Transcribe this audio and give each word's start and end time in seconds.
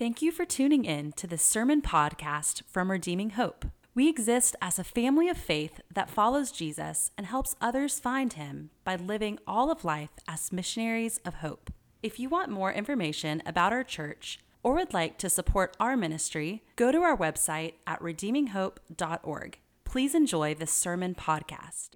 Thank 0.00 0.22
you 0.22 0.32
for 0.32 0.46
tuning 0.46 0.86
in 0.86 1.12
to 1.16 1.26
this 1.26 1.42
sermon 1.42 1.82
podcast 1.82 2.62
from 2.66 2.90
Redeeming 2.90 3.32
Hope. 3.32 3.66
We 3.94 4.08
exist 4.08 4.56
as 4.62 4.78
a 4.78 4.82
family 4.82 5.28
of 5.28 5.36
faith 5.36 5.82
that 5.92 6.08
follows 6.08 6.50
Jesus 6.50 7.10
and 7.18 7.26
helps 7.26 7.54
others 7.60 8.00
find 8.00 8.32
him 8.32 8.70
by 8.82 8.96
living 8.96 9.38
all 9.46 9.70
of 9.70 9.84
life 9.84 10.08
as 10.26 10.52
missionaries 10.52 11.20
of 11.26 11.34
hope. 11.34 11.70
If 12.02 12.18
you 12.18 12.30
want 12.30 12.48
more 12.48 12.72
information 12.72 13.42
about 13.44 13.74
our 13.74 13.84
church 13.84 14.40
or 14.62 14.72
would 14.76 14.94
like 14.94 15.18
to 15.18 15.28
support 15.28 15.76
our 15.78 15.98
ministry, 15.98 16.62
go 16.76 16.90
to 16.90 17.02
our 17.02 17.14
website 17.14 17.74
at 17.86 18.00
redeeminghope.org. 18.00 19.58
Please 19.84 20.14
enjoy 20.14 20.54
this 20.54 20.72
sermon 20.72 21.14
podcast. 21.14 21.90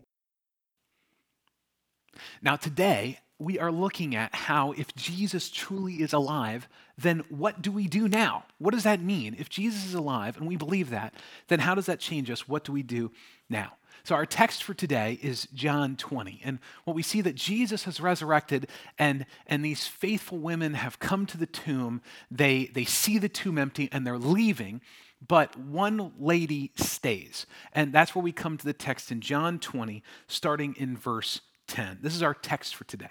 Now, 2.43 2.57
today, 2.57 3.21
we 3.39 3.59
are 3.59 3.73
looking 3.73 4.15
at 4.15 4.35
how 4.35 4.73
if 4.73 4.95
Jesus 4.95 5.49
truly 5.49 5.95
is 5.95 6.13
alive, 6.13 6.69
then 6.97 7.25
what 7.29 7.61
do 7.61 7.73
we 7.73 7.89
do 7.89 8.09
now? 8.09 8.45
What 8.59 8.73
does 8.73 8.85
that 8.85 9.01
mean? 9.01 9.37
If 9.39 9.49
Jesus 9.49 9.85
is 9.85 9.95
alive 9.95 10.37
and 10.37 10.47
we 10.47 10.57
believe 10.57 10.91
that, 10.91 11.15
then 11.49 11.61
how 11.61 11.75
does 11.75 11.87
that 11.87 12.01
change 12.01 12.31
us? 12.31 12.49
What 12.49 12.65
do 12.65 12.73
we 12.73 12.83
do 12.83 13.11
now? 13.49 13.73
So, 14.03 14.15
our 14.15 14.27
text 14.27 14.63
for 14.63 14.75
today 14.75 15.19
is 15.23 15.49
John 15.55 15.97
20. 15.97 16.43
And 16.45 16.59
what 16.85 16.95
we 16.95 17.03
see 17.03 17.23
that 17.23 17.37
Jesus 17.37 17.85
has 17.85 18.01
resurrected, 18.01 18.69
and, 18.99 19.25
and 19.47 19.65
these 19.65 19.87
faithful 19.87 20.39
women 20.39 20.75
have 20.75 20.99
come 20.99 21.25
to 21.27 21.39
the 21.39 21.47
tomb. 21.47 22.03
They, 22.31 22.67
they 22.67 22.85
see 22.85 23.17
the 23.17 23.31
tomb 23.31 23.57
empty 23.57 23.89
and 23.91 24.07
they're 24.07 24.19
leaving, 24.19 24.83
but 25.27 25.57
one 25.59 26.13
lady 26.19 26.73
stays. 26.77 27.47
And 27.73 27.95
that's 27.95 28.15
where 28.15 28.23
we 28.23 28.33
come 28.33 28.59
to 28.59 28.65
the 28.65 28.75
text 28.75 29.11
in 29.11 29.23
John 29.23 29.59
20, 29.59 30.03
starting 30.27 30.75
in 30.77 30.99
verse 30.99 31.41
10. 31.69 32.01
This 32.03 32.15
is 32.15 32.23
our 32.23 32.35
text 32.35 32.75
for 32.75 32.85
today. 32.85 33.11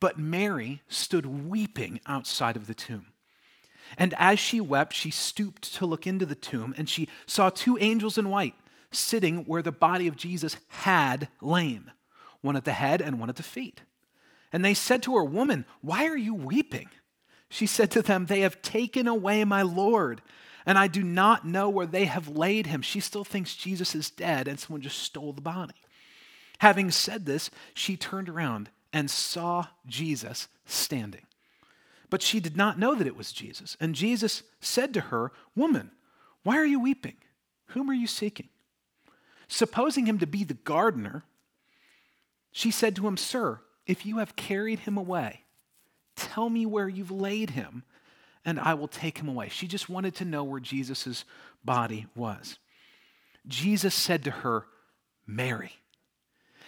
But 0.00 0.18
Mary 0.18 0.82
stood 0.88 1.26
weeping 1.26 2.00
outside 2.06 2.56
of 2.56 2.66
the 2.66 2.74
tomb. 2.74 3.06
And 3.96 4.14
as 4.18 4.38
she 4.38 4.60
wept, 4.60 4.92
she 4.94 5.10
stooped 5.10 5.74
to 5.74 5.86
look 5.86 6.06
into 6.06 6.26
the 6.26 6.34
tomb, 6.34 6.74
and 6.76 6.88
she 6.88 7.08
saw 7.26 7.50
two 7.50 7.78
angels 7.78 8.18
in 8.18 8.30
white 8.30 8.54
sitting 8.90 9.44
where 9.44 9.62
the 9.62 9.72
body 9.72 10.06
of 10.06 10.16
Jesus 10.16 10.56
had 10.68 11.28
lain, 11.40 11.90
one 12.40 12.56
at 12.56 12.64
the 12.64 12.72
head 12.72 13.00
and 13.00 13.20
one 13.20 13.28
at 13.28 13.36
the 13.36 13.42
feet. 13.42 13.82
And 14.52 14.64
they 14.64 14.74
said 14.74 15.02
to 15.04 15.16
her, 15.16 15.24
Woman, 15.24 15.64
why 15.80 16.06
are 16.06 16.16
you 16.16 16.34
weeping? 16.34 16.88
She 17.48 17.66
said 17.66 17.90
to 17.92 18.02
them, 18.02 18.26
They 18.26 18.40
have 18.40 18.62
taken 18.62 19.06
away 19.06 19.44
my 19.44 19.62
Lord, 19.62 20.22
and 20.64 20.78
I 20.78 20.86
do 20.86 21.02
not 21.02 21.46
know 21.46 21.68
where 21.68 21.86
they 21.86 22.06
have 22.06 22.28
laid 22.28 22.66
him. 22.66 22.82
She 22.82 23.00
still 23.00 23.24
thinks 23.24 23.54
Jesus 23.54 23.94
is 23.94 24.10
dead, 24.10 24.48
and 24.48 24.58
someone 24.58 24.80
just 24.80 24.98
stole 24.98 25.32
the 25.32 25.40
body. 25.40 25.74
Having 26.58 26.92
said 26.92 27.26
this, 27.26 27.50
she 27.74 27.96
turned 27.96 28.28
around 28.28 28.70
and 28.94 29.10
saw 29.10 29.66
Jesus 29.86 30.46
standing. 30.64 31.26
But 32.08 32.22
she 32.22 32.38
did 32.38 32.56
not 32.56 32.78
know 32.78 32.94
that 32.94 33.08
it 33.08 33.16
was 33.16 33.32
Jesus. 33.32 33.76
And 33.80 33.94
Jesus 33.94 34.44
said 34.60 34.94
to 34.94 35.00
her, 35.00 35.32
Woman, 35.56 35.90
why 36.44 36.56
are 36.56 36.64
you 36.64 36.78
weeping? 36.78 37.16
Whom 37.68 37.90
are 37.90 37.94
you 37.94 38.06
seeking? 38.06 38.48
Supposing 39.48 40.06
him 40.06 40.18
to 40.20 40.26
be 40.26 40.44
the 40.44 40.54
gardener, 40.54 41.24
she 42.52 42.70
said 42.70 42.94
to 42.96 43.06
him, 43.06 43.16
Sir, 43.16 43.60
if 43.84 44.06
you 44.06 44.18
have 44.18 44.36
carried 44.36 44.80
him 44.80 44.96
away, 44.96 45.40
tell 46.14 46.48
me 46.48 46.64
where 46.64 46.88
you've 46.88 47.10
laid 47.10 47.50
him, 47.50 47.82
and 48.44 48.60
I 48.60 48.74
will 48.74 48.88
take 48.88 49.18
him 49.18 49.28
away. 49.28 49.48
She 49.48 49.66
just 49.66 49.88
wanted 49.88 50.14
to 50.16 50.24
know 50.24 50.44
where 50.44 50.60
Jesus' 50.60 51.24
body 51.64 52.06
was. 52.14 52.58
Jesus 53.48 53.94
said 53.94 54.22
to 54.24 54.30
her, 54.30 54.66
Mary. 55.26 55.72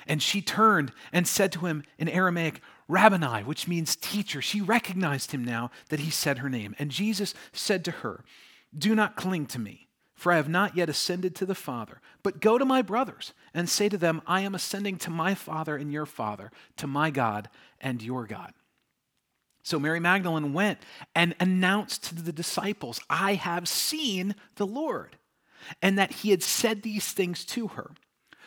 And 0.06 0.22
she 0.22 0.40
turned 0.40 0.92
and 1.12 1.26
said 1.26 1.52
to 1.52 1.66
him 1.66 1.82
in 1.98 2.08
Aramaic, 2.08 2.60
Rabboni, 2.88 3.42
which 3.42 3.66
means 3.66 3.96
teacher. 3.96 4.40
She 4.40 4.60
recognized 4.60 5.32
him 5.32 5.44
now 5.44 5.70
that 5.88 6.00
he 6.00 6.10
said 6.10 6.38
her 6.38 6.48
name. 6.48 6.74
And 6.78 6.90
Jesus 6.90 7.34
said 7.52 7.84
to 7.84 7.90
her, 7.90 8.24
Do 8.76 8.94
not 8.94 9.16
cling 9.16 9.46
to 9.46 9.58
me, 9.58 9.88
for 10.14 10.32
I 10.32 10.36
have 10.36 10.48
not 10.48 10.76
yet 10.76 10.88
ascended 10.88 11.34
to 11.36 11.46
the 11.46 11.54
Father, 11.54 12.00
but 12.22 12.40
go 12.40 12.58
to 12.58 12.64
my 12.64 12.82
brothers 12.82 13.32
and 13.52 13.68
say 13.68 13.88
to 13.88 13.98
them, 13.98 14.22
I 14.26 14.42
am 14.42 14.54
ascending 14.54 14.98
to 14.98 15.10
my 15.10 15.34
Father 15.34 15.76
and 15.76 15.92
your 15.92 16.06
Father, 16.06 16.52
to 16.76 16.86
my 16.86 17.10
God 17.10 17.48
and 17.80 18.00
your 18.00 18.26
God. 18.26 18.52
So 19.66 19.80
Mary 19.80 19.98
Magdalene 19.98 20.52
went 20.52 20.78
and 21.12 21.34
announced 21.40 22.04
to 22.04 22.22
the 22.22 22.32
disciples, 22.32 23.00
I 23.10 23.34
have 23.34 23.66
seen 23.66 24.36
the 24.54 24.66
Lord, 24.66 25.16
and 25.82 25.98
that 25.98 26.12
he 26.12 26.30
had 26.30 26.44
said 26.44 26.82
these 26.82 27.10
things 27.10 27.44
to 27.46 27.66
her. 27.68 27.90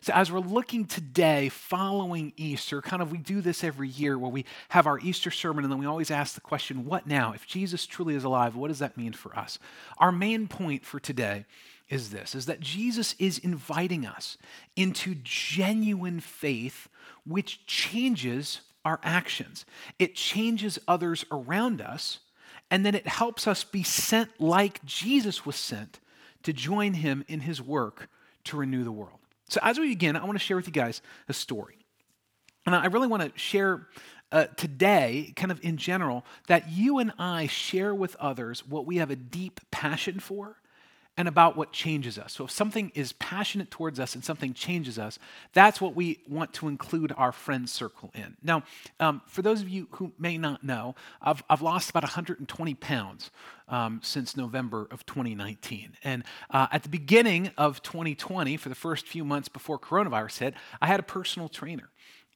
So, 0.00 0.12
as 0.12 0.30
we're 0.30 0.40
looking 0.40 0.84
today, 0.84 1.48
following 1.48 2.32
Easter, 2.36 2.80
kind 2.80 3.02
of 3.02 3.10
we 3.10 3.18
do 3.18 3.40
this 3.40 3.64
every 3.64 3.88
year 3.88 4.18
where 4.18 4.30
we 4.30 4.44
have 4.68 4.86
our 4.86 4.98
Easter 5.00 5.30
sermon 5.30 5.64
and 5.64 5.72
then 5.72 5.78
we 5.78 5.86
always 5.86 6.10
ask 6.10 6.34
the 6.34 6.40
question, 6.40 6.84
what 6.84 7.06
now? 7.06 7.32
If 7.32 7.46
Jesus 7.46 7.86
truly 7.86 8.14
is 8.14 8.24
alive, 8.24 8.54
what 8.56 8.68
does 8.68 8.78
that 8.78 8.96
mean 8.96 9.12
for 9.12 9.36
us? 9.36 9.58
Our 9.98 10.12
main 10.12 10.46
point 10.48 10.84
for 10.84 11.00
today 11.00 11.46
is 11.88 12.10
this 12.10 12.34
is 12.34 12.46
that 12.46 12.60
Jesus 12.60 13.14
is 13.18 13.38
inviting 13.38 14.06
us 14.06 14.36
into 14.76 15.14
genuine 15.22 16.20
faith 16.20 16.88
which 17.26 17.66
changes 17.66 18.60
our 18.84 19.00
actions. 19.02 19.64
It 19.98 20.14
changes 20.14 20.78
others 20.86 21.24
around 21.32 21.80
us 21.80 22.20
and 22.70 22.84
then 22.84 22.94
it 22.94 23.06
helps 23.06 23.46
us 23.46 23.64
be 23.64 23.82
sent 23.82 24.40
like 24.40 24.84
Jesus 24.84 25.46
was 25.46 25.56
sent 25.56 26.00
to 26.42 26.52
join 26.52 26.94
him 26.94 27.24
in 27.28 27.40
his 27.40 27.60
work 27.60 28.08
to 28.44 28.56
renew 28.56 28.84
the 28.84 28.92
world. 28.92 29.18
So, 29.48 29.60
as 29.62 29.78
we 29.78 29.88
begin, 29.88 30.16
I 30.16 30.24
want 30.24 30.38
to 30.38 30.44
share 30.44 30.56
with 30.56 30.66
you 30.66 30.72
guys 30.72 31.00
a 31.28 31.32
story. 31.32 31.78
And 32.66 32.74
I 32.74 32.86
really 32.86 33.08
want 33.08 33.22
to 33.22 33.38
share 33.38 33.88
uh, 34.30 34.44
today, 34.56 35.32
kind 35.36 35.50
of 35.50 35.58
in 35.64 35.78
general, 35.78 36.24
that 36.48 36.70
you 36.70 36.98
and 36.98 37.12
I 37.18 37.46
share 37.46 37.94
with 37.94 38.14
others 38.16 38.66
what 38.66 38.84
we 38.84 38.96
have 38.96 39.10
a 39.10 39.16
deep 39.16 39.60
passion 39.70 40.20
for 40.20 40.57
and 41.18 41.26
about 41.26 41.56
what 41.56 41.72
changes 41.72 42.16
us. 42.16 42.32
So 42.32 42.44
if 42.44 42.52
something 42.52 42.92
is 42.94 43.12
passionate 43.14 43.72
towards 43.72 43.98
us 43.98 44.14
and 44.14 44.24
something 44.24 44.54
changes 44.54 45.00
us, 45.00 45.18
that's 45.52 45.80
what 45.80 45.96
we 45.96 46.20
want 46.28 46.52
to 46.54 46.68
include 46.68 47.12
our 47.16 47.32
friend 47.32 47.68
circle 47.68 48.12
in. 48.14 48.36
Now, 48.40 48.62
um, 49.00 49.20
for 49.26 49.42
those 49.42 49.60
of 49.60 49.68
you 49.68 49.88
who 49.90 50.12
may 50.16 50.38
not 50.38 50.62
know, 50.62 50.94
I've, 51.20 51.42
I've 51.50 51.60
lost 51.60 51.90
about 51.90 52.04
120 52.04 52.74
pounds 52.74 53.32
um, 53.68 54.00
since 54.00 54.36
November 54.36 54.86
of 54.92 55.04
2019. 55.06 55.96
And 56.04 56.22
uh, 56.50 56.68
at 56.70 56.84
the 56.84 56.88
beginning 56.88 57.50
of 57.58 57.82
2020, 57.82 58.56
for 58.56 58.68
the 58.68 58.76
first 58.76 59.04
few 59.04 59.24
months 59.24 59.48
before 59.48 59.76
coronavirus 59.76 60.38
hit, 60.38 60.54
I 60.80 60.86
had 60.86 61.00
a 61.00 61.02
personal 61.02 61.48
trainer. 61.48 61.90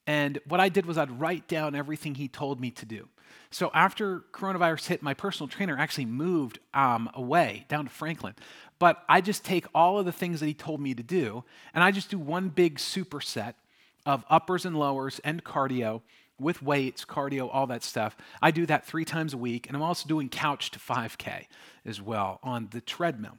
And 0.07 0.41
what 0.47 0.61
I 0.61 0.69
did 0.69 0.87
was 0.87 0.99
I'd 0.99 1.21
write 1.21 1.47
down 1.47 1.75
everything 1.75 2.17
he 2.17 2.29
told 2.29 2.61
me 2.61 2.71
to 2.73 2.87
do. 2.87 3.09
So 3.51 3.71
after 3.75 4.21
coronavirus 4.33 4.87
hit, 4.87 5.03
my 5.03 5.15
personal 5.15 5.49
trainer 5.49 5.79
actually 5.79 6.07
moved 6.07 6.59
um, 6.75 7.11
away 7.15 7.67
down 7.69 7.85
to 7.85 7.91
Franklin. 7.91 8.35
But 8.79 9.05
I 9.09 9.21
just 9.21 9.45
take 9.45 9.67
all 9.75 9.99
of 9.99 10.07
the 10.07 10.13
things 10.13 10.41
that 10.41 10.47
he 10.47 10.55
told 10.55 10.81
me 10.81 10.95
to 10.95 11.03
do, 11.03 11.45
and 11.73 11.85
I 11.85 11.93
just 11.93 12.11
do 12.11 12.19
one 12.19 12.49
big 12.49 12.79
superset 12.79 13.55
of 14.05 14.25
uppers 14.29 14.65
and 14.65 14.77
lowers 14.77 15.21
and 15.23 15.45
cardio 15.45 16.03
with 16.41 16.63
weights, 16.63 17.05
cardio, 17.05 17.49
all 17.53 17.67
that 17.69 17.85
stuff. 17.85 18.17
I 18.41 18.51
do 18.51 18.67
that 18.67 18.85
three 18.85 19.05
times 19.05 19.35
a 19.35 19.39
week, 19.39 19.69
and 19.69 19.77
I'm 19.77 19.83
also 19.83 20.09
doing 20.09 20.29
couch 20.29 20.71
to 20.73 20.79
5K 20.79 21.47
as 21.85 22.03
well 22.03 22.41
on 22.43 22.69
the 22.73 22.81
treadmill. 22.81 23.39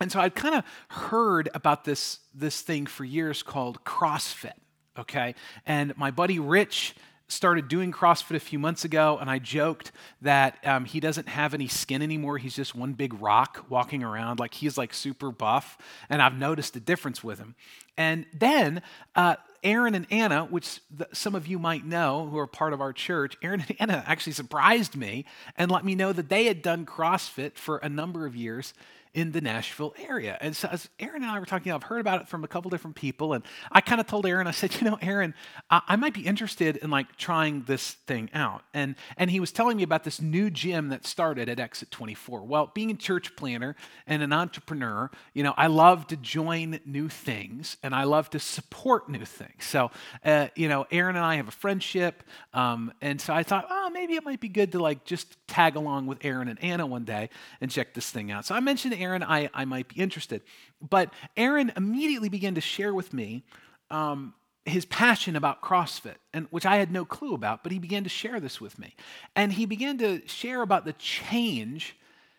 And 0.00 0.10
so 0.10 0.20
I'd 0.20 0.34
kind 0.34 0.54
of 0.54 0.64
heard 0.88 1.48
about 1.54 1.84
this, 1.84 2.20
this 2.34 2.60
thing 2.60 2.86
for 2.86 3.04
years 3.04 3.42
called 3.42 3.84
CrossFit, 3.84 4.54
okay? 4.98 5.34
And 5.66 5.96
my 5.96 6.10
buddy 6.10 6.38
Rich 6.38 6.94
started 7.28 7.68
doing 7.68 7.90
CrossFit 7.90 8.36
a 8.36 8.40
few 8.40 8.58
months 8.58 8.84
ago, 8.84 9.18
and 9.18 9.30
I 9.30 9.38
joked 9.38 9.92
that 10.22 10.58
um, 10.66 10.84
he 10.84 11.00
doesn't 11.00 11.28
have 11.28 11.54
any 11.54 11.68
skin 11.68 12.02
anymore. 12.02 12.38
He's 12.38 12.54
just 12.54 12.74
one 12.74 12.92
big 12.92 13.14
rock 13.20 13.64
walking 13.68 14.02
around, 14.02 14.40
like 14.40 14.54
he's 14.54 14.76
like 14.76 14.92
super 14.92 15.30
buff. 15.30 15.78
And 16.08 16.20
I've 16.20 16.38
noticed 16.38 16.76
a 16.76 16.80
difference 16.80 17.24
with 17.24 17.38
him. 17.38 17.54
And 17.96 18.26
then 18.32 18.82
uh, 19.14 19.36
Aaron 19.62 19.94
and 19.94 20.06
Anna, 20.10 20.44
which 20.44 20.80
some 21.12 21.34
of 21.34 21.46
you 21.46 21.58
might 21.58 21.84
know 21.86 22.28
who 22.28 22.38
are 22.38 22.46
part 22.46 22.72
of 22.72 22.80
our 22.80 22.92
church, 22.92 23.36
Aaron 23.42 23.64
and 23.68 23.76
Anna 23.80 24.04
actually 24.06 24.32
surprised 24.32 24.94
me 24.94 25.24
and 25.56 25.70
let 25.70 25.84
me 25.84 25.94
know 25.94 26.12
that 26.12 26.28
they 26.28 26.44
had 26.44 26.60
done 26.60 26.84
CrossFit 26.84 27.56
for 27.56 27.78
a 27.78 27.88
number 27.88 28.26
of 28.26 28.36
years 28.36 28.74
in 29.14 29.30
the 29.30 29.40
Nashville 29.40 29.94
area. 30.08 30.36
And 30.40 30.56
so 30.56 30.68
as 30.70 30.88
Aaron 30.98 31.22
and 31.22 31.30
I 31.30 31.38
were 31.38 31.46
talking, 31.46 31.70
I've 31.72 31.84
heard 31.84 32.00
about 32.00 32.20
it 32.20 32.28
from 32.28 32.42
a 32.42 32.48
couple 32.48 32.68
different 32.68 32.96
people. 32.96 33.32
And 33.32 33.44
I 33.70 33.80
kind 33.80 34.00
of 34.00 34.08
told 34.08 34.26
Aaron, 34.26 34.46
I 34.46 34.50
said, 34.50 34.74
you 34.80 34.90
know, 34.90 34.98
Aaron, 35.00 35.34
I, 35.70 35.82
I 35.88 35.96
might 35.96 36.14
be 36.14 36.22
interested 36.22 36.76
in 36.78 36.90
like 36.90 37.16
trying 37.16 37.62
this 37.62 37.92
thing 37.92 38.28
out. 38.34 38.64
And, 38.74 38.96
and 39.16 39.30
he 39.30 39.38
was 39.38 39.52
telling 39.52 39.76
me 39.76 39.84
about 39.84 40.02
this 40.02 40.20
new 40.20 40.50
gym 40.50 40.88
that 40.88 41.06
started 41.06 41.48
at 41.48 41.60
Exit 41.60 41.92
24. 41.92 42.42
Well, 42.42 42.72
being 42.74 42.90
a 42.90 42.94
church 42.94 43.36
planter 43.36 43.76
and 44.06 44.22
an 44.22 44.32
entrepreneur, 44.32 45.10
you 45.32 45.44
know, 45.44 45.54
I 45.56 45.68
love 45.68 46.08
to 46.08 46.16
join 46.16 46.80
new 46.84 47.08
things 47.08 47.76
and 47.82 47.94
I 47.94 48.04
love 48.04 48.30
to 48.30 48.40
support 48.40 49.08
new 49.08 49.24
things. 49.24 49.64
So, 49.64 49.92
uh, 50.24 50.48
you 50.56 50.68
know, 50.68 50.86
Aaron 50.90 51.14
and 51.14 51.24
I 51.24 51.36
have 51.36 51.48
a 51.48 51.52
friendship. 51.52 52.24
Um, 52.52 52.92
and 53.00 53.20
so 53.20 53.32
I 53.32 53.44
thought, 53.44 53.66
oh, 53.70 53.83
maybe 54.04 54.16
it 54.16 54.24
might 54.24 54.40
be 54.40 54.50
good 54.50 54.72
to 54.72 54.78
like 54.78 55.02
just 55.06 55.34
tag 55.48 55.76
along 55.76 56.06
with 56.06 56.18
Aaron 56.26 56.46
and 56.46 56.62
Anna 56.62 56.84
one 56.84 57.04
day 57.04 57.30
and 57.62 57.70
check 57.70 57.94
this 57.94 58.10
thing 58.10 58.30
out. 58.30 58.44
So 58.44 58.54
I 58.54 58.60
mentioned 58.60 58.92
Aaron, 58.92 59.22
I, 59.22 59.48
I 59.54 59.64
might 59.64 59.88
be 59.88 59.96
interested. 59.96 60.42
But 60.86 61.10
Aaron 61.38 61.72
immediately 61.74 62.28
began 62.28 62.54
to 62.56 62.60
share 62.60 62.92
with 62.92 63.14
me 63.14 63.44
um, 63.90 64.34
his 64.66 64.84
passion 64.84 65.36
about 65.36 65.62
CrossFit, 65.62 66.16
and 66.34 66.46
which 66.50 66.66
I 66.66 66.76
had 66.76 66.92
no 66.92 67.06
clue 67.06 67.34
about, 67.34 67.62
but 67.62 67.72
he 67.72 67.78
began 67.78 68.02
to 68.04 68.10
share 68.10 68.40
this 68.40 68.60
with 68.60 68.78
me. 68.78 68.94
And 69.34 69.50
he 69.54 69.64
began 69.64 69.96
to 69.98 70.20
share 70.28 70.60
about 70.60 70.84
the 70.84 70.92
change 70.92 71.96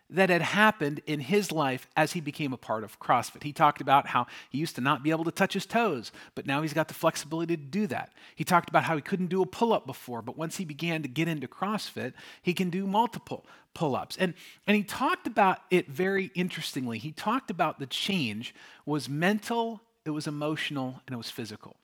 that 0.10 0.30
had 0.30 0.42
happened 0.42 1.02
in 1.08 1.20
his 1.20 1.52
life 1.52 1.88
as 1.98 2.14
he 2.14 2.22
became 2.22 2.54
a 2.54 2.58
part 2.58 2.84
of 2.84 3.00
CrossFit. 3.00 3.44
He 3.44 3.52
talked 3.52 3.82
about 3.82 4.08
how 4.08 4.28
he 4.50 4.60
used 4.60 4.76
to 4.76 4.82
not 4.82 5.02
be 5.02 5.10
able 5.10 5.24
to 5.24 5.32
touch 5.32 5.54
his 5.54 5.66
toes, 5.66 6.12
but 6.36 6.46
now 6.46 6.62
he's 6.62 6.74
got 6.74 6.88
the 6.88 6.94
flexibility 6.94 7.58
to 7.58 7.64
do 7.64 7.88
that. 7.88 8.14
He 8.36 8.44
talked 8.44 8.70
about 8.70 8.84
how 8.84 8.96
he 8.96 9.02
couldn't 9.02 9.28
do 9.28 9.42
a 9.42 9.46
pull 9.46 9.74
up 9.74 9.88
before, 9.88 10.22
but 10.22 10.38
once 10.38 10.58
he 10.58 10.66
began 10.66 11.02
to 11.02 11.08
get 11.08 11.28
into 11.28 11.48
CrossFit, 11.48 12.14
he 12.42 12.54
can 12.54 12.70
do 12.70 12.86
multiple 12.86 13.46
pull 13.74 13.96
ups. 13.96 14.16
And, 14.18 14.36
and 14.68 14.78
he 14.78 14.84
talked 14.84 15.28
about 15.28 15.60
it 15.72 15.88
very 15.88 16.32
interestingly. 16.36 17.00
He 17.00 17.12
talked 17.12 17.50
about 17.50 17.80
the 17.80 17.88
change 17.88 18.54
was 18.86 19.10
mental, 19.10 19.82
it 20.06 20.12
was 20.12 20.28
emotional, 20.28 21.02
and 21.08 21.14
it 21.16 21.18
was 21.18 21.32
physical. 21.32 21.76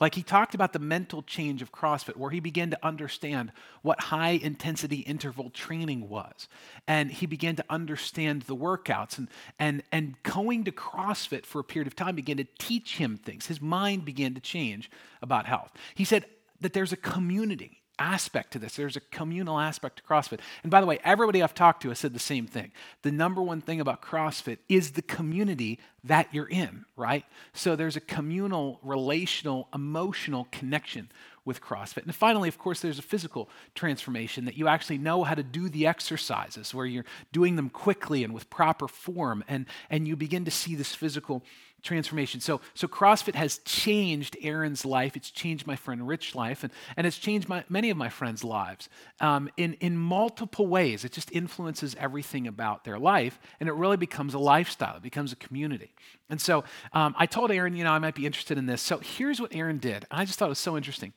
Like 0.00 0.14
he 0.14 0.22
talked 0.22 0.54
about 0.54 0.72
the 0.72 0.78
mental 0.78 1.22
change 1.22 1.60
of 1.60 1.72
CrossFit, 1.72 2.16
where 2.16 2.30
he 2.30 2.40
began 2.40 2.70
to 2.70 2.78
understand 2.82 3.52
what 3.82 4.00
high 4.00 4.30
intensity 4.30 5.00
interval 5.00 5.50
training 5.50 6.08
was. 6.08 6.48
And 6.88 7.10
he 7.10 7.26
began 7.26 7.56
to 7.56 7.64
understand 7.68 8.42
the 8.42 8.56
workouts. 8.56 9.18
And, 9.18 9.28
and, 9.58 9.82
and 9.92 10.22
going 10.22 10.64
to 10.64 10.72
CrossFit 10.72 11.44
for 11.44 11.60
a 11.60 11.64
period 11.64 11.86
of 11.86 11.94
time 11.94 12.16
began 12.16 12.38
to 12.38 12.46
teach 12.58 12.96
him 12.96 13.18
things. 13.18 13.46
His 13.46 13.60
mind 13.60 14.04
began 14.04 14.34
to 14.34 14.40
change 14.40 14.90
about 15.20 15.46
health. 15.46 15.72
He 15.94 16.04
said 16.04 16.24
that 16.60 16.72
there's 16.72 16.92
a 16.92 16.96
community 16.96 17.79
aspect 18.00 18.52
to 18.52 18.58
this. 18.58 18.74
There's 18.74 18.96
a 18.96 19.00
communal 19.00 19.60
aspect 19.60 19.98
to 19.98 20.02
CrossFit. 20.02 20.40
And 20.62 20.70
by 20.70 20.80
the 20.80 20.86
way, 20.86 20.98
everybody 21.04 21.42
I've 21.42 21.54
talked 21.54 21.82
to 21.82 21.90
has 21.90 21.98
said 21.98 22.14
the 22.14 22.18
same 22.18 22.46
thing. 22.46 22.72
The 23.02 23.12
number 23.12 23.42
one 23.42 23.60
thing 23.60 23.80
about 23.80 24.02
CrossFit 24.02 24.58
is 24.68 24.92
the 24.92 25.02
community 25.02 25.78
that 26.02 26.32
you're 26.32 26.48
in, 26.48 26.86
right? 26.96 27.24
So 27.52 27.76
there's 27.76 27.96
a 27.96 28.00
communal, 28.00 28.80
relational, 28.82 29.68
emotional 29.74 30.48
connection 30.50 31.10
with 31.44 31.60
CrossFit. 31.60 32.04
And 32.04 32.14
finally, 32.14 32.48
of 32.48 32.58
course, 32.58 32.80
there's 32.80 32.98
a 32.98 33.02
physical 33.02 33.48
transformation 33.74 34.44
that 34.44 34.56
you 34.56 34.68
actually 34.68 34.98
know 34.98 35.24
how 35.24 35.34
to 35.34 35.42
do 35.42 35.68
the 35.68 35.86
exercises 35.86 36.74
where 36.74 36.86
you're 36.86 37.04
doing 37.32 37.56
them 37.56 37.70
quickly 37.70 38.24
and 38.24 38.32
with 38.32 38.50
proper 38.50 38.88
form, 38.88 39.42
and, 39.48 39.66
and 39.88 40.06
you 40.06 40.16
begin 40.16 40.44
to 40.44 40.50
see 40.50 40.74
this 40.74 40.94
physical 40.94 41.42
transformation. 41.82 42.40
So, 42.40 42.60
so 42.74 42.86
CrossFit 42.86 43.34
has 43.34 43.58
changed 43.58 44.36
Aaron's 44.42 44.84
life. 44.84 45.16
It's 45.16 45.30
changed 45.30 45.66
my 45.66 45.76
friend 45.76 46.06
Rich's 46.06 46.34
life, 46.34 46.62
and, 46.62 46.72
and 46.96 47.06
it's 47.06 47.18
changed 47.18 47.48
my, 47.48 47.64
many 47.68 47.90
of 47.90 47.96
my 47.96 48.08
friends' 48.08 48.44
lives 48.44 48.88
um, 49.20 49.50
in, 49.56 49.74
in 49.74 49.96
multiple 49.96 50.66
ways. 50.66 51.04
It 51.04 51.12
just 51.12 51.30
influences 51.32 51.96
everything 51.98 52.46
about 52.46 52.84
their 52.84 52.98
life, 52.98 53.38
and 53.58 53.68
it 53.68 53.74
really 53.74 53.96
becomes 53.96 54.34
a 54.34 54.38
lifestyle. 54.38 54.96
It 54.96 55.02
becomes 55.02 55.32
a 55.32 55.36
community. 55.36 55.94
And 56.28 56.40
so 56.40 56.64
um, 56.92 57.14
I 57.18 57.26
told 57.26 57.50
Aaron, 57.50 57.74
you 57.74 57.84
know, 57.84 57.92
I 57.92 57.98
might 57.98 58.14
be 58.14 58.26
interested 58.26 58.58
in 58.58 58.66
this. 58.66 58.82
So 58.82 58.98
here's 58.98 59.40
what 59.40 59.54
Aaron 59.54 59.78
did. 59.78 60.06
I 60.10 60.24
just 60.24 60.38
thought 60.38 60.46
it 60.46 60.50
was 60.50 60.58
so 60.58 60.76
interesting. 60.76 61.12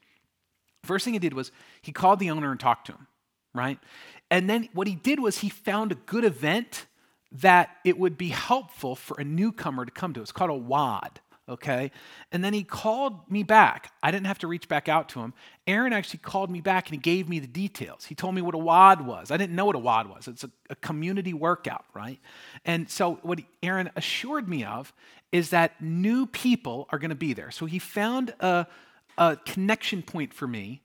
First 0.83 1.05
thing 1.05 1.13
he 1.13 1.19
did 1.19 1.33
was 1.33 1.51
he 1.81 1.91
called 1.91 2.19
the 2.19 2.29
owner 2.29 2.51
and 2.51 2.59
talked 2.59 2.87
to 2.87 2.93
him, 2.93 3.07
right? 3.53 3.79
And 4.29 4.49
then 4.49 4.69
what 4.73 4.87
he 4.87 4.95
did 4.95 5.19
was 5.19 5.39
he 5.39 5.49
found 5.49 5.91
a 5.91 5.95
good 5.95 6.25
event 6.25 6.87
that 7.33 7.77
it 7.83 7.97
would 7.97 8.17
be 8.17 8.29
helpful 8.29 8.95
for 8.95 9.19
a 9.19 9.23
newcomer 9.23 9.85
to 9.85 9.91
come 9.91 10.13
to. 10.13 10.21
It's 10.21 10.31
called 10.31 10.51
a 10.51 10.55
WOD, 10.55 11.19
okay? 11.49 11.91
And 12.31 12.43
then 12.43 12.53
he 12.53 12.63
called 12.63 13.29
me 13.29 13.41
back. 13.41 13.91
I 14.03 14.11
didn't 14.11 14.27
have 14.27 14.39
to 14.39 14.47
reach 14.47 14.67
back 14.67 14.87
out 14.87 15.09
to 15.09 15.21
him. 15.21 15.33
Aaron 15.65 15.93
actually 15.93 16.19
called 16.19 16.51
me 16.51 16.61
back 16.61 16.87
and 16.87 16.95
he 16.95 16.99
gave 16.99 17.27
me 17.27 17.39
the 17.39 17.47
details. 17.47 18.05
He 18.05 18.13
told 18.13 18.35
me 18.35 18.41
what 18.41 18.53
a 18.53 18.59
WOD 18.59 19.05
was. 19.05 19.31
I 19.31 19.37
didn't 19.37 19.55
know 19.55 19.65
what 19.65 19.75
a 19.75 19.79
WOD 19.79 20.09
was. 20.09 20.27
It's 20.27 20.43
a, 20.43 20.51
a 20.69 20.75
community 20.75 21.33
workout, 21.33 21.85
right? 21.95 22.19
And 22.65 22.89
so 22.89 23.19
what 23.23 23.39
Aaron 23.63 23.89
assured 23.95 24.47
me 24.47 24.63
of 24.63 24.93
is 25.31 25.49
that 25.49 25.81
new 25.81 26.27
people 26.27 26.87
are 26.91 26.99
going 26.99 27.09
to 27.09 27.15
be 27.15 27.33
there. 27.33 27.49
So 27.49 27.65
he 27.65 27.79
found 27.79 28.35
a, 28.39 28.67
a 29.17 29.37
connection 29.37 30.03
point 30.03 30.35
for 30.35 30.47
me 30.47 30.83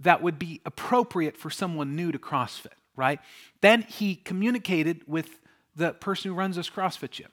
that 0.00 0.22
would 0.22 0.38
be 0.38 0.62
appropriate 0.64 1.36
for 1.36 1.50
someone 1.50 1.94
new 1.94 2.10
to 2.10 2.18
CrossFit, 2.18 2.72
right? 2.96 3.20
Then 3.60 3.82
he 3.82 4.16
communicated 4.16 5.02
with 5.06 5.38
the 5.76 5.92
person 5.92 6.30
who 6.30 6.36
runs 6.36 6.56
this 6.56 6.70
CrossFit 6.70 7.10
gym. 7.10 7.28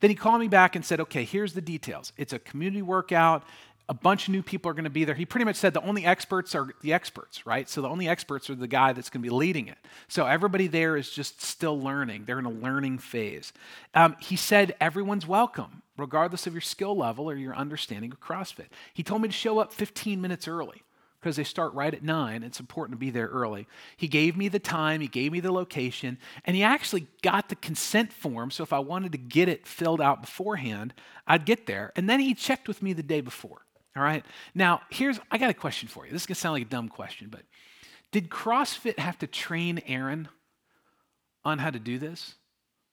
Then 0.00 0.10
he 0.10 0.16
called 0.16 0.40
me 0.40 0.48
back 0.48 0.76
and 0.76 0.84
said, 0.84 1.00
okay, 1.00 1.24
here's 1.24 1.54
the 1.54 1.60
details. 1.60 2.12
It's 2.16 2.32
a 2.32 2.38
community 2.38 2.82
workout. 2.82 3.44
A 3.88 3.94
bunch 3.94 4.28
of 4.28 4.32
new 4.32 4.42
people 4.42 4.70
are 4.70 4.74
going 4.74 4.84
to 4.84 4.90
be 4.90 5.04
there. 5.04 5.14
He 5.14 5.26
pretty 5.26 5.44
much 5.44 5.56
said 5.56 5.74
the 5.74 5.82
only 5.82 6.06
experts 6.06 6.54
are 6.54 6.68
the 6.80 6.92
experts, 6.92 7.46
right? 7.46 7.68
So 7.68 7.82
the 7.82 7.88
only 7.88 8.08
experts 8.08 8.48
are 8.48 8.54
the 8.54 8.66
guy 8.66 8.92
that's 8.92 9.10
going 9.10 9.22
to 9.22 9.28
be 9.28 9.34
leading 9.34 9.68
it. 9.68 9.78
So 10.08 10.26
everybody 10.26 10.66
there 10.66 10.96
is 10.96 11.10
just 11.10 11.42
still 11.42 11.78
learning. 11.78 12.24
They're 12.24 12.38
in 12.38 12.46
a 12.46 12.50
learning 12.50 12.98
phase. 12.98 13.52
Um, 13.94 14.16
he 14.20 14.36
said 14.36 14.74
everyone's 14.80 15.26
welcome, 15.26 15.82
regardless 15.98 16.46
of 16.46 16.54
your 16.54 16.62
skill 16.62 16.96
level 16.96 17.30
or 17.30 17.36
your 17.36 17.54
understanding 17.54 18.10
of 18.10 18.20
CrossFit. 18.20 18.68
He 18.94 19.02
told 19.02 19.20
me 19.20 19.28
to 19.28 19.34
show 19.34 19.58
up 19.58 19.72
15 19.72 20.20
minutes 20.20 20.48
early 20.48 20.82
because 21.24 21.36
they 21.36 21.44
start 21.44 21.72
right 21.72 21.94
at 21.94 22.02
nine. 22.02 22.42
It's 22.42 22.60
important 22.60 22.92
to 22.92 23.00
be 23.00 23.08
there 23.08 23.28
early. 23.28 23.66
He 23.96 24.08
gave 24.08 24.36
me 24.36 24.48
the 24.48 24.58
time, 24.58 25.00
he 25.00 25.08
gave 25.08 25.32
me 25.32 25.40
the 25.40 25.50
location, 25.50 26.18
and 26.44 26.54
he 26.54 26.62
actually 26.62 27.06
got 27.22 27.48
the 27.48 27.56
consent 27.56 28.12
form. 28.12 28.50
So 28.50 28.62
if 28.62 28.74
I 28.74 28.78
wanted 28.80 29.12
to 29.12 29.18
get 29.18 29.48
it 29.48 29.66
filled 29.66 30.02
out 30.02 30.20
beforehand, 30.20 30.92
I'd 31.26 31.46
get 31.46 31.66
there. 31.66 31.94
And 31.96 32.10
then 32.10 32.20
he 32.20 32.34
checked 32.34 32.68
with 32.68 32.82
me 32.82 32.92
the 32.92 33.02
day 33.02 33.22
before. 33.22 33.64
All 33.96 34.02
right. 34.02 34.22
Now, 34.54 34.82
here's, 34.90 35.18
I 35.30 35.38
got 35.38 35.48
a 35.48 35.54
question 35.54 35.88
for 35.88 36.04
you. 36.04 36.12
This 36.12 36.24
is 36.24 36.26
going 36.26 36.34
to 36.34 36.40
sound 36.42 36.52
like 36.52 36.66
a 36.66 36.68
dumb 36.68 36.90
question, 36.90 37.28
but 37.30 37.40
did 38.12 38.28
CrossFit 38.28 38.98
have 38.98 39.18
to 39.20 39.26
train 39.26 39.80
Aaron 39.86 40.28
on 41.42 41.58
how 41.58 41.70
to 41.70 41.78
do 41.78 41.98
this? 41.98 42.34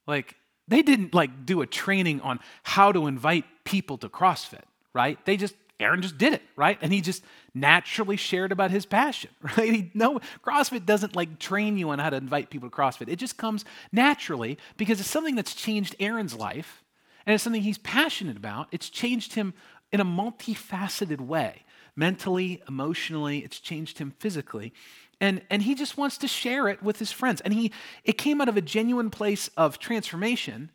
Like, 0.07 0.35
they 0.69 0.83
didn't 0.83 1.13
like 1.13 1.45
do 1.45 1.61
a 1.61 1.67
training 1.67 2.21
on 2.21 2.39
how 2.63 2.93
to 2.93 3.07
invite 3.07 3.43
people 3.65 3.97
to 3.97 4.07
CrossFit, 4.07 4.63
right? 4.93 5.17
They 5.25 5.35
just 5.35 5.55
Aaron 5.81 6.01
just 6.01 6.17
did 6.17 6.33
it, 6.33 6.41
right? 6.55 6.77
And 6.81 6.93
he 6.93 7.01
just 7.01 7.23
naturally 7.53 8.15
shared 8.15 8.51
about 8.51 8.71
his 8.71 8.85
passion, 8.85 9.31
right? 9.57 9.73
He, 9.73 9.91
no, 9.93 10.19
CrossFit 10.45 10.85
doesn't 10.85 11.15
like 11.15 11.39
train 11.39 11.77
you 11.77 11.89
on 11.89 11.99
how 11.99 12.09
to 12.09 12.17
invite 12.17 12.49
people 12.49 12.69
to 12.69 12.75
CrossFit. 12.75 13.09
It 13.09 13.17
just 13.17 13.37
comes 13.37 13.65
naturally 13.91 14.57
because 14.77 14.99
it's 14.99 15.09
something 15.09 15.35
that's 15.35 15.53
changed 15.53 15.95
Aaron's 15.99 16.35
life 16.35 16.83
and 17.25 17.33
it's 17.33 17.43
something 17.43 17.61
he's 17.61 17.77
passionate 17.77 18.37
about. 18.37 18.67
It's 18.71 18.89
changed 18.89 19.33
him 19.33 19.53
in 19.91 19.99
a 19.99 20.05
multifaceted 20.05 21.19
way 21.21 21.65
mentally, 21.95 22.61
emotionally, 22.67 23.39
it's 23.39 23.59
changed 23.59 23.97
him 23.97 24.13
physically. 24.19 24.73
And, 25.19 25.41
and 25.49 25.61
he 25.61 25.75
just 25.75 25.97
wants 25.97 26.17
to 26.19 26.27
share 26.27 26.67
it 26.67 26.81
with 26.81 26.99
his 26.99 27.11
friends. 27.11 27.41
And 27.41 27.53
he, 27.53 27.71
it 28.03 28.13
came 28.13 28.41
out 28.41 28.49
of 28.49 28.57
a 28.57 28.61
genuine 28.61 29.09
place 29.09 29.49
of 29.55 29.77
transformation, 29.77 30.71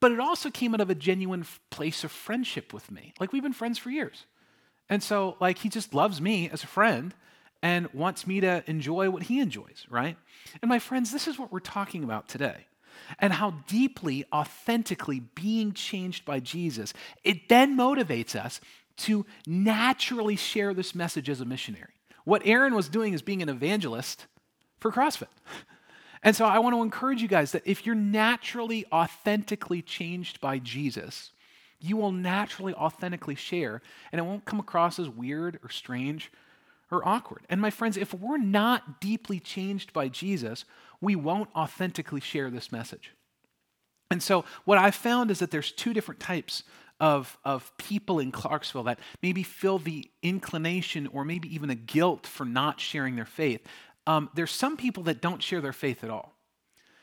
but 0.00 0.12
it 0.12 0.20
also 0.20 0.50
came 0.50 0.74
out 0.74 0.80
of 0.80 0.90
a 0.90 0.94
genuine 0.94 1.44
place 1.70 2.04
of 2.04 2.12
friendship 2.12 2.72
with 2.72 2.92
me. 2.92 3.12
Like 3.18 3.32
we've 3.32 3.42
been 3.42 3.52
friends 3.52 3.78
for 3.78 3.90
years. 3.90 4.26
And 4.88 5.02
so, 5.02 5.36
like, 5.40 5.58
he 5.58 5.68
just 5.68 5.94
loves 5.94 6.20
me 6.20 6.48
as 6.50 6.62
a 6.64 6.66
friend 6.66 7.14
and 7.62 7.92
wants 7.92 8.26
me 8.26 8.40
to 8.40 8.62
enjoy 8.68 9.10
what 9.10 9.24
he 9.24 9.40
enjoys, 9.40 9.86
right? 9.90 10.16
And 10.62 10.68
my 10.68 10.78
friends, 10.78 11.12
this 11.12 11.28
is 11.28 11.38
what 11.38 11.52
we're 11.52 11.60
talking 11.60 12.04
about 12.04 12.28
today. 12.28 12.66
And 13.18 13.32
how 13.32 13.50
deeply, 13.66 14.24
authentically 14.32 15.20
being 15.20 15.72
changed 15.72 16.24
by 16.24 16.40
Jesus, 16.40 16.92
it 17.24 17.48
then 17.48 17.76
motivates 17.76 18.34
us 18.34 18.60
to 18.98 19.24
naturally 19.46 20.36
share 20.36 20.74
this 20.74 20.94
message 20.94 21.30
as 21.30 21.40
a 21.40 21.44
missionary. 21.44 21.92
What 22.24 22.42
Aaron 22.44 22.74
was 22.74 22.88
doing 22.88 23.14
is 23.14 23.22
being 23.22 23.42
an 23.42 23.48
evangelist 23.48 24.26
for 24.80 24.92
CrossFit. 24.92 25.28
And 26.22 26.34
so 26.34 26.44
I 26.44 26.58
want 26.58 26.74
to 26.74 26.82
encourage 26.82 27.22
you 27.22 27.28
guys 27.28 27.52
that 27.52 27.62
if 27.64 27.86
you're 27.86 27.94
naturally, 27.94 28.84
authentically 28.92 29.82
changed 29.82 30.40
by 30.40 30.58
Jesus, 30.58 31.30
you 31.80 31.96
will 31.96 32.12
naturally, 32.12 32.74
authentically 32.74 33.34
share, 33.34 33.80
and 34.12 34.18
it 34.18 34.24
won't 34.24 34.44
come 34.44 34.60
across 34.60 34.98
as 34.98 35.08
weird 35.08 35.58
or 35.62 35.70
strange 35.70 36.32
or 36.90 37.06
awkward. 37.06 37.44
And 37.48 37.60
my 37.60 37.70
friends, 37.70 37.96
if 37.96 38.14
we're 38.14 38.38
not 38.38 39.00
deeply 39.00 39.38
changed 39.40 39.92
by 39.92 40.08
Jesus, 40.08 40.64
we 41.00 41.14
won't 41.14 41.50
authentically 41.54 42.20
share 42.20 42.50
this 42.50 42.72
message. 42.72 43.12
And 44.10 44.22
so, 44.22 44.44
what 44.64 44.78
I've 44.78 44.94
found 44.94 45.30
is 45.30 45.38
that 45.40 45.50
there's 45.50 45.70
two 45.70 45.92
different 45.92 46.20
types 46.20 46.62
of, 46.98 47.38
of 47.44 47.76
people 47.76 48.18
in 48.18 48.32
Clarksville 48.32 48.84
that 48.84 48.98
maybe 49.22 49.42
feel 49.42 49.78
the 49.78 50.10
inclination 50.22 51.06
or 51.08 51.24
maybe 51.24 51.52
even 51.54 51.70
a 51.70 51.74
guilt 51.74 52.26
for 52.26 52.44
not 52.44 52.80
sharing 52.80 53.16
their 53.16 53.26
faith. 53.26 53.60
Um, 54.06 54.30
there's 54.34 54.50
some 54.50 54.76
people 54.76 55.02
that 55.04 55.20
don't 55.20 55.42
share 55.42 55.60
their 55.60 55.72
faith 55.72 56.02
at 56.02 56.10
all, 56.10 56.34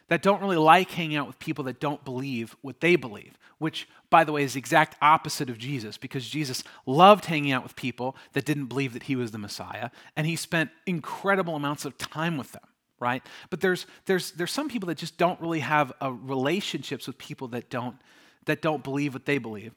that 0.10 0.22
don't 0.22 0.42
really 0.42 0.58
like 0.58 0.92
hanging 0.92 1.16
out 1.16 1.28
with 1.28 1.40
people 1.40 1.64
that 1.66 1.80
don't 1.80 2.04
believe 2.04 2.56
what 2.62 2.82
they 2.82 2.96
believe, 2.96 3.38
which, 3.58 3.88
by 4.10 4.24
the 4.24 4.32
way, 4.32 4.44
is 4.44 4.54
the 4.54 4.60
exact 4.60 4.96
opposite 5.02 5.50
of 5.50 5.58
Jesus 5.58 5.98
because 5.98 6.28
Jesus 6.28 6.64
loved 6.86 7.26
hanging 7.26 7.52
out 7.52 7.64
with 7.64 7.76
people 7.76 8.16
that 8.34 8.46
didn't 8.46 8.66
believe 8.66 8.94
that 8.94 9.04
he 9.04 9.16
was 9.16 9.32
the 9.32 9.38
Messiah, 9.38 9.90
and 10.16 10.28
he 10.28 10.36
spent 10.36 10.72
incredible 10.86 11.56
amounts 11.56 11.86
of 11.86 11.98
time 11.98 12.38
with 12.38 12.52
them 12.52 12.64
right? 13.00 13.24
But 13.50 13.62
there's, 13.62 13.86
there's, 14.06 14.32
there's 14.32 14.52
some 14.52 14.70
people 14.70 14.88
that 14.88 14.98
just 14.98 15.18
don't 15.18 15.40
really 15.42 15.60
have 15.60 15.92
uh, 16.02 16.12
relationships 16.12 17.08
with 17.08 17.18
people 17.18 17.50
that 17.50 17.70
don't, 17.70 17.98
that 18.46 18.62
don't 18.62 18.84
believe 18.84 19.14
what 19.14 19.26
they 19.26 19.38
believe. 19.38 19.74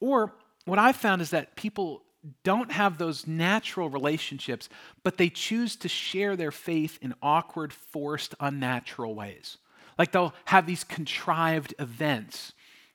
Or 0.00 0.32
what 0.64 0.78
I've 0.78 0.96
found 0.96 1.22
is 1.22 1.30
that 1.30 1.56
people 1.56 2.02
don't 2.44 2.70
have 2.70 2.98
those 2.98 3.26
natural 3.26 3.90
relationships, 3.90 4.68
but 5.02 5.16
they 5.16 5.28
choose 5.28 5.74
to 5.76 5.88
share 5.88 6.36
their 6.36 6.52
faith 6.52 6.98
in 7.02 7.14
awkward, 7.20 7.72
forced, 7.72 8.34
unnatural 8.38 9.14
ways. 9.14 9.58
Like 9.98 10.12
they'll 10.12 10.34
have 10.46 10.66
these 10.66 10.84
contrived 10.84 11.74
events 11.78 12.52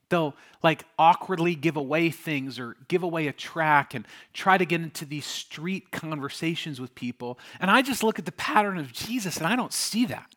They'll 0.10 0.36
like 0.64 0.86
awkwardly 0.98 1.56
give 1.56 1.76
away 1.76 2.10
things 2.10 2.60
or 2.60 2.78
give 2.88 3.04
away 3.04 3.28
a 3.28 3.34
track 3.34 3.94
and 3.94 4.06
try 4.34 4.58
to 4.58 4.66
get 4.66 4.82
into 4.82 5.06
these 5.06 5.26
street 5.26 5.92
conversations 5.92 6.80
with 6.80 6.96
people. 6.96 7.40
And 7.60 7.70
I 7.70 7.82
just 7.82 8.04
look 8.04 8.18
at 8.18 8.26
the 8.26 8.32
pattern 8.32 8.78
of 8.78 8.94
Jesus 8.94 9.38
and 9.38 9.46
I 9.48 9.56
don't 9.56 9.74
see 9.74 10.06
that. 10.06 10.34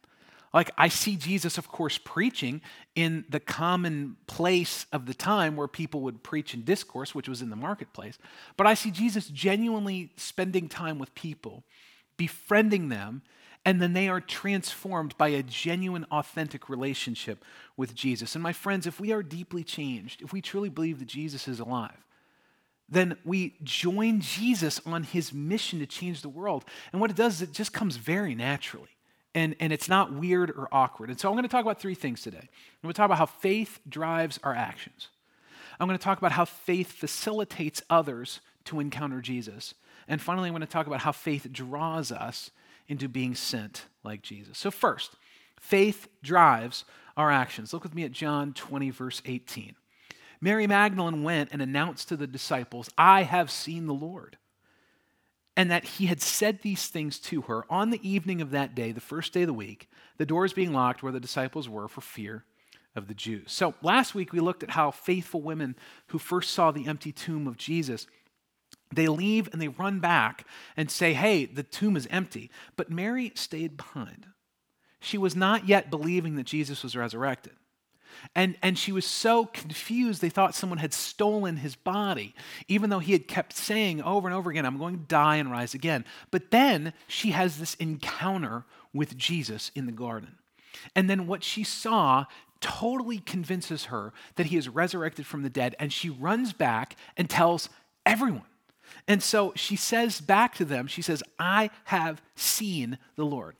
Like, 0.52 0.72
I 0.76 0.88
see 0.88 1.14
Jesus, 1.14 1.58
of 1.58 1.68
course, 1.68 1.98
preaching 1.98 2.60
in 2.96 3.24
the 3.28 3.38
common 3.38 4.16
place 4.26 4.84
of 4.92 5.06
the 5.06 5.14
time 5.14 5.54
where 5.54 5.68
people 5.68 6.00
would 6.00 6.24
preach 6.24 6.54
and 6.54 6.64
discourse, 6.64 7.14
which 7.14 7.28
was 7.28 7.40
in 7.40 7.50
the 7.50 7.56
marketplace. 7.56 8.18
But 8.56 8.66
I 8.66 8.74
see 8.74 8.90
Jesus 8.90 9.28
genuinely 9.28 10.10
spending 10.16 10.68
time 10.68 10.98
with 10.98 11.14
people, 11.14 11.62
befriending 12.16 12.88
them, 12.88 13.22
and 13.64 13.80
then 13.80 13.92
they 13.92 14.08
are 14.08 14.20
transformed 14.20 15.16
by 15.18 15.28
a 15.28 15.42
genuine, 15.42 16.06
authentic 16.10 16.68
relationship 16.68 17.44
with 17.76 17.94
Jesus. 17.94 18.34
And 18.34 18.42
my 18.42 18.52
friends, 18.52 18.86
if 18.86 18.98
we 18.98 19.12
are 19.12 19.22
deeply 19.22 19.64
changed, 19.64 20.22
if 20.22 20.32
we 20.32 20.40
truly 20.40 20.70
believe 20.70 20.98
that 20.98 21.08
Jesus 21.08 21.46
is 21.46 21.60
alive, 21.60 22.04
then 22.88 23.16
we 23.24 23.54
join 23.62 24.20
Jesus 24.20 24.80
on 24.84 25.04
his 25.04 25.32
mission 25.32 25.78
to 25.78 25.86
change 25.86 26.22
the 26.22 26.28
world. 26.28 26.64
And 26.92 27.00
what 27.00 27.10
it 27.10 27.16
does 27.16 27.36
is 27.36 27.42
it 27.42 27.52
just 27.52 27.72
comes 27.72 27.96
very 27.96 28.34
naturally. 28.34 28.88
And, 29.32 29.54
and 29.60 29.72
it's 29.72 29.88
not 29.88 30.12
weird 30.12 30.50
or 30.50 30.66
awkward. 30.72 31.08
And 31.08 31.20
so 31.20 31.28
I'm 31.28 31.34
going 31.34 31.44
to 31.44 31.48
talk 31.48 31.64
about 31.64 31.80
three 31.80 31.94
things 31.94 32.22
today. 32.22 32.38
I'm 32.38 32.82
going 32.82 32.92
to 32.92 32.96
talk 32.96 33.06
about 33.06 33.18
how 33.18 33.26
faith 33.26 33.78
drives 33.88 34.40
our 34.42 34.54
actions. 34.54 35.08
I'm 35.78 35.86
going 35.86 35.98
to 35.98 36.02
talk 36.02 36.18
about 36.18 36.32
how 36.32 36.46
faith 36.46 36.90
facilitates 36.90 37.80
others 37.88 38.40
to 38.64 38.80
encounter 38.80 39.20
Jesus. 39.20 39.74
And 40.08 40.20
finally, 40.20 40.48
I'm 40.48 40.54
going 40.54 40.62
to 40.62 40.66
talk 40.66 40.88
about 40.88 41.00
how 41.00 41.12
faith 41.12 41.46
draws 41.52 42.10
us 42.10 42.50
into 42.90 43.08
being 43.08 43.34
sent 43.34 43.86
like 44.02 44.20
Jesus. 44.20 44.58
So, 44.58 44.70
first, 44.70 45.12
faith 45.58 46.08
drives 46.22 46.84
our 47.16 47.30
actions. 47.30 47.72
Look 47.72 47.84
with 47.84 47.94
me 47.94 48.04
at 48.04 48.12
John 48.12 48.52
20, 48.52 48.90
verse 48.90 49.22
18. 49.24 49.76
Mary 50.40 50.66
Magdalene 50.66 51.22
went 51.22 51.50
and 51.52 51.62
announced 51.62 52.08
to 52.08 52.16
the 52.16 52.26
disciples, 52.26 52.90
I 52.98 53.22
have 53.22 53.50
seen 53.50 53.86
the 53.86 53.94
Lord. 53.94 54.36
And 55.56 55.70
that 55.70 55.84
he 55.84 56.06
had 56.06 56.20
said 56.22 56.62
these 56.62 56.86
things 56.86 57.18
to 57.20 57.42
her 57.42 57.70
on 57.70 57.90
the 57.90 58.08
evening 58.08 58.40
of 58.40 58.50
that 58.50 58.74
day, 58.74 58.92
the 58.92 59.00
first 59.00 59.32
day 59.32 59.42
of 59.42 59.48
the 59.48 59.52
week, 59.52 59.88
the 60.16 60.26
doors 60.26 60.52
being 60.52 60.72
locked 60.72 61.02
where 61.02 61.12
the 61.12 61.20
disciples 61.20 61.68
were 61.68 61.88
for 61.88 62.00
fear 62.00 62.44
of 62.96 63.08
the 63.08 63.14
Jews. 63.14 63.52
So 63.52 63.74
last 63.82 64.14
week 64.14 64.32
we 64.32 64.40
looked 64.40 64.62
at 64.62 64.70
how 64.70 64.90
faithful 64.90 65.42
women 65.42 65.76
who 66.08 66.18
first 66.18 66.50
saw 66.54 66.70
the 66.70 66.86
empty 66.86 67.12
tomb 67.12 67.46
of 67.46 67.56
Jesus 67.56 68.06
they 68.92 69.08
leave 69.08 69.48
and 69.52 69.60
they 69.60 69.68
run 69.68 70.00
back 70.00 70.46
and 70.76 70.90
say, 70.90 71.12
Hey, 71.12 71.44
the 71.44 71.62
tomb 71.62 71.96
is 71.96 72.08
empty. 72.10 72.50
But 72.76 72.90
Mary 72.90 73.32
stayed 73.34 73.76
behind. 73.76 74.26
She 75.00 75.16
was 75.16 75.34
not 75.34 75.68
yet 75.68 75.90
believing 75.90 76.36
that 76.36 76.46
Jesus 76.46 76.82
was 76.82 76.96
resurrected. 76.96 77.52
And, 78.34 78.56
and 78.62 78.78
she 78.78 78.92
was 78.92 79.06
so 79.06 79.46
confused, 79.46 80.20
they 80.20 80.28
thought 80.28 80.54
someone 80.54 80.78
had 80.78 80.92
stolen 80.92 81.56
his 81.56 81.76
body, 81.76 82.34
even 82.68 82.90
though 82.90 82.98
he 82.98 83.12
had 83.12 83.28
kept 83.28 83.54
saying 83.54 84.02
over 84.02 84.28
and 84.28 84.36
over 84.36 84.50
again, 84.50 84.66
I'm 84.66 84.78
going 84.78 84.98
to 84.98 85.04
die 85.06 85.36
and 85.36 85.50
rise 85.50 85.74
again. 85.74 86.04
But 86.30 86.50
then 86.50 86.92
she 87.06 87.30
has 87.30 87.58
this 87.58 87.74
encounter 87.74 88.64
with 88.92 89.16
Jesus 89.16 89.70
in 89.74 89.86
the 89.86 89.92
garden. 89.92 90.36
And 90.94 91.08
then 91.08 91.26
what 91.26 91.44
she 91.44 91.64
saw 91.64 92.26
totally 92.60 93.18
convinces 93.18 93.86
her 93.86 94.12
that 94.36 94.46
he 94.46 94.56
is 94.56 94.68
resurrected 94.68 95.26
from 95.26 95.42
the 95.42 95.50
dead, 95.50 95.74
and 95.78 95.92
she 95.92 96.10
runs 96.10 96.52
back 96.52 96.96
and 97.16 97.30
tells 97.30 97.68
everyone. 98.04 98.42
And 99.08 99.22
so 99.22 99.52
she 99.56 99.76
says 99.76 100.20
back 100.20 100.54
to 100.56 100.64
them, 100.64 100.86
she 100.86 101.02
says, 101.02 101.22
I 101.38 101.70
have 101.84 102.22
seen 102.36 102.98
the 103.16 103.24
Lord. 103.24 103.56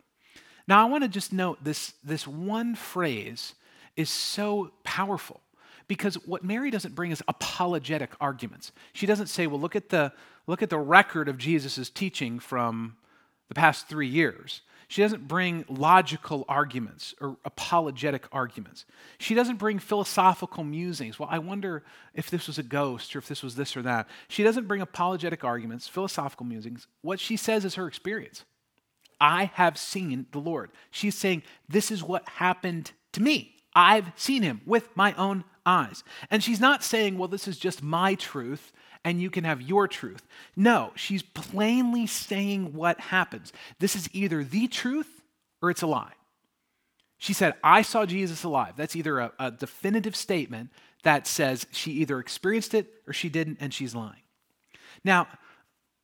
Now, 0.67 0.87
I 0.87 0.89
want 0.89 1.03
to 1.03 1.09
just 1.09 1.33
note 1.33 1.65
this, 1.65 1.95
this 2.05 2.27
one 2.27 2.75
phrase 2.75 3.55
is 3.97 4.09
so 4.09 4.73
powerful 4.85 5.41
because 5.89 6.15
what 6.27 6.45
Mary 6.45 6.71
doesn't 6.71 6.95
bring 6.95 7.11
is 7.11 7.23
apologetic 7.27 8.11
arguments. 8.21 8.71
She 8.93 9.07
doesn't 9.07 9.27
say, 9.27 9.49
well, 9.49 9.61
look 9.61 9.75
at 9.75 9.89
the, 9.89 10.13
look 10.47 10.63
at 10.63 10.71
the 10.71 10.79
record 10.79 11.29
of 11.29 11.39
Jesus' 11.39 11.91
teaching 11.91 12.39
from 12.39 12.97
the 13.49 13.55
past 13.55 13.89
three 13.89 14.07
years. 14.07 14.63
She 14.91 15.03
doesn't 15.03 15.29
bring 15.29 15.65
logical 15.69 16.45
arguments 16.49 17.15
or 17.21 17.37
apologetic 17.45 18.27
arguments. 18.33 18.87
She 19.19 19.37
doesn't 19.37 19.59
bring 19.61 19.79
philosophical 19.79 20.65
musings. 20.65 21.17
Well, 21.17 21.29
I 21.31 21.39
wonder 21.39 21.85
if 22.13 22.29
this 22.29 22.49
was 22.49 22.59
a 22.59 22.65
ghost 22.65 23.15
or 23.15 23.21
if 23.21 23.29
this 23.29 23.41
was 23.41 23.55
this 23.55 23.77
or 23.77 23.83
that. 23.83 24.09
She 24.27 24.43
doesn't 24.43 24.67
bring 24.67 24.81
apologetic 24.81 25.45
arguments, 25.45 25.87
philosophical 25.87 26.45
musings. 26.45 26.89
What 27.03 27.21
she 27.21 27.37
says 27.37 27.65
is 27.65 27.77
her 27.77 27.87
experience. 27.87 28.45
I 29.21 29.53
have 29.55 29.79
seen 29.79 30.27
the 30.33 30.41
Lord. 30.41 30.73
She's 30.91 31.15
saying, 31.15 31.45
This 31.69 31.93
is 31.93 32.03
what 32.03 32.29
happened 32.29 32.91
to 33.13 33.23
me. 33.23 33.55
I've 33.77 34.11
seen 34.17 34.43
him 34.43 34.61
with 34.67 34.89
my 34.97 35.15
own 35.15 35.45
eyes. 35.65 36.03
And 36.33 36.43
she's 36.43 36.59
not 36.59 36.83
saying, 36.83 37.17
Well, 37.17 37.29
this 37.29 37.47
is 37.47 37.61
just 37.61 37.81
my 37.81 38.17
truth 38.17 38.73
and 39.05 39.21
you 39.21 39.31
can 39.31 39.45
have 39.45 39.63
your 39.63 39.89
truth. 39.89 40.27
No, 40.57 40.93
she's 40.95 41.23
plainly 41.23 42.07
saying 42.07 42.75
what 42.75 43.01
happens. 43.01 43.53
This 43.79 43.97
is 43.97 44.09
either 44.13 44.45
the 44.45 44.69
truth 44.69 45.23
or 45.63 45.71
it's 45.71 45.83
a 45.83 45.87
lie. 45.87 46.13
She 47.19 47.33
said, 47.33 47.55
I 47.63 47.83
saw 47.83 48.07
Jesus 48.07 48.45
alive. 48.45 48.75
That's 48.77 48.97
either 48.97 49.19
a, 49.19 49.33
a 49.39 49.51
definitive 49.51 50.17
statement 50.17 50.71
that 51.03 51.27
says 51.27 51.67
she 51.71 51.93
either 51.93 52.19
experienced 52.19 52.75
it 52.75 52.87
or 53.07 53.13
she 53.13 53.29
didn't, 53.29 53.59
and 53.61 53.73
she's 53.73 53.95
lying. 53.95 54.23
Now, 55.05 55.29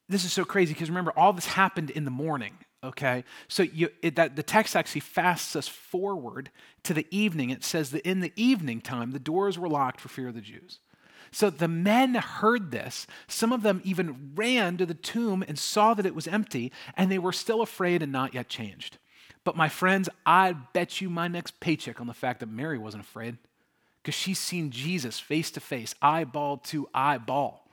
this 0.09 0.25
is 0.25 0.33
so 0.33 0.45
crazy 0.45 0.73
because 0.73 0.89
remember, 0.89 1.13
all 1.17 1.33
this 1.33 1.47
happened 1.47 1.91
in 1.91 2.05
the 2.05 2.11
morning 2.11 2.59
okay 2.85 3.25
so 3.49 3.63
you, 3.63 3.89
it, 4.03 4.17
that 4.17 4.37
the 4.37 4.43
text 4.43 4.77
actually 4.77 5.01
fasts 5.01 5.57
us 5.57 5.67
forward 5.67 6.51
to 6.83 6.93
the 6.95 7.07
evening 7.11 7.51
it 7.51 7.65
says 7.65 7.91
that 7.91 8.07
in 8.07 8.21
the 8.21 8.33
evening 8.37 8.81
time 8.81 9.13
the 9.13 9.19
doors 9.19 9.59
were 9.59 9.69
locked 9.69 10.01
for 10.01 10.09
fear 10.09 10.29
of 10.29 10.35
the 10.35 10.41
jews 10.41 10.79
so 11.37 11.51
the 11.51 11.69
men 11.69 12.15
heard 12.15 12.71
this. 12.71 13.07
Some 13.29 13.53
of 13.53 13.61
them 13.61 13.83
even 13.85 14.33
ran 14.35 14.79
to 14.79 14.87
the 14.87 14.95
tomb 14.95 15.45
and 15.47 15.59
saw 15.59 15.93
that 15.93 16.07
it 16.07 16.15
was 16.15 16.27
empty, 16.27 16.73
and 16.97 17.13
they 17.13 17.19
were 17.19 17.31
still 17.31 17.61
afraid 17.61 18.03
and 18.03 18.11
not 18.11 18.33
yet 18.33 18.49
changed. 18.49 18.97
But 19.45 19.55
my 19.55 19.69
friends, 19.69 20.09
I'd 20.25 20.73
bet 20.73 21.03
you 21.03 21.11
my 21.11 21.29
next 21.29 21.61
paycheck 21.61 22.01
on 22.01 22.07
the 22.07 22.15
fact 22.15 22.41
that 22.41 22.49
Mary 22.49 22.79
wasn't 22.79 23.03
afraid 23.05 23.37
because 24.03 24.15
she's 24.15 24.39
seen 24.39 24.71
Jesus 24.71 25.21
face 25.21 25.51
to 25.51 25.61
face, 25.61 25.95
eyeball 26.01 26.57
to 26.69 26.89
eyeball. 26.95 27.69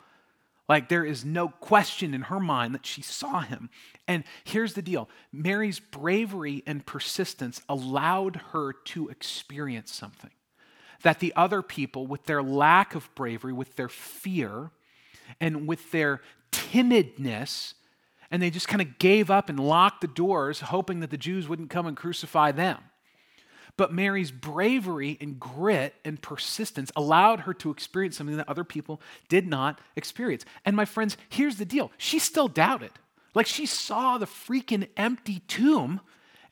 Like 0.68 0.90
there 0.90 1.06
is 1.06 1.24
no 1.24 1.48
question 1.48 2.14
in 2.14 2.24
her 2.24 2.42
mind 2.42 2.74
that 2.76 2.86
she 2.86 3.02
saw 3.02 3.40
him. 3.44 3.70
And 4.10 4.26
here's 4.44 4.74
the 4.74 4.82
deal 4.82 5.08
Mary's 5.32 5.80
bravery 5.80 6.64
and 6.68 6.86
persistence 6.86 7.62
allowed 7.70 8.42
her 8.52 8.74
to 8.74 9.08
experience 9.08 9.94
something 9.94 10.32
that 11.04 11.20
the 11.20 11.34
other 11.36 11.62
people, 11.62 12.08
with 12.08 12.26
their 12.26 12.42
lack 12.42 12.96
of 12.96 13.14
bravery, 13.14 13.54
with 13.54 13.76
their 13.76 13.90
fear, 13.90 14.72
and 15.40 15.68
with 15.68 15.92
their 15.92 16.22
timidness, 16.52 17.74
and 18.32 18.42
they 18.42 18.50
just 18.50 18.68
kind 18.68 18.82
of 18.82 18.98
gave 18.98 19.30
up 19.30 19.50
and 19.50 19.60
locked 19.60 20.02
the 20.02 20.08
doors, 20.08 20.62
hoping 20.62 21.02
that 21.02 21.12
the 21.12 21.18
Jews 21.18 21.48
wouldn't 21.48 21.70
come 21.70 21.86
and 21.86 21.96
crucify 21.96 22.52
them. 22.52 22.80
But 23.76 23.94
Mary's 23.94 24.32
bravery 24.32 25.18
and 25.20 25.40
grit 25.40 25.96
and 26.06 26.22
persistence 26.22 26.92
allowed 26.96 27.42
her 27.42 27.54
to 27.56 27.72
experience 27.72 28.18
something 28.18 28.38
that 28.38 28.50
other 28.50 28.64
people 28.64 29.02
did 29.30 29.48
not 29.48 29.80
experience. 29.96 30.46
And 30.64 30.76
my 30.76 30.86
friends, 30.86 31.18
here's 31.30 31.58
the 31.58 31.66
deal 31.66 31.92
she 31.98 32.20
still 32.20 32.48
doubted. 32.48 32.92
Like 33.36 33.48
she 33.48 33.66
saw 33.66 34.18
the 34.20 34.28
freaking 34.28 34.88
empty 34.96 35.40
tomb, 35.48 36.02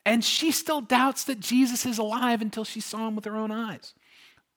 and 0.03 0.25
she 0.25 0.51
still 0.51 0.81
doubts 0.81 1.23
that 1.25 1.39
Jesus 1.39 1.85
is 1.85 1.99
alive 1.99 2.41
until 2.41 2.65
she 2.65 2.81
saw 2.81 3.07
him 3.07 3.15
with 3.15 3.25
her 3.25 3.35
own 3.35 3.51
eyes 3.51 3.93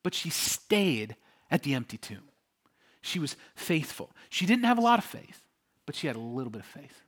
but 0.04 0.14
she 0.14 0.30
stayed 0.30 1.16
at 1.50 1.64
the 1.64 1.74
empty 1.74 1.96
tomb. 1.96 2.28
She 3.00 3.18
was 3.18 3.34
faithful. 3.56 4.12
She 4.28 4.46
didn't 4.46 4.66
have 4.66 4.78
a 4.78 4.82
lot 4.82 5.00
of 5.00 5.04
faith, 5.04 5.42
but 5.86 5.96
she 5.96 6.06
had 6.06 6.14
a 6.14 6.20
little 6.20 6.50
bit 6.50 6.60
of 6.60 6.66
faith. 6.66 7.02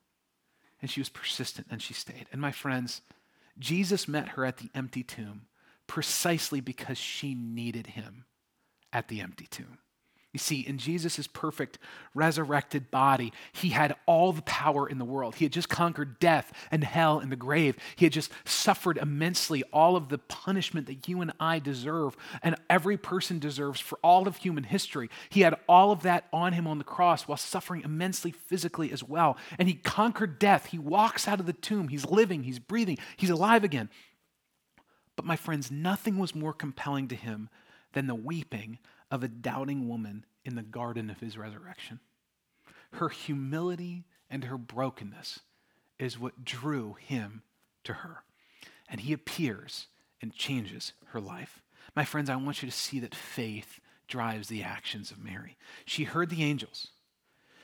And 0.83 0.91
she 0.91 1.00
was 1.00 1.09
persistent 1.09 1.69
and 1.71 1.81
she 1.81 1.95
stayed. 1.95 2.26
And 2.33 2.41
my 2.41 2.50
friends, 2.50 3.03
Jesus 3.59 4.09
met 4.09 4.31
her 4.31 4.45
at 4.45 4.57
the 4.57 4.71
empty 4.75 5.03
tomb 5.03 5.43
precisely 5.87 6.61
because 6.61 6.99
she 6.99 7.35
needed 7.35 7.87
him 7.88 8.25
at 8.93 9.09
the 9.09 9.21
empty 9.21 9.47
tomb. 9.47 9.79
You 10.37 10.38
see, 10.38 10.61
in 10.61 10.76
Jesus' 10.76 11.26
perfect 11.26 11.78
resurrected 12.12 12.90
body, 12.90 13.33
he 13.55 13.71
had 13.71 13.97
all 14.05 14.35
the 14.35 14.43
power 14.43 14.87
in 14.87 14.99
the 14.99 15.05
world. 15.07 15.37
He 15.37 15.47
had 15.47 15.52
just 15.52 15.71
conquered 15.71 16.19
death 16.19 16.52
and 16.71 16.85
hell 16.85 17.21
and 17.21 17.33
the 17.33 17.37
grave. 17.37 17.78
He 17.97 18.05
had 18.05 18.12
just 18.12 18.31
suffered 18.45 18.99
immensely 18.99 19.62
all 19.73 19.97
of 19.97 20.11
the 20.11 20.19
punishment 20.19 20.88
that 20.88 21.09
you 21.09 21.23
and 21.23 21.33
I 21.40 21.59
deserve 21.59 22.19
and 22.43 22.55
every 22.69 22.99
person 22.99 23.38
deserves 23.38 23.81
for 23.81 23.99
all 24.02 24.28
of 24.28 24.37
human 24.37 24.64
history. 24.64 25.09
He 25.31 25.40
had 25.40 25.55
all 25.66 25.90
of 25.90 26.02
that 26.02 26.26
on 26.35 26.52
him 26.52 26.66
on 26.66 26.76
the 26.76 26.85
cross 26.85 27.26
while 27.26 27.38
suffering 27.38 27.81
immensely 27.83 28.31
physically 28.31 28.93
as 28.93 29.02
well. 29.02 29.38
And 29.59 29.69
he 29.69 29.75
conquered 29.75 30.38
death. 30.38 30.66
He 30.66 30.78
walks 30.78 31.26
out 31.26 31.40
of 31.40 31.47
the 31.47 31.55
tomb. 31.55 31.88
He's 31.88 32.05
living, 32.05 32.43
he's 32.43 32.59
breathing, 32.59 32.99
he's 33.16 33.31
alive 33.31 33.64
again. 33.64 33.88
But 35.16 35.25
my 35.25 35.37
friends, 35.37 35.71
nothing 35.71 36.19
was 36.19 36.35
more 36.35 36.52
compelling 36.52 37.09
to 37.09 37.16
him 37.16 37.49
than 37.97 38.09
the 38.09 38.15
weeping 38.15 38.79
of 39.11 39.23
a 39.23 39.29
doubting 39.29 39.88
woman 39.88 40.23
in 40.45 40.55
the 40.55 40.62
garden 40.62 41.09
of 41.09 41.19
his 41.21 41.38
resurrection. 41.38 41.99
Her 42.93 43.09
humility 43.09 44.05
and 44.29 44.45
her 44.45 44.59
brokenness 44.59 45.41
is 45.99 46.19
what 46.19 46.45
drew 46.45 46.99
him 47.00 47.43
to 47.85 47.95
her. 47.95 48.23
And 48.87 49.00
he 49.00 49.15
appears 49.15 49.87
and 50.21 50.35
changes 50.35 50.93
her 51.07 51.21
life. 51.23 51.62
My 51.95 52.05
friends, 52.05 52.29
I 52.29 52.37
want 52.37 52.62
you 52.62 52.69
to 52.69 52.76
see 52.76 53.00
that 53.00 53.15
faith 53.15 53.81
drives 54.09 54.49
the 54.49 54.62
actions 54.62 55.11
of 55.11 55.25
Mary. 55.25 55.57
She 55.87 56.05
heard 56.05 56.29
the 56.29 56.43
angels. 56.43 56.88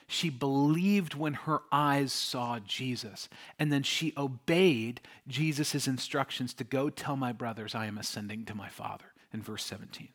She 0.06 0.30
believed 0.30 1.12
when 1.12 1.34
her 1.34 1.60
eyes 1.70 2.10
saw 2.10 2.58
Jesus. 2.58 3.28
And 3.58 3.70
then 3.70 3.82
she 3.82 4.14
obeyed 4.16 5.02
Jesus' 5.28 5.86
instructions 5.86 6.54
to 6.54 6.64
go 6.64 6.88
tell 6.88 7.16
my 7.16 7.32
brothers, 7.32 7.74
I 7.74 7.84
am 7.84 7.98
ascending 7.98 8.46
to 8.46 8.54
my 8.54 8.70
Father, 8.70 9.12
in 9.30 9.42
verse 9.42 9.66
17. 9.66 10.08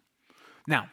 Now, 0.67 0.89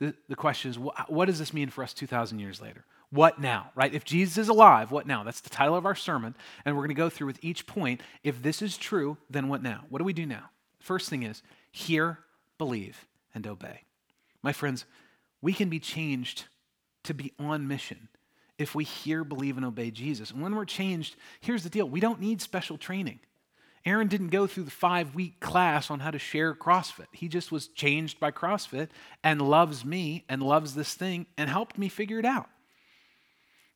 the, 0.00 0.14
the 0.28 0.36
question 0.36 0.70
is, 0.70 0.78
what, 0.78 1.12
what 1.12 1.26
does 1.26 1.38
this 1.38 1.52
mean 1.52 1.68
for 1.68 1.84
us 1.84 1.92
2,000 1.92 2.38
years 2.38 2.60
later? 2.60 2.84
What 3.10 3.40
now, 3.40 3.70
right? 3.74 3.92
If 3.92 4.04
Jesus 4.04 4.36
is 4.38 4.48
alive, 4.48 4.90
what 4.90 5.06
now? 5.06 5.24
That's 5.24 5.40
the 5.40 5.50
title 5.50 5.76
of 5.76 5.86
our 5.86 5.94
sermon. 5.94 6.34
And 6.64 6.74
we're 6.74 6.82
going 6.82 6.88
to 6.88 6.94
go 6.94 7.08
through 7.08 7.28
with 7.28 7.42
each 7.42 7.66
point. 7.66 8.02
If 8.22 8.42
this 8.42 8.60
is 8.60 8.76
true, 8.76 9.16
then 9.30 9.48
what 9.48 9.62
now? 9.62 9.84
What 9.88 9.98
do 9.98 10.04
we 10.04 10.12
do 10.12 10.26
now? 10.26 10.50
First 10.80 11.08
thing 11.08 11.22
is 11.22 11.42
hear, 11.72 12.18
believe, 12.58 13.06
and 13.34 13.46
obey. 13.46 13.82
My 14.42 14.52
friends, 14.52 14.84
we 15.40 15.52
can 15.52 15.68
be 15.68 15.80
changed 15.80 16.44
to 17.04 17.14
be 17.14 17.32
on 17.38 17.66
mission 17.66 18.08
if 18.58 18.74
we 18.74 18.84
hear, 18.84 19.24
believe, 19.24 19.56
and 19.56 19.64
obey 19.64 19.90
Jesus. 19.90 20.30
And 20.30 20.42
when 20.42 20.54
we're 20.54 20.64
changed, 20.64 21.16
here's 21.40 21.62
the 21.62 21.70
deal 21.70 21.88
we 21.88 22.00
don't 22.00 22.20
need 22.20 22.42
special 22.42 22.76
training. 22.76 23.20
Aaron 23.88 24.08
didn't 24.08 24.28
go 24.28 24.46
through 24.46 24.64
the 24.64 24.70
five 24.70 25.14
week 25.14 25.40
class 25.40 25.90
on 25.90 26.00
how 26.00 26.10
to 26.10 26.18
share 26.18 26.54
CrossFit. 26.54 27.06
He 27.12 27.26
just 27.26 27.50
was 27.50 27.68
changed 27.68 28.20
by 28.20 28.30
CrossFit 28.30 28.88
and 29.24 29.40
loves 29.40 29.84
me 29.84 30.24
and 30.28 30.42
loves 30.42 30.74
this 30.74 30.92
thing 30.94 31.26
and 31.38 31.48
helped 31.48 31.78
me 31.78 31.88
figure 31.88 32.18
it 32.18 32.26
out. 32.26 32.50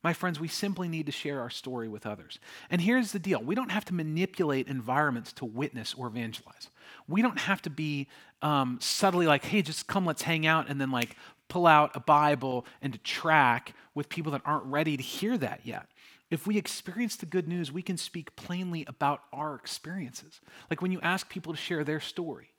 My 0.03 0.13
friends, 0.13 0.39
we 0.39 0.49
simply 0.49 0.87
need 0.87 1.05
to 1.05 1.11
share 1.11 1.39
our 1.39 1.49
story 1.49 1.87
with 1.87 2.05
others. 2.05 2.37
And 2.69 2.81
here's 2.81 3.11
the 3.11 3.19
deal 3.19 3.41
we 3.41 3.55
don't 3.55 3.71
have 3.71 3.85
to 3.85 3.93
manipulate 3.93 4.67
environments 4.67 5.33
to 5.33 5.45
witness 5.45 5.95
or 5.95 6.07
evangelize. 6.07 6.69
We 7.07 7.21
don't 7.21 7.39
have 7.39 7.61
to 7.63 7.71
be 7.71 8.07
um, 8.43 8.77
subtly 8.81 9.25
like, 9.25 9.43
hey, 9.45 9.61
just 9.63 9.87
come, 9.87 10.05
let's 10.05 10.21
hang 10.21 10.45
out, 10.45 10.69
and 10.69 10.79
then 10.79 10.91
like 10.91 11.15
pull 11.47 11.65
out 11.65 11.95
a 11.95 11.99
Bible 11.99 12.65
and 12.81 12.93
to 12.93 12.99
track 12.99 13.73
with 13.95 14.09
people 14.09 14.31
that 14.33 14.41
aren't 14.45 14.65
ready 14.65 14.95
to 14.95 15.03
hear 15.03 15.37
that 15.37 15.61
yet. 15.63 15.87
If 16.33 16.47
we 16.47 16.57
experience 16.57 17.15
the 17.15 17.27
good 17.27 17.47
news, 17.47 17.71
we 17.71 17.83
can 17.83 17.95
speak 17.95 18.35
plainly 18.35 18.85
about 18.87 19.21
our 19.31 19.53
experiences. 19.53 20.41
Like 20.67 20.81
when 20.81 20.91
you 20.91 20.99
ask 21.01 21.29
people 21.29 21.53
to 21.53 21.59
share 21.59 21.83
their 21.83 21.99
story, 21.99 22.49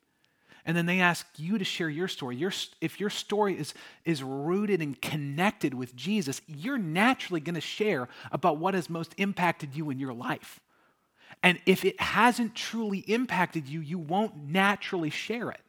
and 0.65 0.77
then 0.77 0.85
they 0.85 1.01
ask 1.01 1.27
you 1.35 1.57
to 1.57 1.65
share 1.65 1.89
your 1.89 2.07
story. 2.07 2.37
Your, 2.37 2.53
if 2.79 3.01
your 3.01 3.09
story 3.09 3.59
is, 3.59 3.73
is 4.05 4.23
rooted 4.23 4.81
and 4.81 4.99
connected 5.01 5.73
with 5.73 5.93
Jesus, 5.93 6.39
you're 6.47 6.77
naturally 6.77 7.41
going 7.41 7.55
to 7.55 7.61
share 7.61 8.07
about 8.31 8.59
what 8.59 8.75
has 8.75 8.89
most 8.89 9.13
impacted 9.17 9.75
you 9.75 9.89
in 9.89 9.99
your 9.99 10.13
life. 10.13 10.61
And 11.43 11.59
if 11.65 11.83
it 11.83 11.99
hasn't 11.99 12.55
truly 12.55 12.99
impacted 12.99 13.67
you, 13.67 13.81
you 13.81 13.99
won't 13.99 14.37
naturally 14.37 15.09
share 15.09 15.49
it. 15.51 15.59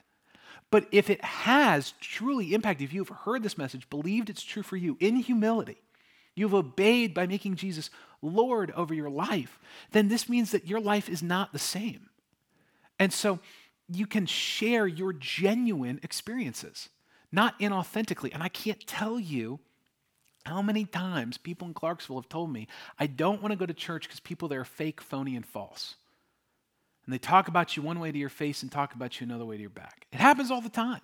But 0.71 0.87
if 0.93 1.11
it 1.11 1.25
has 1.25 1.93
truly 2.01 2.55
impacted, 2.55 2.83
you, 2.83 2.87
if 2.87 2.95
you've 2.95 3.19
heard 3.25 3.43
this 3.43 3.59
message, 3.59 3.91
believed 3.91 4.31
it's 4.31 4.45
true 4.45 4.63
for 4.63 4.77
you 4.77 4.97
in 5.01 5.17
humility, 5.17 5.79
you've 6.37 6.55
obeyed 6.55 7.13
by 7.13 7.27
making 7.27 7.57
Jesus 7.57 7.91
Lord 8.23 8.71
over 8.77 8.95
your 8.95 9.11
life, 9.11 9.59
then 9.91 10.09
this 10.09 10.29
means 10.29 10.53
that 10.53 10.69
your 10.69 10.81
life 10.81 11.09
is 11.09 11.23
not 11.23 11.53
the 11.53 11.59
same. 11.59 12.09
And 12.99 13.13
so 13.13 13.41
you 13.89 14.07
can 14.07 14.27
share 14.27 14.87
your 14.87 15.13
genuine 15.13 16.01
experiences, 16.03 16.89
not 17.33 17.59
inauthentically. 17.59 18.33
And 18.33 18.43
I 18.43 18.49
can't 18.49 18.85
tell 18.87 19.19
you 19.19 19.61
how 20.45 20.63
many 20.63 20.85
times 20.85 21.39
people 21.39 21.67
in 21.67 21.75
Clarksville 21.75 22.21
have 22.21 22.29
told 22.29 22.53
me, 22.53 22.69
I 22.99 23.07
don't 23.07 23.43
want 23.43 23.53
to 23.53 23.59
go 23.59 23.67
to 23.67 23.75
church 23.75 24.05
because 24.05 24.21
people 24.21 24.49
there 24.49 24.61
are 24.61 24.65
fake, 24.65 25.01
phony, 25.01 25.35
and 25.37 25.45
false. 25.45 25.97
And 27.05 27.13
they 27.13 27.19
talk 27.19 27.49
about 27.49 27.77
you 27.77 27.83
one 27.83 28.01
way 28.01 28.11
to 28.13 28.19
your 28.19 28.29
face 28.29 28.63
and 28.63 28.71
talk 28.71 28.95
about 28.95 29.21
you 29.21 29.27
another 29.27 29.45
way 29.45 29.57
to 29.57 29.61
your 29.61 29.71
back. 29.71 30.07
It 30.13 30.21
happens 30.21 30.51
all 30.51 30.61
the 30.61 30.69
time. 30.69 31.01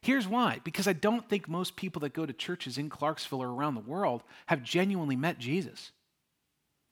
Here's 0.00 0.28
why 0.28 0.60
because 0.64 0.86
I 0.86 0.92
don't 0.92 1.28
think 1.28 1.48
most 1.48 1.76
people 1.76 2.00
that 2.00 2.12
go 2.12 2.26
to 2.26 2.32
churches 2.32 2.78
in 2.78 2.88
Clarksville 2.88 3.42
or 3.42 3.52
around 3.52 3.74
the 3.74 3.80
world 3.80 4.22
have 4.46 4.62
genuinely 4.62 5.16
met 5.16 5.38
Jesus. 5.38 5.92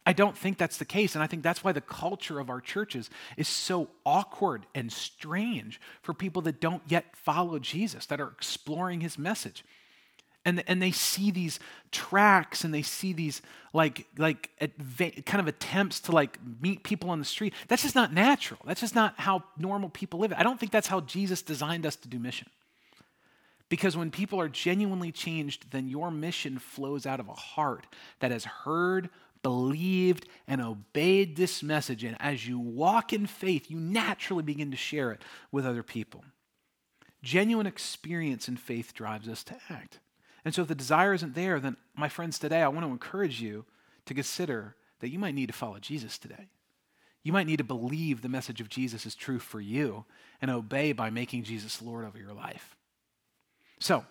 I 0.07 0.13
don't 0.13 0.39
think 0.39 0.57
that's 0.57 0.79
the 0.79 0.85
case. 0.85 1.17
And 1.17 1.25
I 1.25 1.27
think 1.27 1.43
that's 1.43 1.65
why 1.65 1.73
the 1.73 1.81
culture 1.81 2.39
of 2.39 2.49
our 2.49 2.61
churches 2.61 3.11
is 3.37 3.49
so 3.49 3.89
awkward 4.07 4.65
and 4.73 4.91
strange 4.93 5.81
for 6.01 6.15
people 6.15 6.43
that 6.43 6.61
don't 6.61 6.83
yet 6.87 7.17
follow 7.17 7.59
Jesus, 7.59 8.07
that 8.07 8.21
are 8.21 8.29
exploring 8.29 9.01
his 9.01 9.19
message. 9.19 9.65
And, 10.45 10.63
and 10.69 10.81
they 10.81 10.93
see 10.93 11.33
these 11.33 11.59
tracks 11.91 12.63
and 12.63 12.73
they 12.73 12.83
see 12.83 13.13
these 13.13 13.43
like 13.73 14.07
like 14.17 14.51
kind 15.27 15.41
of 15.41 15.49
attempts 15.49 15.99
to 16.03 16.13
like 16.13 16.39
meet 16.61 16.85
people 16.85 17.11
on 17.11 17.19
the 17.19 17.25
street 17.25 17.53
that's 17.67 17.83
just 17.83 17.95
not 17.95 18.13
natural 18.13 18.61
that's 18.65 18.81
just 18.81 18.95
not 18.95 19.15
how 19.19 19.43
normal 19.59 19.89
people 19.89 20.21
live 20.21 20.33
i 20.37 20.43
don't 20.43 20.61
think 20.61 20.73
that's 20.73 20.87
how 20.87 21.01
jesus 21.01 21.43
designed 21.43 21.85
us 21.85 21.97
to 21.97 22.09
do 22.09 22.19
mission 22.19 22.49
because 23.69 23.97
when 23.97 24.11
people 24.11 24.41
are 24.41 24.49
genuinely 24.49 25.13
changed 25.13 25.71
then 25.71 25.89
your 25.89 26.11
mission 26.11 26.59
flows 26.59 27.07
out 27.07 27.21
of 27.21 27.29
a 27.29 27.35
heart 27.35 27.87
that 28.21 28.31
has 28.31 28.45
heard 28.45 29.11
believed 29.47 30.27
and 30.49 30.61
obeyed 30.61 31.37
this 31.37 31.63
message. 31.63 32.03
And 32.03 32.17
as 32.19 32.49
you 32.49 32.59
walk 32.59 33.13
in 33.13 33.29
faith, 33.29 33.71
you 33.71 33.79
naturally 33.79 34.43
begin 34.43 34.73
to 34.73 34.77
share 34.77 35.13
it 35.13 35.23
with 35.53 35.65
other 35.65 35.85
people. 35.85 36.25
Genuine 37.23 37.67
experience 37.67 38.49
in 38.49 38.57
faith 38.57 38.93
drives 38.93 39.29
us 39.29 39.45
to 39.45 39.57
act. 39.69 40.01
And 40.45 40.53
so 40.53 40.63
if 40.63 40.69
the 40.69 40.75
desire 40.75 41.15
isn't 41.15 41.37
there, 41.37 41.61
then, 41.61 41.77
my 41.97 42.09
friends, 42.09 42.41
today 42.41 42.61
I 42.61 42.67
want 42.69 42.87
to 42.87 42.91
encourage 42.91 43.41
you 43.41 43.65
to 44.07 44.15
consider 44.15 44.75
that 44.99 45.11
you 45.11 45.19
might 45.21 45.35
need 45.35 45.47
to 45.47 45.53
follow 45.53 45.79
Jesus 45.79 46.19
today. 46.19 46.49
You 47.23 47.33
might 47.33 47.47
need 47.47 47.59
to 47.59 47.65
believe 47.65 48.23
the 48.23 48.29
message 48.29 48.61
of 48.61 48.69
Jesus 48.69 49.07
is 49.07 49.15
true 49.15 49.39
for 49.39 49.61
you 49.61 50.05
and 50.41 50.51
obey 50.51 50.93
by 50.93 51.11
making 51.11 51.45
Jesus 51.45 51.83
Lord 51.83 52.05
over 52.05 52.19
your 52.19 52.33
life. 52.33 52.76
So, 53.79 54.05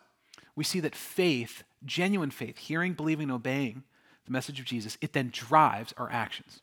we 0.56 0.63
see 0.63 0.80
that 0.82 0.95
faith, 0.95 1.63
genuine 1.84 2.32
faith, 2.32 2.58
hearing, 2.58 2.93
believing, 2.93 3.30
obeying, 3.32 3.84
the 4.25 4.32
message 4.32 4.60
of 4.60 4.65
Jesus, 4.65 4.97
it 5.01 5.13
then 5.13 5.30
drives 5.32 5.93
our 5.97 6.12
actions. 6.12 6.62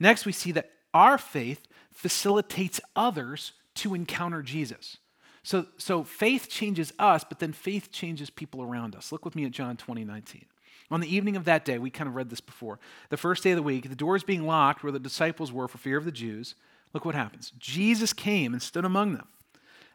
Next, 0.00 0.26
we 0.26 0.32
see 0.32 0.52
that 0.52 0.70
our 0.92 1.18
faith 1.18 1.66
facilitates 1.92 2.80
others 2.96 3.52
to 3.76 3.94
encounter 3.94 4.42
Jesus. 4.42 4.98
So, 5.42 5.66
so 5.76 6.02
faith 6.04 6.48
changes 6.48 6.92
us, 6.98 7.24
but 7.24 7.38
then 7.38 7.52
faith 7.52 7.92
changes 7.92 8.30
people 8.30 8.62
around 8.62 8.96
us. 8.96 9.12
Look 9.12 9.24
with 9.24 9.36
me 9.36 9.44
at 9.44 9.52
John 9.52 9.76
20, 9.76 10.04
19. 10.04 10.44
On 10.90 11.00
the 11.00 11.14
evening 11.14 11.36
of 11.36 11.44
that 11.44 11.64
day, 11.64 11.78
we 11.78 11.90
kind 11.90 12.08
of 12.08 12.16
read 12.16 12.30
this 12.30 12.40
before. 12.40 12.78
The 13.10 13.16
first 13.16 13.44
day 13.44 13.52
of 13.52 13.56
the 13.56 13.62
week, 13.62 13.88
the 13.88 13.94
doors 13.94 14.24
being 14.24 14.46
locked 14.46 14.82
where 14.82 14.92
the 14.92 14.98
disciples 14.98 15.52
were 15.52 15.68
for 15.68 15.78
fear 15.78 15.98
of 15.98 16.04
the 16.04 16.12
Jews. 16.12 16.54
Look 16.94 17.04
what 17.04 17.14
happens. 17.14 17.52
Jesus 17.58 18.12
came 18.12 18.52
and 18.52 18.62
stood 18.62 18.84
among 18.84 19.12
them 19.14 19.28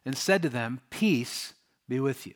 and 0.06 0.16
said 0.16 0.42
to 0.44 0.50
them, 0.50 0.82
Peace 0.92 1.54
be 1.88 2.00
with 2.00 2.26
you. 2.26 2.34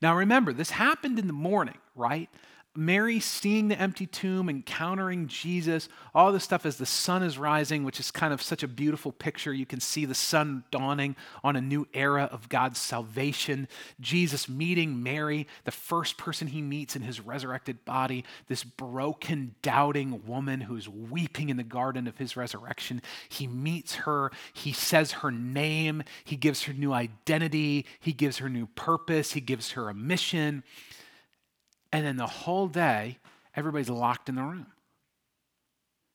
Now 0.00 0.14
remember, 0.14 0.52
this 0.52 0.70
happened 0.70 1.18
in 1.18 1.26
the 1.26 1.32
morning, 1.32 1.78
right? 1.94 2.28
Mary 2.76 3.18
seeing 3.18 3.68
the 3.68 3.80
empty 3.80 4.06
tomb, 4.06 4.48
encountering 4.48 5.26
Jesus, 5.26 5.88
all 6.14 6.30
this 6.30 6.44
stuff 6.44 6.64
as 6.64 6.76
the 6.76 6.86
sun 6.86 7.22
is 7.24 7.36
rising, 7.36 7.82
which 7.82 7.98
is 7.98 8.10
kind 8.10 8.32
of 8.32 8.40
such 8.40 8.62
a 8.62 8.68
beautiful 8.68 9.10
picture. 9.10 9.52
You 9.52 9.66
can 9.66 9.80
see 9.80 10.04
the 10.04 10.14
sun 10.14 10.62
dawning 10.70 11.16
on 11.42 11.56
a 11.56 11.60
new 11.60 11.88
era 11.92 12.28
of 12.30 12.48
God's 12.48 12.78
salvation. 12.78 13.66
Jesus 14.00 14.48
meeting 14.48 15.02
Mary, 15.02 15.48
the 15.64 15.72
first 15.72 16.18
person 16.18 16.48
he 16.48 16.62
meets 16.62 16.94
in 16.94 17.02
his 17.02 17.20
resurrected 17.20 17.84
body, 17.84 18.24
this 18.46 18.62
broken, 18.62 19.56
doubting 19.62 20.24
woman 20.26 20.60
who's 20.60 20.88
weeping 20.88 21.48
in 21.48 21.56
the 21.56 21.64
garden 21.64 22.06
of 22.06 22.18
his 22.18 22.36
resurrection. 22.36 23.02
He 23.28 23.48
meets 23.48 23.96
her, 23.96 24.30
he 24.52 24.72
says 24.72 25.12
her 25.12 25.32
name, 25.32 26.04
he 26.24 26.36
gives 26.36 26.62
her 26.64 26.72
new 26.72 26.92
identity, 26.92 27.86
he 27.98 28.12
gives 28.12 28.38
her 28.38 28.48
new 28.48 28.66
purpose, 28.66 29.32
he 29.32 29.40
gives 29.40 29.72
her 29.72 29.88
a 29.88 29.94
mission. 29.94 30.62
And 31.92 32.04
then 32.04 32.16
the 32.16 32.26
whole 32.26 32.68
day, 32.68 33.18
everybody's 33.56 33.90
locked 33.90 34.28
in 34.28 34.34
the 34.34 34.42
room. 34.42 34.66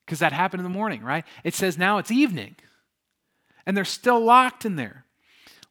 Because 0.04 0.18
that 0.18 0.32
happened 0.32 0.60
in 0.60 0.64
the 0.64 0.70
morning, 0.70 1.02
right? 1.02 1.24
It 1.42 1.54
says 1.54 1.78
now 1.78 1.98
it's 1.98 2.10
evening. 2.10 2.56
And 3.66 3.76
they're 3.76 3.84
still 3.84 4.20
locked 4.20 4.64
in 4.64 4.76
there. 4.76 5.04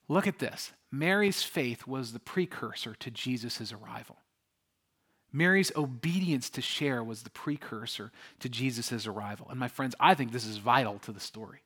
Look 0.07 0.27
at 0.27 0.39
this. 0.39 0.71
Mary's 0.91 1.43
faith 1.43 1.87
was 1.87 2.13
the 2.13 2.19
precursor 2.19 2.95
to 2.95 3.11
Jesus' 3.11 3.73
arrival. 3.73 4.17
Mary's 5.31 5.71
obedience 5.75 6.49
to 6.51 6.61
share 6.61 7.03
was 7.03 7.23
the 7.23 7.29
precursor 7.31 8.11
to 8.39 8.49
Jesus' 8.49 9.07
arrival. 9.07 9.47
And 9.49 9.59
my 9.59 9.67
friends, 9.67 9.95
I 9.99 10.13
think 10.13 10.31
this 10.31 10.45
is 10.45 10.57
vital 10.57 10.99
to 10.99 11.11
the 11.11 11.19
story. 11.19 11.63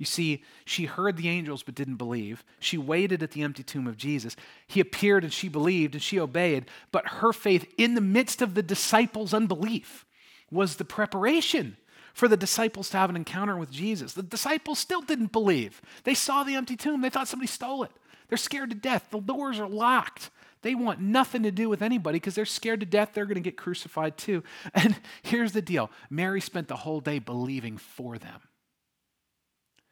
You 0.00 0.06
see, 0.06 0.42
she 0.64 0.86
heard 0.86 1.18
the 1.18 1.28
angels 1.28 1.62
but 1.62 1.74
didn't 1.74 1.96
believe. 1.96 2.42
She 2.58 2.78
waited 2.78 3.22
at 3.22 3.32
the 3.32 3.42
empty 3.42 3.62
tomb 3.62 3.86
of 3.86 3.98
Jesus. 3.98 4.34
He 4.66 4.80
appeared 4.80 5.24
and 5.24 5.32
she 5.32 5.46
believed 5.46 5.94
and 5.94 6.02
she 6.02 6.18
obeyed. 6.18 6.70
But 6.90 7.06
her 7.06 7.34
faith, 7.34 7.70
in 7.76 7.94
the 7.94 8.00
midst 8.00 8.40
of 8.40 8.54
the 8.54 8.62
disciples' 8.62 9.34
unbelief, 9.34 10.06
was 10.50 10.76
the 10.76 10.86
preparation 10.86 11.76
for 12.14 12.28
the 12.28 12.36
disciples 12.38 12.88
to 12.90 12.96
have 12.96 13.10
an 13.10 13.16
encounter 13.16 13.58
with 13.58 13.70
Jesus. 13.70 14.14
The 14.14 14.22
disciples 14.22 14.78
still 14.78 15.02
didn't 15.02 15.32
believe. 15.32 15.82
They 16.04 16.14
saw 16.14 16.44
the 16.44 16.54
empty 16.54 16.76
tomb, 16.76 17.02
they 17.02 17.10
thought 17.10 17.28
somebody 17.28 17.48
stole 17.48 17.82
it. 17.82 17.92
They're 18.30 18.38
scared 18.38 18.70
to 18.70 18.76
death. 18.76 19.08
The 19.10 19.20
doors 19.20 19.60
are 19.60 19.68
locked. 19.68 20.30
They 20.62 20.74
want 20.74 21.00
nothing 21.00 21.42
to 21.42 21.50
do 21.50 21.68
with 21.68 21.82
anybody 21.82 22.16
because 22.16 22.34
they're 22.34 22.46
scared 22.46 22.80
to 22.80 22.86
death 22.86 23.10
they're 23.12 23.26
going 23.26 23.34
to 23.34 23.42
get 23.42 23.58
crucified 23.58 24.16
too. 24.16 24.44
And 24.72 24.98
here's 25.22 25.52
the 25.52 25.60
deal 25.60 25.90
Mary 26.08 26.40
spent 26.40 26.68
the 26.68 26.76
whole 26.76 27.00
day 27.00 27.18
believing 27.18 27.76
for 27.76 28.16
them. 28.16 28.40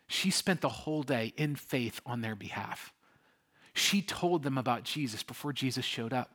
She 0.09 0.31
spent 0.31 0.63
the 0.63 0.69
whole 0.69 1.03
day 1.03 1.33
in 1.37 1.55
faith 1.55 2.01
on 2.05 2.23
their 2.23 2.35
behalf. 2.35 2.93
She 3.75 4.03
told 4.03 4.43
them 4.43 4.59
about 4.59 4.83
Jesus 4.83 5.23
before 5.23 5.53
Jesus 5.53 5.85
showed 5.85 6.13
up. 6.13 6.33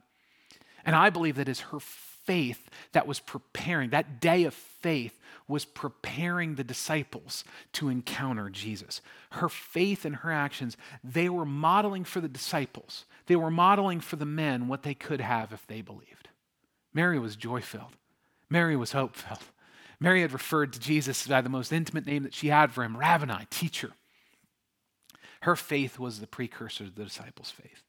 And 0.85 0.95
I 0.95 1.09
believe 1.09 1.35
that 1.35 1.49
is 1.49 1.59
her 1.59 1.79
faith 1.79 2.69
that 2.93 3.07
was 3.07 3.19
preparing, 3.19 3.89
that 3.89 4.21
day 4.21 4.43
of 4.45 4.53
faith 4.53 5.19
was 5.47 5.65
preparing 5.65 6.55
the 6.55 6.63
disciples 6.63 7.43
to 7.73 7.89
encounter 7.89 8.49
Jesus. 8.49 9.01
Her 9.31 9.49
faith 9.49 10.05
and 10.05 10.17
her 10.17 10.31
actions, 10.31 10.77
they 11.03 11.27
were 11.27 11.45
modeling 11.45 12.03
for 12.03 12.21
the 12.21 12.29
disciples, 12.29 13.05
they 13.25 13.35
were 13.35 13.51
modeling 13.51 13.99
for 13.99 14.15
the 14.15 14.25
men 14.25 14.67
what 14.67 14.83
they 14.83 14.93
could 14.93 15.21
have 15.21 15.51
if 15.51 15.65
they 15.67 15.81
believed. 15.81 16.29
Mary 16.93 17.19
was 17.19 17.35
joy 17.35 17.61
filled, 17.61 17.97
Mary 18.49 18.75
was 18.75 18.91
hope 18.91 19.15
filled. 19.15 19.43
Mary 20.03 20.19
had 20.19 20.33
referred 20.33 20.73
to 20.73 20.81
Jesus 20.81 21.25
by 21.25 21.39
the 21.39 21.47
most 21.47 21.71
intimate 21.71 22.05
name 22.05 22.23
that 22.23 22.33
she 22.33 22.49
had 22.49 22.73
for 22.73 22.83
him 22.83 22.97
Rabboni, 22.97 23.47
teacher. 23.49 23.91
Her 25.43 25.55
faith 25.55 25.97
was 25.97 26.19
the 26.19 26.27
precursor 26.27 26.83
to 26.83 26.91
the 26.91 27.05
disciples' 27.05 27.51
faith. 27.51 27.83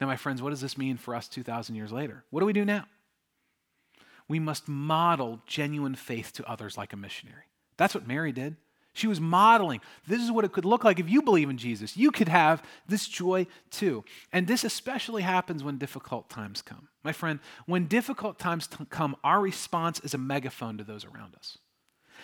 Now, 0.00 0.06
my 0.06 0.16
friends, 0.16 0.40
what 0.40 0.48
does 0.48 0.62
this 0.62 0.78
mean 0.78 0.96
for 0.96 1.14
us 1.14 1.28
2,000 1.28 1.74
years 1.74 1.92
later? 1.92 2.24
What 2.30 2.40
do 2.40 2.46
we 2.46 2.54
do 2.54 2.64
now? 2.64 2.86
We 4.28 4.38
must 4.38 4.66
model 4.66 5.42
genuine 5.46 5.94
faith 5.94 6.32
to 6.34 6.50
others 6.50 6.78
like 6.78 6.94
a 6.94 6.96
missionary. 6.96 7.44
That's 7.76 7.94
what 7.94 8.08
Mary 8.08 8.32
did. 8.32 8.56
She 8.98 9.06
was 9.06 9.20
modeling. 9.20 9.80
This 10.08 10.20
is 10.20 10.32
what 10.32 10.44
it 10.44 10.50
could 10.50 10.64
look 10.64 10.82
like 10.82 10.98
if 10.98 11.08
you 11.08 11.22
believe 11.22 11.48
in 11.48 11.56
Jesus. 11.56 11.96
You 11.96 12.10
could 12.10 12.28
have 12.28 12.64
this 12.88 13.06
joy 13.06 13.46
too. 13.70 14.04
And 14.32 14.48
this 14.48 14.64
especially 14.64 15.22
happens 15.22 15.62
when 15.62 15.78
difficult 15.78 16.28
times 16.28 16.62
come. 16.62 16.88
My 17.04 17.12
friend, 17.12 17.38
when 17.66 17.86
difficult 17.86 18.40
times 18.40 18.68
come, 18.90 19.14
our 19.22 19.40
response 19.40 20.00
is 20.00 20.14
a 20.14 20.18
megaphone 20.18 20.78
to 20.78 20.84
those 20.84 21.04
around 21.04 21.36
us. 21.36 21.58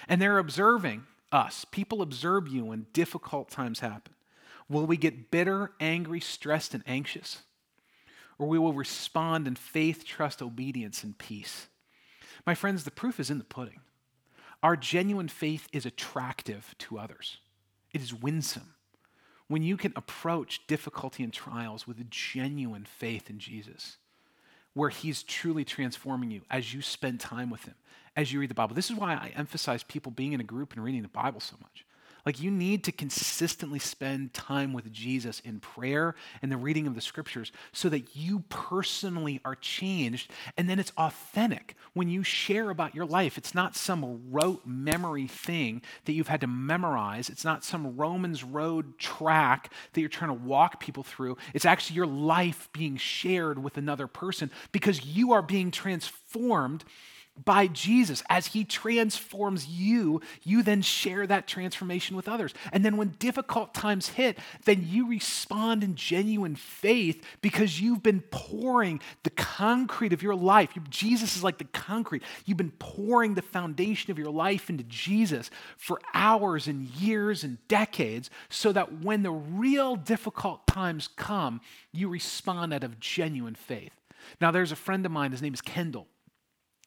And 0.09 0.21
they're 0.21 0.39
observing 0.39 1.05
us. 1.31 1.65
People 1.65 2.03
observe 2.03 2.49
you 2.49 2.65
when 2.65 2.87
difficult 2.93 3.51
times 3.51 3.79
happen. 3.79 4.15
Will 4.69 4.85
we 4.85 4.97
get 4.97 5.31
bitter, 5.31 5.71
angry, 5.79 6.19
stressed, 6.19 6.75
and 6.75 6.83
anxious? 6.89 7.43
Or 8.37 8.49
we 8.49 8.59
will 8.59 8.73
respond 8.73 9.47
in 9.47 9.55
faith, 9.55 10.05
trust, 10.05 10.43
obedience, 10.43 11.05
and 11.05 11.17
peace? 11.17 11.69
My 12.45 12.57
friends, 12.57 12.83
the 12.83 12.91
proof 12.91 13.21
is 13.21 13.31
in 13.31 13.39
the 13.39 13.45
pudding. 13.45 13.79
Our 14.65 14.77
genuine 14.79 15.29
faith 15.29 15.69
is 15.75 15.85
attractive 15.85 16.75
to 16.79 16.99
others, 16.99 17.37
it 17.93 18.01
is 18.01 18.15
winsome. 18.15 18.75
When 19.47 19.63
you 19.63 19.77
can 19.77 19.93
approach 19.95 20.67
difficulty 20.67 21.23
and 21.23 21.31
trials 21.31 21.87
with 21.87 22.01
a 22.01 22.07
genuine 22.09 22.87
faith 22.87 23.29
in 23.29 23.39
Jesus, 23.39 23.99
where 24.73 24.89
He's 24.89 25.23
truly 25.23 25.67
transforming 25.67 26.31
you 26.31 26.41
as 26.51 26.73
you 26.73 26.81
spend 26.81 27.21
time 27.21 27.51
with 27.51 27.67
Him, 27.67 27.75
as 28.17 28.33
you 28.33 28.41
read 28.41 28.49
the 28.49 28.55
Bible. 28.55 28.75
This 28.75 28.91
is 28.91 28.97
why 28.97 29.13
I 29.13 29.33
emphasize 29.37 29.83
people 29.83 30.11
being 30.11 30.33
in 30.33 30.41
a 30.41 30.45
group 30.45 30.73
and 30.73 30.83
reading 30.83 31.03
the 31.03 31.09
Bible 31.09 31.41
so 31.41 31.57
much. 31.61 31.85
Like, 32.27 32.41
you 32.41 32.51
need 32.51 32.85
to 32.85 32.93
consistently 32.93 33.79
spend 33.79 34.33
time 34.33 34.73
with 34.73 34.93
Jesus 34.93 35.41
in 35.41 35.61
prayer 35.61 36.15
and 36.41 36.51
the 36.51 36.57
reading 36.57 36.87
of 36.87 36.95
the 36.95 37.01
scriptures 37.01 37.53
so 37.73 37.89
that 37.91 38.17
you 38.17 38.45
personally 38.49 39.41
are 39.45 39.55
changed. 39.55 40.31
And 40.57 40.69
then 40.69 40.79
it's 40.79 40.93
authentic 40.97 41.77
when 41.93 42.09
you 42.09 42.23
share 42.23 42.71
about 42.71 42.95
your 42.95 43.07
life. 43.07 43.37
It's 43.37 43.55
not 43.55 43.77
some 43.77 44.31
rote 44.31 44.67
memory 44.67 45.27
thing 45.27 45.83
that 46.07 46.13
you've 46.13 46.29
had 46.29 46.41
to 46.41 46.47
memorize, 46.47 47.29
it's 47.29 47.45
not 47.45 47.65
some 47.65 47.97
Romans 47.97 48.43
road 48.43 48.99
track 48.99 49.73
that 49.93 50.01
you're 50.01 50.09
trying 50.09 50.31
to 50.31 50.45
walk 50.45 50.81
people 50.81 51.03
through. 51.03 51.37
It's 51.53 51.65
actually 51.65 51.97
your 51.97 52.07
life 52.07 52.69
being 52.73 52.97
shared 52.97 53.63
with 53.63 53.77
another 53.77 54.07
person 54.07 54.51
because 54.73 55.05
you 55.05 55.33
are 55.33 55.43
being 55.43 55.71
transformed 55.71 56.85
by 57.43 57.67
Jesus. 57.67 58.23
As 58.29 58.49
he 58.49 58.65
transforms 58.65 59.67
you, 59.67 60.21
you 60.43 60.63
then 60.63 60.83
share 60.83 61.27
that 61.27 61.47
transformation 61.47 62.17
with 62.17 62.29
others. 62.29 62.55
And 62.73 62.85
then 62.85 62.97
when 62.97 63.17
difficult 63.19 63.75
times 63.75 64.11
hit, 64.11 64.39
then 64.65 64.87
you 64.89 65.09
respond 65.09 65.83
in 65.83 65.97
genuine 65.97 66.55
faith 66.55 67.25
because 67.43 67.81
you've 67.81 68.03
been 68.03 68.21
pouring 68.31 69.01
the 69.25 69.31
concrete 69.31 70.13
of 70.13 70.23
your 70.23 70.37
life. 70.37 70.71
Jesus 70.89 71.37
is 71.37 71.43
like 71.43 71.59
the 71.59 71.65
concrete. 71.65 72.23
You've 72.45 72.57
been 72.59 72.73
pouring 72.79 73.35
the 73.35 73.43
foundation 73.43 74.11
of 74.11 74.19
your 74.19 74.31
life 74.31 74.71
into 74.71 74.85
Jesus 74.85 75.51
for 75.77 76.01
hours 76.15 76.69
and 76.69 76.87
years 76.87 77.43
and 77.43 77.59
decades 77.67 78.31
so 78.49 78.71
that 78.73 79.01
when 79.03 79.23
the 79.23 79.33
real 79.33 79.97
difficult 79.97 80.67
times 80.67 81.09
come, 81.17 81.61
you 81.93 82.09
respond 82.09 82.73
out 82.73 82.85
of 82.85 83.01
genuine 83.01 83.55
faith. 83.55 84.01
Now, 84.41 84.51
there's 84.51 84.73
a 84.73 84.77
friend 84.77 85.05
of 85.05 85.13
mine, 85.13 85.33
his 85.33 85.43
name 85.43 85.53
is 85.53 85.61
Kendall 85.61 86.07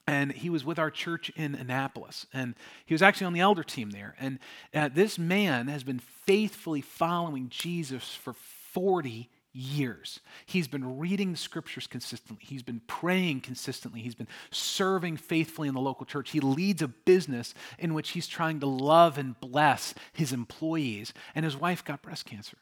and 0.07 0.31
he 0.31 0.49
was 0.49 0.63
with 0.63 0.79
our 0.79 0.89
church 0.89 1.29
in 1.35 1.53
Annapolis. 1.53 2.25
And 2.33 2.55
he 2.85 2.93
was 2.93 3.01
actually 3.01 3.27
on 3.27 3.33
the 3.33 3.41
elder 3.41 3.63
team 3.63 3.91
there. 3.91 4.15
And 4.19 4.39
uh, 4.73 4.89
this 4.93 5.19
man 5.19 5.67
has 5.67 5.83
been 5.83 5.99
faithfully 5.99 6.81
following 6.81 7.49
Jesus 7.49 8.15
for 8.15 8.33
40 8.33 9.29
years. 9.51 10.19
He's 10.45 10.67
been 10.67 10.97
reading 10.97 11.31
the 11.31 11.37
scriptures 11.37 11.87
consistently. 11.87 12.45
He's 12.47 12.63
been 12.63 12.81
praying 12.87 13.41
consistently. 13.41 14.01
He's 14.01 14.15
been 14.15 14.27
serving 14.49 15.17
faithfully 15.17 15.67
in 15.67 15.73
the 15.73 15.81
local 15.81 16.05
church. 16.05 16.29
He 16.29 16.39
leads 16.39 16.81
a 16.81 16.87
business 16.87 17.53
in 17.77 17.93
which 17.93 18.11
he's 18.11 18.27
trying 18.27 18.61
to 18.61 18.67
love 18.67 19.17
and 19.17 19.37
bless 19.39 19.93
his 20.13 20.31
employees. 20.31 21.11
And 21.35 21.43
his 21.43 21.57
wife 21.57 21.83
got 21.83 22.01
breast 22.01 22.25
cancer. 22.25 22.57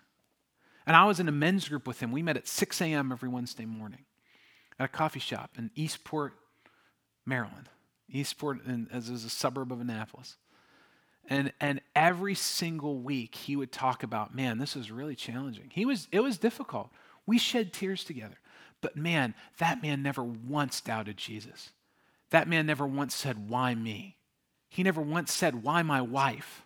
And 0.87 0.95
I 0.95 1.05
was 1.05 1.19
in 1.19 1.27
a 1.27 1.33
men's 1.33 1.67
group 1.67 1.85
with 1.85 1.99
him. 1.99 2.11
We 2.11 2.23
met 2.23 2.37
at 2.37 2.47
6 2.47 2.81
a.m. 2.81 3.11
every 3.11 3.29
Wednesday 3.29 3.65
morning 3.65 4.05
at 4.79 4.85
a 4.85 4.89
coffee 4.89 5.19
shop 5.19 5.51
in 5.57 5.71
Eastport, 5.75 6.33
Maryland. 7.25 7.69
Eastport 8.09 8.59
as 8.91 9.09
is 9.09 9.25
a 9.25 9.29
suburb 9.29 9.71
of 9.71 9.81
Annapolis. 9.81 10.37
And, 11.27 11.51
and 11.59 11.81
every 11.95 12.35
single 12.35 12.99
week 12.99 13.33
he 13.33 13.55
would 13.55 13.71
talk 13.71 14.03
about, 14.03 14.35
man, 14.35 14.59
this 14.59 14.75
is 14.75 14.91
really 14.91 15.15
challenging. 15.15 15.71
He 15.73 15.85
was, 15.85 16.07
it 16.11 16.19
was 16.19 16.37
difficult. 16.37 16.91
We 17.25 17.39
shed 17.39 17.73
tears 17.73 18.03
together. 18.03 18.37
But 18.81 18.95
man, 18.95 19.33
that 19.57 19.81
man 19.81 20.03
never 20.03 20.23
once 20.23 20.81
doubted 20.81 21.17
Jesus. 21.17 21.71
That 22.29 22.47
man 22.47 22.67
never 22.67 22.85
once 22.85 23.15
said, 23.15 23.49
why 23.49 23.73
me? 23.73 24.17
He 24.69 24.83
never 24.83 25.01
once 25.01 25.33
said, 25.33 25.63
why 25.63 25.81
my 25.81 26.01
wife? 26.01 26.65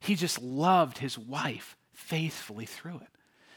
He 0.00 0.14
just 0.14 0.40
loved 0.40 0.98
his 0.98 1.18
wife 1.18 1.76
faithfully 1.92 2.64
through 2.64 2.96
it. 2.96 3.08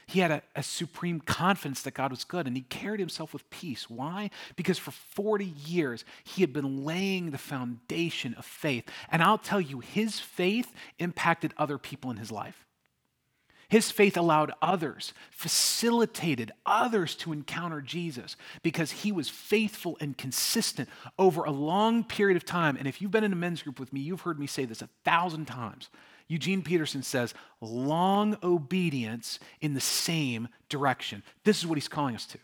He 0.07 0.21
had 0.21 0.31
a, 0.31 0.41
a, 0.55 0.63
supreme 0.63 1.19
confidence 1.19 1.81
that 1.81 1.93
God 1.93 2.11
was 2.11 2.23
good, 2.23 2.47
and 2.47 2.55
he 2.55 2.63
carried 2.63 3.01
himself 3.01 3.33
with 3.33 3.49
peace. 3.49 3.89
Why? 3.89 4.29
Because 4.55 4.77
for 4.77 4.91
40 4.91 5.43
years, 5.43 6.05
he 6.23 6.41
had 6.41 6.53
been 6.53 6.85
laying 6.85 7.31
the 7.31 7.37
foundation 7.37 8.33
of 8.35 8.45
faith. 8.45 8.85
And 9.11 9.21
I'll 9.21 9.37
tell 9.37 9.59
you, 9.59 9.81
his 9.81 10.17
faith 10.17 10.73
impacted 10.97 11.53
other 11.57 11.77
people 11.77 12.09
in 12.09 12.15
his 12.15 12.31
life. 12.31 12.65
His 13.69 13.91
faith 13.91 14.15
allowed 14.15 14.53
others, 14.61 15.13
facilitated 15.29 16.53
others 16.65 17.13
to 17.15 17.33
encounter 17.33 17.81
Jesus 17.81 18.37
because 18.63 18.91
he 18.91 19.11
was 19.11 19.27
faithful 19.27 19.97
and 19.99 20.17
consistent 20.17 20.87
over 21.19 21.43
a 21.43 21.51
long 21.51 22.05
period 22.05 22.37
of 22.37 22.45
time. 22.45 22.77
And 22.77 22.87
if 22.87 23.01
you've 23.01 23.11
been 23.11 23.25
in 23.25 23.33
a 23.33 23.37
men's 23.37 23.61
group 23.61 23.77
with 23.77 23.91
me, 23.91 23.99
you've 23.99 24.21
heard 24.21 24.39
me 24.39 24.47
say 24.47 24.63
this 24.63 24.81
a 24.81 24.87
thousand 25.03 25.47
times. 25.47 25.89
Eugene 26.27 26.61
Peterson 26.61 27.03
says, 27.03 27.33
long 27.61 28.37
obedience 28.43 29.39
in 29.61 29.73
the 29.73 29.81
same 29.81 30.47
direction. 30.69 31.23
This 31.43 31.59
is 31.59 31.67
what 31.67 31.77
he's 31.77 31.87
calling 31.87 32.15
us 32.15 32.25
to. 32.27 32.37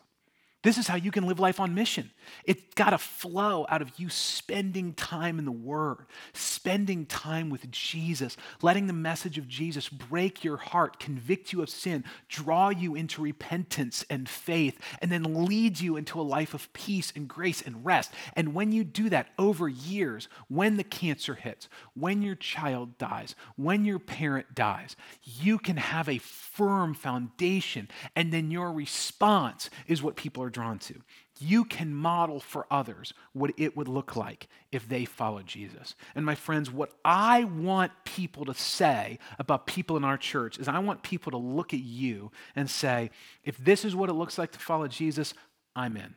This 0.63 0.77
is 0.77 0.87
how 0.87 0.95
you 0.95 1.11
can 1.11 1.27
live 1.27 1.41
life 1.41 1.59
on 1.59 1.75
mission. 1.75 2.09
It's 2.45 2.73
got 2.75 2.91
to 2.91 2.97
flow 2.97 3.65
out 3.67 3.81
of 3.81 3.91
you 3.97 4.09
spending 4.09 4.93
time 4.93 5.37
in 5.37 5.43
the 5.43 5.51
Word, 5.51 6.05
spending 6.31 7.05
time 7.05 7.49
with 7.49 7.69
Jesus, 7.69 8.37
letting 8.61 8.87
the 8.87 8.93
message 8.93 9.37
of 9.37 9.49
Jesus 9.49 9.89
break 9.89 10.41
your 10.41 10.55
heart, 10.55 10.99
convict 10.99 11.51
you 11.51 11.61
of 11.61 11.69
sin, 11.69 12.05
draw 12.29 12.69
you 12.69 12.95
into 12.95 13.21
repentance 13.21 14.05
and 14.09 14.29
faith, 14.29 14.79
and 15.01 15.11
then 15.11 15.45
lead 15.45 15.81
you 15.81 15.97
into 15.97 16.19
a 16.19 16.23
life 16.23 16.53
of 16.53 16.71
peace 16.71 17.11
and 17.13 17.27
grace 17.27 17.61
and 17.61 17.83
rest. 17.85 18.13
And 18.33 18.53
when 18.53 18.71
you 18.71 18.85
do 18.85 19.09
that 19.09 19.31
over 19.37 19.67
years, 19.67 20.29
when 20.47 20.77
the 20.77 20.85
cancer 20.85 21.35
hits, 21.35 21.67
when 21.93 22.21
your 22.21 22.35
child 22.35 22.97
dies, 22.97 23.35
when 23.57 23.83
your 23.83 23.99
parent 23.99 24.55
dies, 24.55 24.95
you 25.23 25.57
can 25.57 25.75
have 25.75 26.07
a 26.07 26.19
firm 26.19 26.93
foundation, 26.93 27.89
and 28.15 28.31
then 28.31 28.49
your 28.49 28.71
response 28.71 29.69
is 29.87 30.01
what 30.01 30.15
people 30.15 30.41
are 30.41 30.52
drawn 30.53 30.79
to. 30.79 31.01
You 31.39 31.65
can 31.65 31.93
model 31.93 32.39
for 32.39 32.65
others 32.71 33.13
what 33.33 33.51
it 33.57 33.75
would 33.75 33.87
look 33.87 34.15
like 34.15 34.47
if 34.71 34.87
they 34.87 35.03
followed 35.03 35.45
Jesus. 35.45 35.95
And 36.15 36.25
my 36.25 36.35
friends, 36.35 36.71
what 36.71 36.91
I 37.03 37.43
want 37.43 37.91
people 38.05 38.45
to 38.45 38.53
say 38.53 39.19
about 39.39 39.67
people 39.67 39.97
in 39.97 40.03
our 40.03 40.17
church 40.17 40.57
is 40.59 40.67
I 40.67 40.79
want 40.79 41.03
people 41.03 41.31
to 41.31 41.37
look 41.37 41.73
at 41.73 41.81
you 41.81 42.31
and 42.55 42.69
say, 42.69 43.09
if 43.43 43.57
this 43.57 43.83
is 43.83 43.95
what 43.95 44.09
it 44.09 44.13
looks 44.13 44.37
like 44.37 44.51
to 44.51 44.59
follow 44.59 44.87
Jesus, 44.87 45.33
I'm 45.75 45.97
in. 45.97 46.15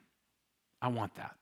I 0.81 0.88
want 0.88 1.16
that. 1.16 1.35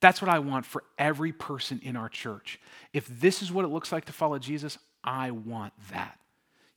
That's 0.00 0.20
what 0.20 0.28
I 0.28 0.40
want 0.40 0.66
for 0.66 0.82
every 0.98 1.32
person 1.32 1.80
in 1.84 1.94
our 1.94 2.08
church. 2.08 2.58
If 2.92 3.06
this 3.06 3.40
is 3.40 3.52
what 3.52 3.64
it 3.64 3.68
looks 3.68 3.92
like 3.92 4.06
to 4.06 4.12
follow 4.12 4.38
Jesus, 4.38 4.78
I 5.04 5.30
want 5.30 5.74
that. 5.92 6.18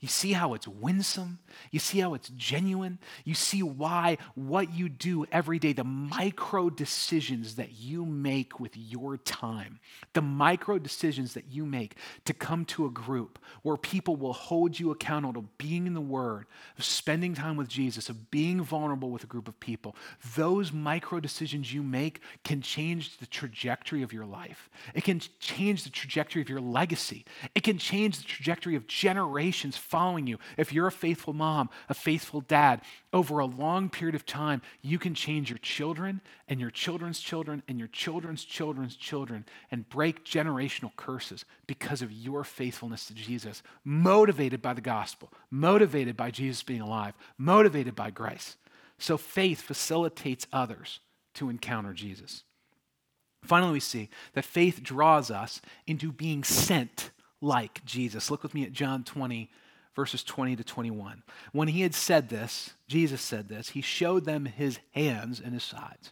You 0.05 0.09
see 0.09 0.33
how 0.33 0.53
it's 0.53 0.67
winsome? 0.67 1.39
You 1.71 1.79
see 1.79 1.97
how 1.97 2.13
it's 2.13 2.29
genuine? 2.29 2.99
You 3.23 3.33
see 3.33 3.63
why 3.63 4.19
what 4.35 4.71
you 4.71 4.87
do 4.87 5.25
every 5.31 5.57
day, 5.57 5.73
the 5.73 5.83
micro 5.83 6.69
decisions 6.69 7.55
that 7.55 7.71
you 7.79 8.05
make 8.05 8.59
with 8.59 8.77
your 8.77 9.17
time, 9.17 9.79
the 10.13 10.21
micro 10.21 10.77
decisions 10.77 11.33
that 11.33 11.45
you 11.49 11.65
make 11.65 11.95
to 12.25 12.35
come 12.35 12.65
to 12.65 12.85
a 12.85 12.91
group 12.91 13.39
where 13.63 13.77
people 13.77 14.15
will 14.15 14.33
hold 14.33 14.79
you 14.79 14.91
accountable 14.91 15.41
to 15.41 15.47
being 15.57 15.87
in 15.87 15.95
the 15.95 16.01
Word, 16.01 16.45
of 16.77 16.83
spending 16.83 17.33
time 17.33 17.57
with 17.57 17.67
Jesus, 17.67 18.07
of 18.07 18.29
being 18.29 18.61
vulnerable 18.61 19.09
with 19.09 19.23
a 19.23 19.27
group 19.27 19.47
of 19.47 19.59
people, 19.59 19.95
those 20.35 20.71
micro 20.71 21.19
decisions 21.19 21.73
you 21.73 21.81
make 21.81 22.21
can 22.43 22.61
change 22.61 23.17
the 23.17 23.25
trajectory 23.25 24.03
of 24.03 24.13
your 24.13 24.25
life. 24.27 24.69
It 24.93 25.03
can 25.03 25.19
change 25.39 25.83
the 25.83 25.89
trajectory 25.89 26.43
of 26.43 26.49
your 26.49 26.61
legacy. 26.61 27.25
It 27.55 27.63
can 27.63 27.79
change 27.79 28.17
the 28.19 28.23
trajectory 28.23 28.75
of 28.75 28.85
generations 28.85 29.75
following 29.95 30.27
you. 30.27 30.37
If 30.57 30.73
you're 30.73 30.87
a 30.87 30.91
faithful 30.91 31.31
mom, 31.31 31.69
a 31.87 31.93
faithful 31.93 32.41
dad, 32.41 32.81
over 33.13 33.39
a 33.39 33.45
long 33.45 33.89
period 33.89 34.13
of 34.13 34.25
time, 34.25 34.61
you 34.81 34.99
can 34.99 35.15
change 35.15 35.49
your 35.49 35.57
children 35.59 36.19
and 36.49 36.59
your 36.59 36.69
children's 36.69 37.21
children 37.21 37.63
and 37.69 37.79
your 37.79 37.87
children's 37.87 38.43
children's 38.43 38.97
children 38.97 39.45
and 39.71 39.87
break 39.87 40.25
generational 40.25 40.93
curses 40.97 41.45
because 41.65 42.01
of 42.01 42.11
your 42.11 42.43
faithfulness 42.43 43.05
to 43.05 43.13
Jesus, 43.13 43.63
motivated 43.85 44.61
by 44.61 44.73
the 44.73 44.81
gospel, 44.81 45.31
motivated 45.49 46.17
by 46.17 46.29
Jesus 46.29 46.61
being 46.61 46.81
alive, 46.81 47.13
motivated 47.37 47.95
by 47.95 48.09
grace. 48.09 48.57
So 48.99 49.15
faith 49.15 49.61
facilitates 49.61 50.45
others 50.51 50.99
to 51.35 51.49
encounter 51.49 51.93
Jesus. 51.93 52.43
Finally, 53.45 53.71
we 53.71 53.79
see 53.79 54.09
that 54.33 54.43
faith 54.43 54.83
draws 54.83 55.31
us 55.31 55.61
into 55.87 56.11
being 56.11 56.43
sent 56.43 57.11
like 57.39 57.85
Jesus. 57.85 58.29
Look 58.29 58.43
with 58.43 58.53
me 58.53 58.63
at 58.63 58.73
John 58.73 59.05
20, 59.05 59.49
verses 59.95 60.23
20 60.23 60.57
to 60.57 60.63
21. 60.63 61.23
When 61.51 61.67
he 61.69 61.81
had 61.81 61.95
said 61.95 62.29
this, 62.29 62.71
Jesus 62.87 63.21
said 63.21 63.47
this, 63.47 63.69
he 63.69 63.81
showed 63.81 64.25
them 64.25 64.45
his 64.45 64.79
hands 64.93 65.41
and 65.43 65.53
his 65.53 65.63
sides. 65.63 66.11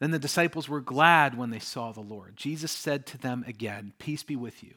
Then 0.00 0.10
the 0.10 0.18
disciples 0.18 0.68
were 0.68 0.80
glad 0.80 1.36
when 1.36 1.50
they 1.50 1.58
saw 1.58 1.92
the 1.92 2.00
Lord. 2.00 2.36
Jesus 2.36 2.70
said 2.70 3.06
to 3.06 3.18
them 3.18 3.44
again, 3.46 3.92
Peace 3.98 4.22
be 4.22 4.36
with 4.36 4.62
you. 4.62 4.74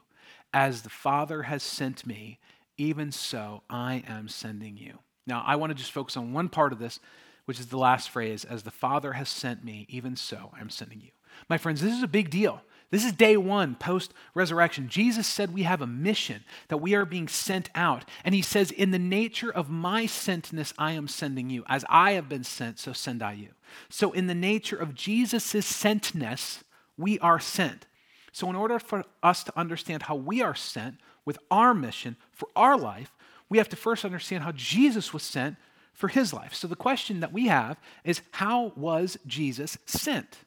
As 0.54 0.82
the 0.82 0.90
Father 0.90 1.44
has 1.44 1.63
sent 1.63 2.06
me, 2.06 2.40
even 2.78 3.12
so 3.12 3.63
I 3.70 4.04
am 4.08 4.28
sending 4.28 4.78
you. 4.78 5.00
Now, 5.26 5.44
I 5.46 5.56
want 5.58 5.72
to 5.72 5.76
just 5.76 5.92
focus 5.92 6.16
on 6.16 6.34
one 6.34 6.48
part 6.48 6.72
of 6.72 6.80
this, 6.80 7.00
which 7.46 7.60
is 7.60 7.68
the 7.68 7.78
last 7.78 8.10
phrase 8.10 8.46
As 8.46 8.63
the 8.63 8.72
Father 8.72 9.13
has 9.13 9.30
sent 9.30 9.63
me, 9.63 9.86
even 9.90 10.16
so 10.16 10.52
I 10.56 10.62
am 10.62 10.70
sending 10.70 11.02
you. 11.02 11.12
My 11.50 11.58
friends, 11.58 11.82
this 11.82 11.94
is 11.94 12.04
a 12.04 12.08
big 12.08 12.30
deal. 12.30 12.62
This 12.89 13.04
is 13.04 13.12
day 13.12 13.36
one 13.36 13.76
post 13.76 14.13
resurrection. 14.34 14.88
Jesus 14.88 15.28
said 15.28 15.54
we 15.54 15.63
have 15.63 15.82
a 15.82 15.88
mission, 15.88 16.45
that 16.69 16.78
we 16.78 16.95
are 16.95 17.06
being 17.06 17.28
sent 17.28 17.69
out. 17.76 18.06
And 18.23 18.34
he 18.34 18.41
says, 18.41 18.71
In 18.71 18.91
the 18.91 19.00
nature 19.00 19.52
of 19.52 19.69
my 19.69 20.04
sentness, 20.04 20.73
I 20.78 20.93
am 20.93 21.10
sending 21.10 21.50
you. 21.50 21.65
As 21.67 21.84
I 21.89 22.12
have 22.12 22.30
been 22.30 22.45
sent, 22.45 22.80
so 22.80 22.93
send 22.93 23.21
I 23.21 23.34
you. 23.34 23.50
So, 23.89 24.13
in 24.13 24.28
the 24.28 24.36
nature 24.36 24.78
of 24.78 24.95
Jesus' 24.95 25.43
sentness, 25.54 26.63
we 26.97 27.19
are 27.19 27.39
sent. 27.39 27.86
So, 28.32 28.50
in 28.50 28.56
order 28.56 28.80
for 28.80 29.04
us 29.21 29.43
to 29.43 29.60
understand 29.60 30.04
how 30.04 30.15
we 30.15 30.41
are 30.41 30.56
sent 30.56 30.95
with 31.26 31.38
our 31.52 31.73
mission 31.73 32.15
for 32.32 32.47
our 32.56 32.78
life, 32.78 33.12
we 33.50 33.58
have 33.58 33.69
to 33.69 33.76
first 33.76 34.06
understand 34.06 34.43
how 34.43 34.54
Jesus 34.54 35.13
was 35.13 35.23
sent 35.23 35.58
for 35.91 36.08
his 36.08 36.32
life. 36.32 36.54
So, 36.54 36.69
the 36.69 36.78
question 36.78 37.19
that 37.19 37.34
we 37.34 37.47
have 37.47 37.78
is 38.06 38.21
how 38.32 38.71
was 38.78 39.17
Jesus 39.28 39.78
sent? 39.86 40.38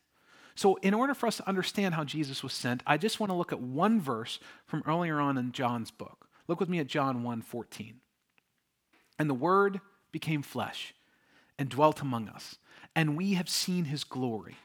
So, 0.55 0.77
in 0.77 0.95
order 0.95 1.15
for 1.15 1.27
us 1.27 1.37
to 1.39 1.49
understand 1.49 1.95
how 1.95 2.05
Jesus 2.05 2.43
was 2.43 2.53
sent, 2.53 2.83
I 2.87 2.97
just 2.97 3.21
want 3.21 3.31
to 3.31 3.37
look 3.37 3.53
at 3.53 3.61
one 3.61 4.01
verse 4.01 4.41
from 4.67 4.83
earlier 4.87 5.21
on 5.21 5.39
in 5.39 5.53
John's 5.53 5.91
book. 5.91 6.29
Look 6.49 6.61
with 6.61 6.69
me 6.69 6.79
at 6.79 6.87
John 6.87 7.23
1 7.23 7.43
14. 7.43 8.01
And 9.19 9.31
the 9.31 9.35
Word 9.35 9.81
became 10.13 10.43
flesh 10.43 10.95
and 11.59 11.69
dwelt 11.69 12.01
among 12.01 12.29
us, 12.29 12.57
and 12.97 13.17
we 13.17 13.35
have 13.35 13.49
seen 13.49 13.87
his 13.87 14.05
glory 14.05 14.57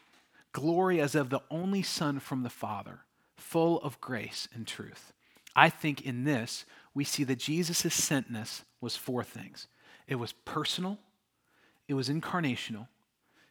glory 0.55 1.01
as 1.01 1.15
of 1.15 1.29
the 1.29 1.41
only 1.51 1.83
Son 1.83 2.17
from 2.17 2.43
the 2.43 2.49
Father, 2.49 3.01
full 3.35 3.81
of 3.81 3.99
grace 3.99 4.47
and 4.55 4.65
truth. 4.65 5.11
I 5.53 5.69
think 5.69 6.01
in 6.01 6.23
this, 6.23 6.63
we 6.93 7.03
see 7.03 7.25
that 7.25 7.39
Jesus' 7.39 7.83
sentness 7.87 8.63
was 8.79 8.95
four 8.95 9.23
things 9.23 9.67
it 10.07 10.15
was 10.15 10.31
personal, 10.31 10.97
it 11.89 11.93
was 11.93 12.07
incarnational, 12.07 12.87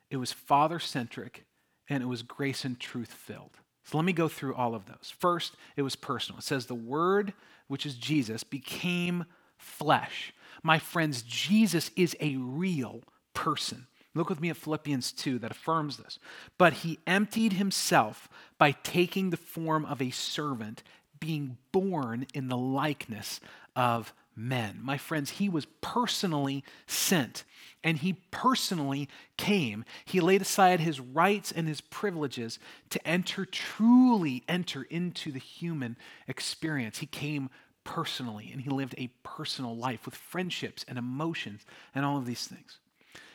it 0.08 0.16
was 0.16 0.32
father 0.32 0.78
centric, 0.78 1.44
and 1.88 2.02
it 2.02 2.06
was 2.06 2.22
grace 2.22 2.64
and 2.64 2.78
truth 2.78 3.12
filled. 3.12 3.58
So 3.84 3.98
let 3.98 4.04
me 4.04 4.12
go 4.12 4.28
through 4.28 4.54
all 4.54 4.74
of 4.74 4.86
those. 4.86 5.12
First, 5.18 5.54
it 5.76 5.82
was 5.82 5.96
personal. 5.96 6.38
It 6.38 6.44
says, 6.44 6.66
The 6.66 6.74
Word, 6.74 7.34
which 7.68 7.84
is 7.84 7.94
Jesus, 7.94 8.42
became 8.42 9.26
flesh. 9.58 10.32
My 10.62 10.78
friends, 10.78 11.22
Jesus 11.22 11.90
is 11.96 12.16
a 12.20 12.36
real 12.36 13.02
person. 13.34 13.86
Look 14.14 14.30
with 14.30 14.40
me 14.40 14.48
at 14.48 14.56
Philippians 14.56 15.12
2 15.12 15.40
that 15.40 15.50
affirms 15.50 15.96
this. 15.96 16.18
But 16.56 16.72
he 16.72 17.00
emptied 17.06 17.54
himself 17.54 18.28
by 18.58 18.72
taking 18.72 19.30
the 19.30 19.36
form 19.36 19.84
of 19.84 20.00
a 20.00 20.10
servant, 20.10 20.82
being 21.18 21.58
born 21.72 22.26
in 22.32 22.48
the 22.48 22.56
likeness 22.56 23.40
of 23.74 24.14
men. 24.36 24.80
My 24.82 24.98
friends, 24.98 25.30
he 25.30 25.48
was 25.48 25.66
personally 25.80 26.64
sent 26.86 27.44
and 27.82 27.98
he 27.98 28.14
personally 28.30 29.08
came. 29.36 29.84
He 30.04 30.20
laid 30.20 30.42
aside 30.42 30.80
his 30.80 31.00
rights 31.00 31.52
and 31.52 31.68
his 31.68 31.80
privileges 31.80 32.58
to 32.90 33.06
enter, 33.06 33.44
truly 33.44 34.42
enter 34.48 34.82
into 34.84 35.30
the 35.30 35.38
human 35.38 35.96
experience. 36.26 36.98
He 36.98 37.06
came 37.06 37.50
personally 37.84 38.50
and 38.50 38.62
he 38.62 38.70
lived 38.70 38.94
a 38.96 39.10
personal 39.22 39.76
life 39.76 40.06
with 40.06 40.14
friendships 40.14 40.84
and 40.88 40.98
emotions 40.98 41.64
and 41.94 42.04
all 42.04 42.16
of 42.16 42.26
these 42.26 42.46
things. 42.46 42.78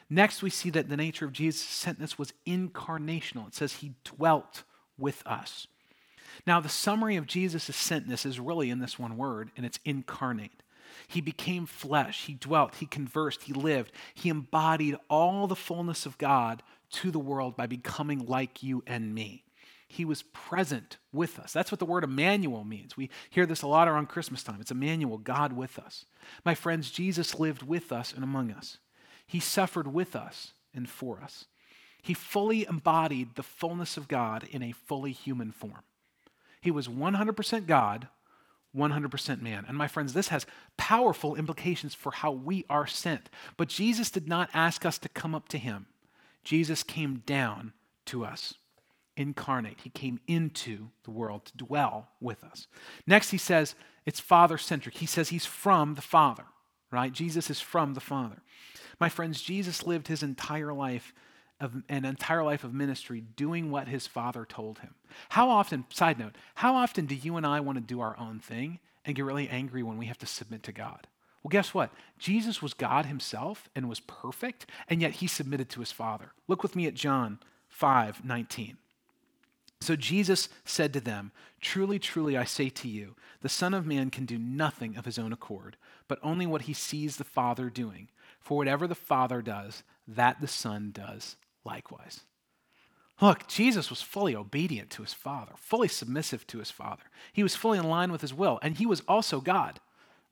Next, 0.10 0.42
we 0.42 0.50
see 0.50 0.72
that 0.72 0.90
the 0.90 0.98
nature 0.98 1.26
of 1.26 1.34
Jesus' 1.34 1.86
sentness 1.86 2.18
was 2.18 2.34
incarnational. 2.48 3.48
It 3.48 3.54
says 3.54 3.74
he 3.74 3.94
dwelt 4.04 4.64
with 4.98 5.22
us. 5.26 5.68
Now, 6.48 6.60
the 6.60 6.70
summary 6.70 7.16
of 7.16 7.28
Jesus' 7.28 7.70
sentness 7.70 8.26
is 8.26 8.40
really 8.40 8.70
in 8.70 8.80
this 8.80 8.98
one 8.98 9.18
word, 9.18 9.52
and 9.56 9.66
it's 9.66 9.80
incarnate. 9.86 10.64
He 11.10 11.22
became 11.22 11.66
flesh. 11.66 12.26
He 12.28 12.36
dwelt. 12.36 12.76
He 12.76 12.86
conversed. 12.86 13.44
He 13.44 13.54
lived. 13.54 13.92
He 14.14 14.30
embodied 14.30 14.96
all 15.10 15.48
the 15.48 15.56
fullness 15.56 16.06
of 16.06 16.20
God 16.20 16.62
to 16.92 17.10
the 17.10 17.18
world 17.18 17.58
by 17.58 17.66
becoming 17.66 18.28
like 18.28 18.62
you 18.62 18.84
and 18.86 19.16
me. 19.16 19.44
He 19.88 20.06
was 20.06 20.22
present 20.22 20.98
with 21.12 21.40
us. 21.40 21.52
That's 21.52 21.72
what 21.72 21.80
the 21.80 21.86
word 21.86 22.04
Emmanuel 22.04 22.64
means. 22.64 22.96
We 22.96 23.10
hear 23.32 23.48
this 23.48 23.64
a 23.64 23.68
lot 23.68 23.88
around 23.88 24.10
Christmas 24.10 24.44
time. 24.44 24.62
It's 24.62 24.70
Emmanuel, 24.70 25.18
God 25.18 25.52
with 25.52 25.80
us. 25.80 26.06
My 26.46 26.54
friends, 26.54 26.92
Jesus 26.92 27.40
lived 27.40 27.64
with 27.64 27.92
us 27.92 28.14
and 28.14 28.24
among 28.24 28.52
us. 28.52 28.78
He 29.26 29.40
suffered 29.40 29.92
with 29.92 30.16
us 30.16 30.54
and 30.76 30.88
for 30.88 31.22
us. 31.24 31.46
He 32.04 32.14
fully 32.14 32.68
embodied 32.68 33.34
the 33.34 33.42
fullness 33.42 33.98
of 33.98 34.08
God 34.08 34.48
in 34.52 34.62
a 34.62 34.74
fully 34.74 35.12
human 35.12 35.52
form. 35.52 35.82
He 36.62 36.70
was 36.70 36.88
100% 36.88 37.66
God, 37.66 38.10
100% 38.76 39.42
man. 39.42 39.66
And 39.68 39.78
my 39.78 39.88
friends, 39.88 40.14
this 40.14 40.28
has 40.30 40.46
powerful 40.78 41.36
implications 41.36 41.96
for 41.96 42.12
how 42.12 42.32
we 42.32 42.66
are 42.70 42.88
sent. 42.88 43.30
But 43.58 43.68
Jesus 43.68 44.12
did 44.12 44.28
not 44.28 44.50
ask 44.54 44.86
us 44.86 44.98
to 45.00 45.10
come 45.10 45.34
up 45.34 45.50
to 45.50 45.58
him, 45.58 45.88
Jesus 46.44 46.84
came 46.84 47.24
down 47.26 47.74
to 48.06 48.24
us, 48.26 48.56
incarnate. 49.18 49.82
He 49.84 49.90
came 49.90 50.20
into 50.28 50.90
the 51.04 51.12
world 51.12 51.46
to 51.46 51.58
dwell 51.58 52.10
with 52.22 52.44
us. 52.44 52.68
Next, 53.06 53.32
he 53.32 53.38
says 53.38 53.76
it's 54.06 54.20
father 54.20 54.58
centric. 54.58 54.96
He 54.96 55.06
says 55.06 55.30
he's 55.30 55.46
from 55.46 55.96
the 55.96 56.02
Father, 56.02 56.46
right? 56.92 57.12
Jesus 57.12 57.50
is 57.50 57.60
from 57.60 57.94
the 57.94 58.00
Father. 58.00 58.42
My 59.00 59.10
friends, 59.10 59.42
Jesus 59.42 59.86
lived 59.86 60.08
his 60.08 60.24
entire 60.24 60.74
life 60.74 61.14
of 61.60 61.84
an 61.90 62.06
entire 62.06 62.44
life 62.44 62.64
of 62.64 62.74
ministry 62.74 63.22
doing 63.36 63.70
what 63.70 63.88
his 63.88 64.08
father 64.08 64.46
told 64.46 64.80
him. 64.80 64.96
How 65.30 65.50
often, 65.50 65.86
side 65.90 66.18
note, 66.18 66.36
how 66.56 66.76
often 66.76 67.06
do 67.06 67.16
you 67.16 67.36
and 67.38 67.46
I 67.46 67.60
want 67.60 67.78
to 67.78 67.84
do 67.84 68.00
our 68.00 68.18
own 68.18 68.40
thing 68.40 68.80
and 69.06 69.16
get 69.16 69.26
really 69.26 69.50
angry 69.50 69.84
when 69.84 69.98
we 69.98 70.06
have 70.06 70.18
to 70.20 70.26
submit 70.26 70.64
to 70.64 70.72
God? 70.72 71.08
Well, 71.44 71.50
guess 71.50 71.74
what? 71.74 71.92
Jesus 72.18 72.62
was 72.62 72.74
God 72.74 73.06
himself 73.06 73.70
and 73.76 73.90
was 73.90 74.02
perfect, 74.02 74.66
and 74.88 75.02
yet 75.02 75.14
he 75.14 75.28
submitted 75.28 75.70
to 75.70 75.80
his 75.80 75.92
Father. 75.92 76.32
Look 76.48 76.64
with 76.64 76.76
me 76.76 76.86
at 76.86 76.94
John 76.94 77.40
5 77.70 78.26
19. 78.26 78.78
So 79.82 79.96
Jesus 79.96 80.50
said 80.66 80.92
to 80.94 81.00
them, 81.00 81.32
Truly, 81.62 82.00
truly, 82.00 82.38
I 82.38 82.44
say 82.44 82.70
to 82.70 82.90
you, 82.90 83.16
the 83.42 83.48
Son 83.50 83.74
of 83.74 83.86
Man 83.86 84.10
can 84.10 84.26
do 84.26 84.38
nothing 84.38 84.98
of 84.98 85.06
his 85.06 85.18
own 85.18 85.32
accord, 85.32 85.78
but 86.10 86.20
only 86.22 86.46
what 86.46 86.64
he 86.64 86.74
sees 86.74 87.16
the 87.16 87.24
Father 87.24 87.70
doing. 87.70 88.10
For 88.42 88.58
whatever 88.58 88.88
the 88.88 88.96
Father 88.96 89.42
does, 89.42 89.84
that 90.08 90.42
the 90.42 90.48
Son 90.48 90.92
does 90.92 91.38
likewise. 91.70 92.22
Look, 93.22 93.48
Jesus 93.48 93.90
was 93.90 94.02
fully 94.02 94.36
obedient 94.36 94.90
to 94.92 95.02
his 95.02 95.14
Father, 95.14 95.52
fully 95.58 95.90
submissive 95.90 96.48
to 96.48 96.60
his 96.60 96.72
Father. 96.72 97.04
He 97.34 97.44
was 97.44 97.56
fully 97.56 97.78
in 97.78 97.90
line 97.90 98.12
with 98.12 98.22
his 98.22 98.34
will, 98.34 98.60
and 98.62 98.78
he 98.78 98.86
was 98.86 99.02
also 99.08 99.42
God 99.42 99.80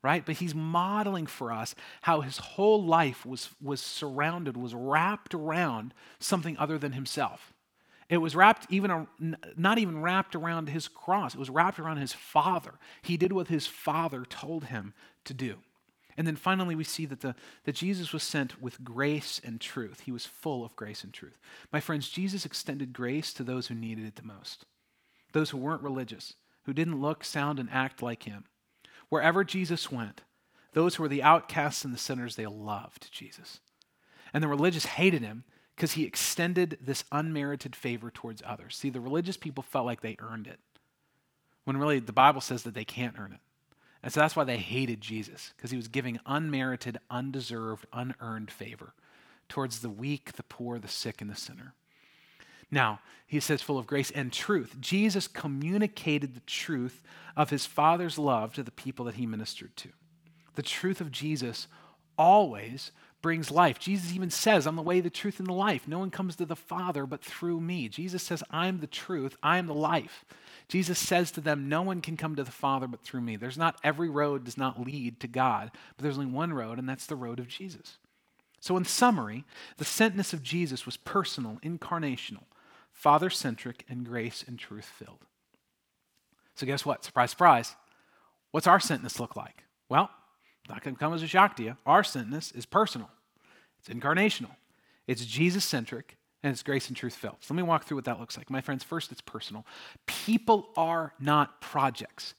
right? 0.02 0.24
But 0.24 0.36
he's 0.36 0.54
modeling 0.54 1.26
for 1.26 1.52
us 1.52 1.74
how 2.02 2.20
his 2.20 2.38
whole 2.38 2.82
life 2.82 3.26
was, 3.26 3.50
was 3.60 3.80
surrounded, 3.80 4.56
was 4.56 4.74
wrapped 4.74 5.34
around 5.34 5.92
something 6.20 6.56
other 6.58 6.78
than 6.78 6.92
himself. 6.92 7.52
It 8.08 8.18
was 8.18 8.34
wrapped 8.34 8.66
even, 8.70 9.06
not 9.56 9.78
even 9.78 10.00
wrapped 10.00 10.34
around 10.34 10.68
his 10.68 10.88
cross, 10.88 11.34
it 11.34 11.38
was 11.38 11.50
wrapped 11.50 11.78
around 11.78 11.98
his 11.98 12.12
father. 12.12 12.74
He 13.02 13.16
did 13.16 13.32
what 13.32 13.48
his 13.48 13.66
father 13.66 14.24
told 14.24 14.64
him 14.64 14.94
to 15.24 15.34
do. 15.34 15.56
And 16.18 16.26
then 16.26 16.36
finally, 16.36 16.74
we 16.74 16.84
see 16.84 17.06
that, 17.06 17.20
the, 17.20 17.34
that 17.64 17.76
Jesus 17.76 18.12
was 18.12 18.22
sent 18.22 18.60
with 18.60 18.84
grace 18.84 19.40
and 19.42 19.58
truth. 19.58 20.00
He 20.00 20.12
was 20.12 20.26
full 20.26 20.64
of 20.64 20.76
grace 20.76 21.02
and 21.02 21.14
truth. 21.14 21.38
My 21.72 21.80
friends, 21.80 22.10
Jesus 22.10 22.44
extended 22.44 22.92
grace 22.92 23.32
to 23.32 23.42
those 23.42 23.68
who 23.68 23.74
needed 23.74 24.04
it 24.04 24.16
the 24.16 24.22
most, 24.22 24.66
those 25.32 25.50
who 25.50 25.56
weren't 25.58 25.82
religious, 25.82 26.34
who 26.64 26.74
didn't 26.74 27.00
look, 27.00 27.24
sound, 27.24 27.58
and 27.58 27.70
act 27.72 28.02
like 28.02 28.24
him 28.24 28.44
Wherever 29.08 29.44
Jesus 29.44 29.90
went, 29.90 30.22
those 30.72 30.96
who 30.96 31.02
were 31.02 31.08
the 31.08 31.22
outcasts 31.22 31.84
and 31.84 31.94
the 31.94 31.98
sinners, 31.98 32.36
they 32.36 32.46
loved 32.46 33.10
Jesus. 33.10 33.60
And 34.32 34.42
the 34.42 34.48
religious 34.48 34.86
hated 34.86 35.22
him 35.22 35.44
because 35.74 35.92
he 35.92 36.04
extended 36.04 36.78
this 36.80 37.04
unmerited 37.10 37.74
favor 37.74 38.10
towards 38.10 38.42
others. 38.44 38.76
See, 38.76 38.90
the 38.90 39.00
religious 39.00 39.36
people 39.36 39.62
felt 39.62 39.86
like 39.86 40.02
they 40.02 40.16
earned 40.20 40.46
it, 40.46 40.58
when 41.64 41.76
really 41.76 42.00
the 42.00 42.12
Bible 42.12 42.40
says 42.40 42.64
that 42.64 42.74
they 42.74 42.84
can't 42.84 43.18
earn 43.18 43.32
it. 43.32 43.40
And 44.02 44.12
so 44.12 44.20
that's 44.20 44.36
why 44.36 44.44
they 44.44 44.58
hated 44.58 45.00
Jesus, 45.00 45.52
because 45.56 45.70
he 45.70 45.76
was 45.76 45.88
giving 45.88 46.20
unmerited, 46.24 46.98
undeserved, 47.10 47.86
unearned 47.92 48.50
favor 48.50 48.94
towards 49.48 49.80
the 49.80 49.90
weak, 49.90 50.32
the 50.32 50.42
poor, 50.44 50.78
the 50.78 50.88
sick, 50.88 51.20
and 51.20 51.30
the 51.30 51.34
sinner. 51.34 51.74
Now, 52.70 53.00
he 53.26 53.40
says, 53.40 53.62
full 53.62 53.78
of 53.78 53.86
grace 53.86 54.10
and 54.10 54.32
truth. 54.32 54.76
Jesus 54.80 55.26
communicated 55.26 56.34
the 56.34 56.40
truth 56.40 57.02
of 57.36 57.50
his 57.50 57.66
Father's 57.66 58.18
love 58.18 58.54
to 58.54 58.62
the 58.62 58.70
people 58.70 59.06
that 59.06 59.14
he 59.16 59.26
ministered 59.26 59.74
to. 59.78 59.88
The 60.54 60.62
truth 60.62 61.00
of 61.00 61.10
Jesus 61.10 61.66
always 62.16 62.92
brings 63.20 63.50
life. 63.50 63.78
Jesus 63.78 64.14
even 64.14 64.30
says, 64.30 64.66
I'm 64.66 64.76
the 64.76 64.82
way, 64.82 65.00
the 65.00 65.10
truth, 65.10 65.38
and 65.38 65.48
the 65.48 65.52
life. 65.52 65.88
No 65.88 65.98
one 65.98 66.10
comes 66.10 66.36
to 66.36 66.46
the 66.46 66.56
Father 66.56 67.06
but 67.06 67.22
through 67.24 67.60
me. 67.60 67.88
Jesus 67.88 68.22
says, 68.22 68.44
I'm 68.50 68.80
the 68.80 68.86
truth, 68.86 69.36
I 69.42 69.58
am 69.58 69.66
the 69.66 69.74
life. 69.74 70.24
Jesus 70.68 70.98
says 70.98 71.30
to 71.32 71.40
them, 71.40 71.68
No 71.68 71.82
one 71.82 72.00
can 72.00 72.16
come 72.16 72.36
to 72.36 72.44
the 72.44 72.50
Father 72.50 72.86
but 72.86 73.02
through 73.02 73.22
me. 73.22 73.36
There's 73.36 73.56
not 73.56 73.78
every 73.82 74.10
road 74.10 74.44
does 74.44 74.58
not 74.58 74.84
lead 74.84 75.20
to 75.20 75.26
God, 75.26 75.70
but 75.96 76.02
there's 76.02 76.18
only 76.18 76.30
one 76.30 76.52
road, 76.52 76.78
and 76.78 76.88
that's 76.88 77.06
the 77.06 77.16
road 77.16 77.38
of 77.38 77.48
Jesus. 77.48 77.96
So, 78.60 78.76
in 78.76 78.84
summary, 78.84 79.44
the 79.78 79.84
sentness 79.84 80.32
of 80.32 80.42
Jesus 80.42 80.84
was 80.84 80.96
personal, 80.96 81.58
incarnational, 81.64 82.44
father 82.92 83.30
centric, 83.30 83.84
and 83.88 84.04
grace 84.04 84.44
and 84.46 84.58
truth 84.58 84.84
filled. 84.84 85.24
So, 86.54 86.66
guess 86.66 86.84
what? 86.84 87.04
Surprise, 87.04 87.30
surprise. 87.30 87.76
What's 88.50 88.66
our 88.66 88.78
sentness 88.78 89.20
look 89.20 89.36
like? 89.36 89.64
Well, 89.88 90.10
not 90.68 90.82
going 90.82 90.96
to 90.96 91.00
come 91.00 91.14
as 91.14 91.22
a 91.22 91.26
shock 91.26 91.56
to 91.56 91.62
you. 91.62 91.76
Our 91.86 92.02
sentness 92.02 92.54
is 92.54 92.66
personal, 92.66 93.08
it's 93.78 93.88
incarnational, 93.88 94.56
it's 95.06 95.24
Jesus 95.24 95.64
centric, 95.64 96.18
and 96.42 96.52
it's 96.52 96.62
grace 96.62 96.88
and 96.88 96.96
truth 96.96 97.14
filled. 97.14 97.36
So, 97.40 97.52
let 97.52 97.56
me 97.56 97.68
walk 97.68 97.84
through 97.84 97.96
what 97.96 98.04
that 98.04 98.20
looks 98.20 98.36
like. 98.36 98.50
My 98.50 98.60
friends, 98.60 98.84
first, 98.84 99.10
it's 99.12 99.20
personal. 99.20 99.66
People 100.06 100.70
are 100.76 101.12
not 101.18 101.60
projects. 101.60 102.34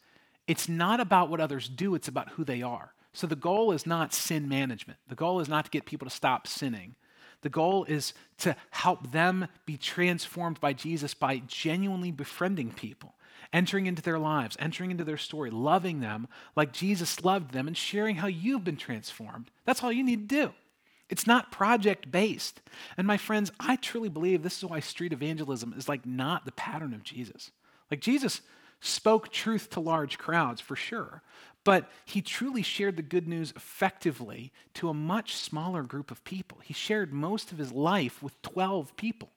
It's 0.47 0.69
not 0.69 0.99
about 0.99 1.29
what 1.29 1.41
others 1.41 1.69
do, 1.69 1.95
it's 1.95 2.07
about 2.07 2.29
who 2.29 2.43
they 2.43 2.62
are. 2.62 2.93
So, 3.13 3.27
the 3.27 3.35
goal 3.35 3.71
is 3.71 3.85
not 3.85 4.13
sin 4.13 4.47
management. 4.47 4.99
The 5.07 5.15
goal 5.15 5.39
is 5.39 5.49
not 5.49 5.65
to 5.65 5.71
get 5.71 5.85
people 5.85 6.07
to 6.07 6.15
stop 6.15 6.47
sinning. 6.47 6.95
The 7.41 7.49
goal 7.49 7.85
is 7.85 8.13
to 8.39 8.55
help 8.71 9.12
them 9.12 9.47
be 9.65 9.77
transformed 9.77 10.59
by 10.59 10.73
Jesus 10.73 11.13
by 11.13 11.41
genuinely 11.47 12.12
befriending 12.12 12.71
people, 12.71 13.15
entering 13.53 13.85
into 13.85 14.01
their 14.01 14.19
lives, 14.19 14.57
entering 14.59 14.91
into 14.91 15.05
their 15.05 15.17
story, 15.17 15.49
loving 15.49 16.01
them 16.01 16.27
like 16.55 16.73
Jesus 16.73 17.23
loved 17.23 17.51
them, 17.51 17.67
and 17.67 17.77
sharing 17.77 18.17
how 18.17 18.27
you've 18.27 18.65
been 18.65 18.77
transformed. 18.77 19.51
That's 19.65 19.83
all 19.83 19.91
you 19.91 20.03
need 20.03 20.27
to 20.29 20.35
do. 20.35 20.53
It's 21.10 21.26
not 21.26 21.52
project 21.52 22.12
based. 22.12 22.62
And 22.95 23.08
my 23.08 23.17
friends, 23.17 23.52
I 23.60 23.76
truly 23.76 24.10
believe 24.10 24.43
this 24.43 24.58
is 24.58 24.65
why 24.65 24.80
street 24.80 25.13
evangelism 25.13 25.74
is 25.78 25.89
like 25.89 26.06
not 26.06 26.45
the 26.45 26.52
pattern 26.52 26.93
of 26.93 27.04
Jesus. 27.04 27.52
Like 27.89 28.02
Jesus 28.02 28.41
spoke 28.80 29.30
truth 29.30 29.69
to 29.72 29.80
large 29.80 30.17
crowds 30.17 30.62
for 30.62 30.76
sure, 30.76 31.22
but 31.63 31.89
he 32.06 32.22
truly 32.22 32.62
shared 32.62 32.95
the 32.95 33.02
good 33.02 33.28
news 33.28 33.52
effectively 33.56 34.54
to 34.76 34.89
a 34.89 34.93
much 34.93 35.36
smaller 35.36 35.84
group 35.84 36.12
of 36.12 36.24
people. 36.24 36.60
He 36.63 36.74
shared 36.74 37.12
most 37.12 37.52
of 37.52 37.58
his 37.58 37.72
life 37.72 38.24
with 38.24 38.41
12 38.43 38.95
people. 38.95 39.30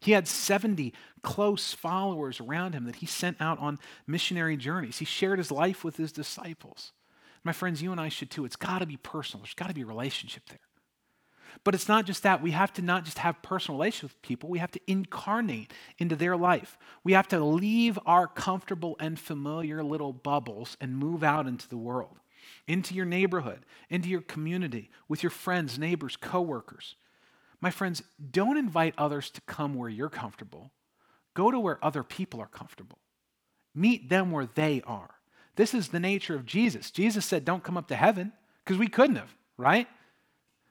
He 0.00 0.12
had 0.12 0.28
70 0.28 0.92
close 1.22 1.72
followers 1.72 2.38
around 2.38 2.74
him 2.74 2.84
that 2.84 2.96
he 2.96 3.06
sent 3.06 3.40
out 3.40 3.58
on 3.58 3.80
missionary 4.06 4.56
journeys. 4.56 4.98
He 4.98 5.04
shared 5.04 5.38
his 5.38 5.50
life 5.50 5.82
with 5.82 5.96
his 5.96 6.12
disciples. 6.12 6.92
My 7.42 7.52
friends, 7.52 7.82
you 7.82 7.90
and 7.90 8.00
I 8.00 8.08
should 8.08 8.30
too. 8.30 8.44
It's 8.44 8.56
got 8.56 8.78
to 8.78 8.86
be 8.86 8.96
personal, 8.96 9.42
there's 9.42 9.54
got 9.54 9.68
to 9.68 9.74
be 9.74 9.82
a 9.82 9.86
relationship 9.86 10.44
there. 10.48 10.67
But 11.64 11.74
it's 11.74 11.88
not 11.88 12.06
just 12.06 12.22
that. 12.22 12.42
We 12.42 12.52
have 12.52 12.72
to 12.74 12.82
not 12.82 13.04
just 13.04 13.18
have 13.18 13.42
personal 13.42 13.78
relations 13.78 14.12
with 14.12 14.22
people, 14.22 14.48
we 14.48 14.58
have 14.58 14.70
to 14.72 14.80
incarnate 14.86 15.72
into 15.98 16.16
their 16.16 16.36
life. 16.36 16.78
We 17.04 17.12
have 17.12 17.28
to 17.28 17.44
leave 17.44 17.98
our 18.06 18.26
comfortable 18.26 18.96
and 19.00 19.18
familiar 19.18 19.82
little 19.82 20.12
bubbles 20.12 20.76
and 20.80 20.96
move 20.96 21.22
out 21.22 21.46
into 21.46 21.68
the 21.68 21.76
world, 21.76 22.18
into 22.66 22.94
your 22.94 23.06
neighborhood, 23.06 23.66
into 23.90 24.08
your 24.08 24.20
community, 24.20 24.90
with 25.08 25.22
your 25.22 25.30
friends, 25.30 25.78
neighbors, 25.78 26.16
coworkers. 26.16 26.96
My 27.60 27.70
friends, 27.70 28.02
don't 28.30 28.56
invite 28.56 28.94
others 28.96 29.30
to 29.30 29.40
come 29.42 29.74
where 29.74 29.88
you're 29.88 30.08
comfortable. 30.08 30.70
Go 31.34 31.50
to 31.50 31.58
where 31.58 31.84
other 31.84 32.02
people 32.02 32.40
are 32.40 32.46
comfortable. 32.46 32.98
Meet 33.74 34.08
them 34.08 34.30
where 34.30 34.48
they 34.54 34.82
are. 34.86 35.10
This 35.56 35.74
is 35.74 35.88
the 35.88 36.00
nature 36.00 36.36
of 36.36 36.46
Jesus. 36.46 36.90
Jesus 36.90 37.24
said, 37.26 37.44
Don't 37.44 37.64
come 37.64 37.76
up 37.76 37.88
to 37.88 37.96
heaven, 37.96 38.32
because 38.64 38.78
we 38.78 38.86
couldn't 38.86 39.16
have, 39.16 39.34
right? 39.56 39.88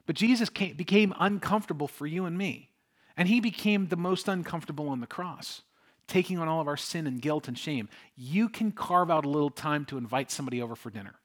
But 0.08 0.15
Jesus 0.15 0.50
came, 0.50 0.76
became 0.76 1.13
uncomfortable 1.20 1.88
for 1.88 2.08
you 2.08 2.26
and 2.26 2.36
me. 2.36 2.72
And 3.15 3.28
he 3.28 3.39
became 3.39 3.88
the 3.88 3.96
most 3.96 4.28
uncomfortable 4.28 4.89
on 4.89 5.02
the 5.02 5.08
cross, 5.08 5.62
taking 6.08 6.39
on 6.39 6.48
all 6.48 6.62
of 6.62 6.67
our 6.67 6.78
sin 6.78 7.06
and 7.06 7.22
guilt 7.22 7.48
and 7.48 7.58
shame. 7.58 7.89
You 8.15 8.48
can 8.48 8.72
carve 8.72 9.12
out 9.12 9.26
a 9.26 9.30
little 9.30 9.50
time 9.50 9.86
to 9.86 9.98
invite 9.98 10.32
somebody 10.32 10.62
over 10.62 10.76
for 10.76 10.89
dinner. 10.89 11.15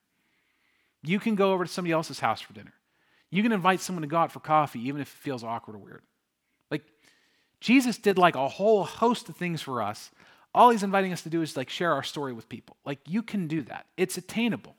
You 1.03 1.21
can 1.21 1.37
go 1.37 1.53
over 1.53 1.64
to 1.64 1.71
somebody 1.71 1.92
else's 1.92 2.21
house 2.21 2.40
for 2.40 2.53
dinner. 2.53 2.73
You 3.31 3.42
can 3.42 3.53
invite 3.53 3.81
someone 3.81 4.03
to 4.03 4.09
go 4.09 4.18
out 4.18 4.33
for 4.33 4.40
coffee, 4.40 4.87
even 4.88 5.01
if 5.01 5.09
it 5.09 5.23
feels 5.23 5.45
awkward 5.45 5.77
or 5.77 5.79
weird. 5.79 6.03
Like, 6.71 6.83
Jesus 7.61 7.99
did 7.99 8.18
like 8.18 8.35
a 8.35 8.49
whole 8.49 8.85
host 8.85 9.29
of 9.29 9.37
things 9.37 9.62
for 9.62 9.81
us. 9.81 10.11
All 10.55 10.71
he's 10.71 10.83
inviting 10.83 11.12
us 11.12 11.23
to 11.23 11.31
do 11.31 11.40
is 11.40 11.57
like 11.57 11.71
share 11.71 11.92
our 11.92 12.03
story 12.03 12.33
with 12.33 12.49
people. 12.49 12.77
Like, 12.85 12.99
you 13.07 13.23
can 13.23 13.47
do 13.47 13.62
that, 13.62 13.87
it's 13.97 14.16
attainable 14.16 14.75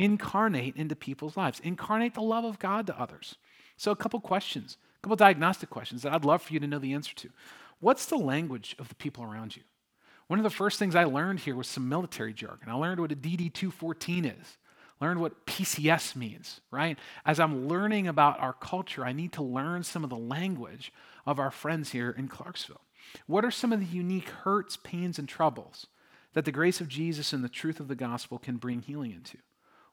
incarnate 0.00 0.76
into 0.76 0.96
people's 0.96 1.36
lives, 1.36 1.60
incarnate 1.60 2.14
the 2.14 2.22
love 2.22 2.44
of 2.44 2.58
God 2.58 2.86
to 2.86 2.98
others. 2.98 3.36
So, 3.76 3.90
a 3.90 3.96
couple 3.96 4.18
questions, 4.20 4.78
a 4.96 5.00
couple 5.02 5.16
diagnostic 5.16 5.68
questions 5.68 6.02
that 6.02 6.12
I'd 6.12 6.24
love 6.24 6.40
for 6.42 6.54
you 6.54 6.60
to 6.60 6.66
know 6.66 6.78
the 6.78 6.94
answer 6.94 7.14
to. 7.16 7.28
What's 7.80 8.06
the 8.06 8.16
language 8.16 8.74
of 8.78 8.88
the 8.88 8.94
people 8.94 9.22
around 9.22 9.56
you? 9.56 9.62
One 10.26 10.38
of 10.38 10.42
the 10.42 10.50
first 10.50 10.78
things 10.78 10.94
I 10.94 11.04
learned 11.04 11.40
here 11.40 11.54
was 11.54 11.66
some 11.66 11.88
military 11.88 12.32
jargon. 12.32 12.68
I 12.68 12.74
learned 12.74 13.00
what 13.00 13.12
a 13.12 13.16
DD 13.16 13.52
214 13.52 14.24
is, 14.24 14.56
learned 15.02 15.20
what 15.20 15.44
PCS 15.44 16.16
means, 16.16 16.60
right? 16.70 16.98
As 17.26 17.38
I'm 17.38 17.68
learning 17.68 18.08
about 18.08 18.40
our 18.40 18.54
culture, 18.54 19.04
I 19.04 19.12
need 19.12 19.32
to 19.32 19.42
learn 19.42 19.82
some 19.82 20.04
of 20.04 20.10
the 20.10 20.16
language 20.16 20.92
of 21.26 21.38
our 21.38 21.50
friends 21.50 21.90
here 21.90 22.14
in 22.16 22.28
Clarksville. 22.28 22.80
What 23.26 23.44
are 23.44 23.50
some 23.50 23.72
of 23.72 23.80
the 23.80 23.86
unique 23.86 24.28
hurts, 24.28 24.78
pains, 24.82 25.18
and 25.18 25.28
troubles 25.28 25.88
that 26.32 26.44
the 26.44 26.52
grace 26.52 26.80
of 26.80 26.88
Jesus 26.88 27.32
and 27.32 27.44
the 27.44 27.48
truth 27.48 27.80
of 27.80 27.88
the 27.88 27.94
gospel 27.94 28.38
can 28.38 28.56
bring 28.56 28.80
healing 28.80 29.10
into? 29.10 29.38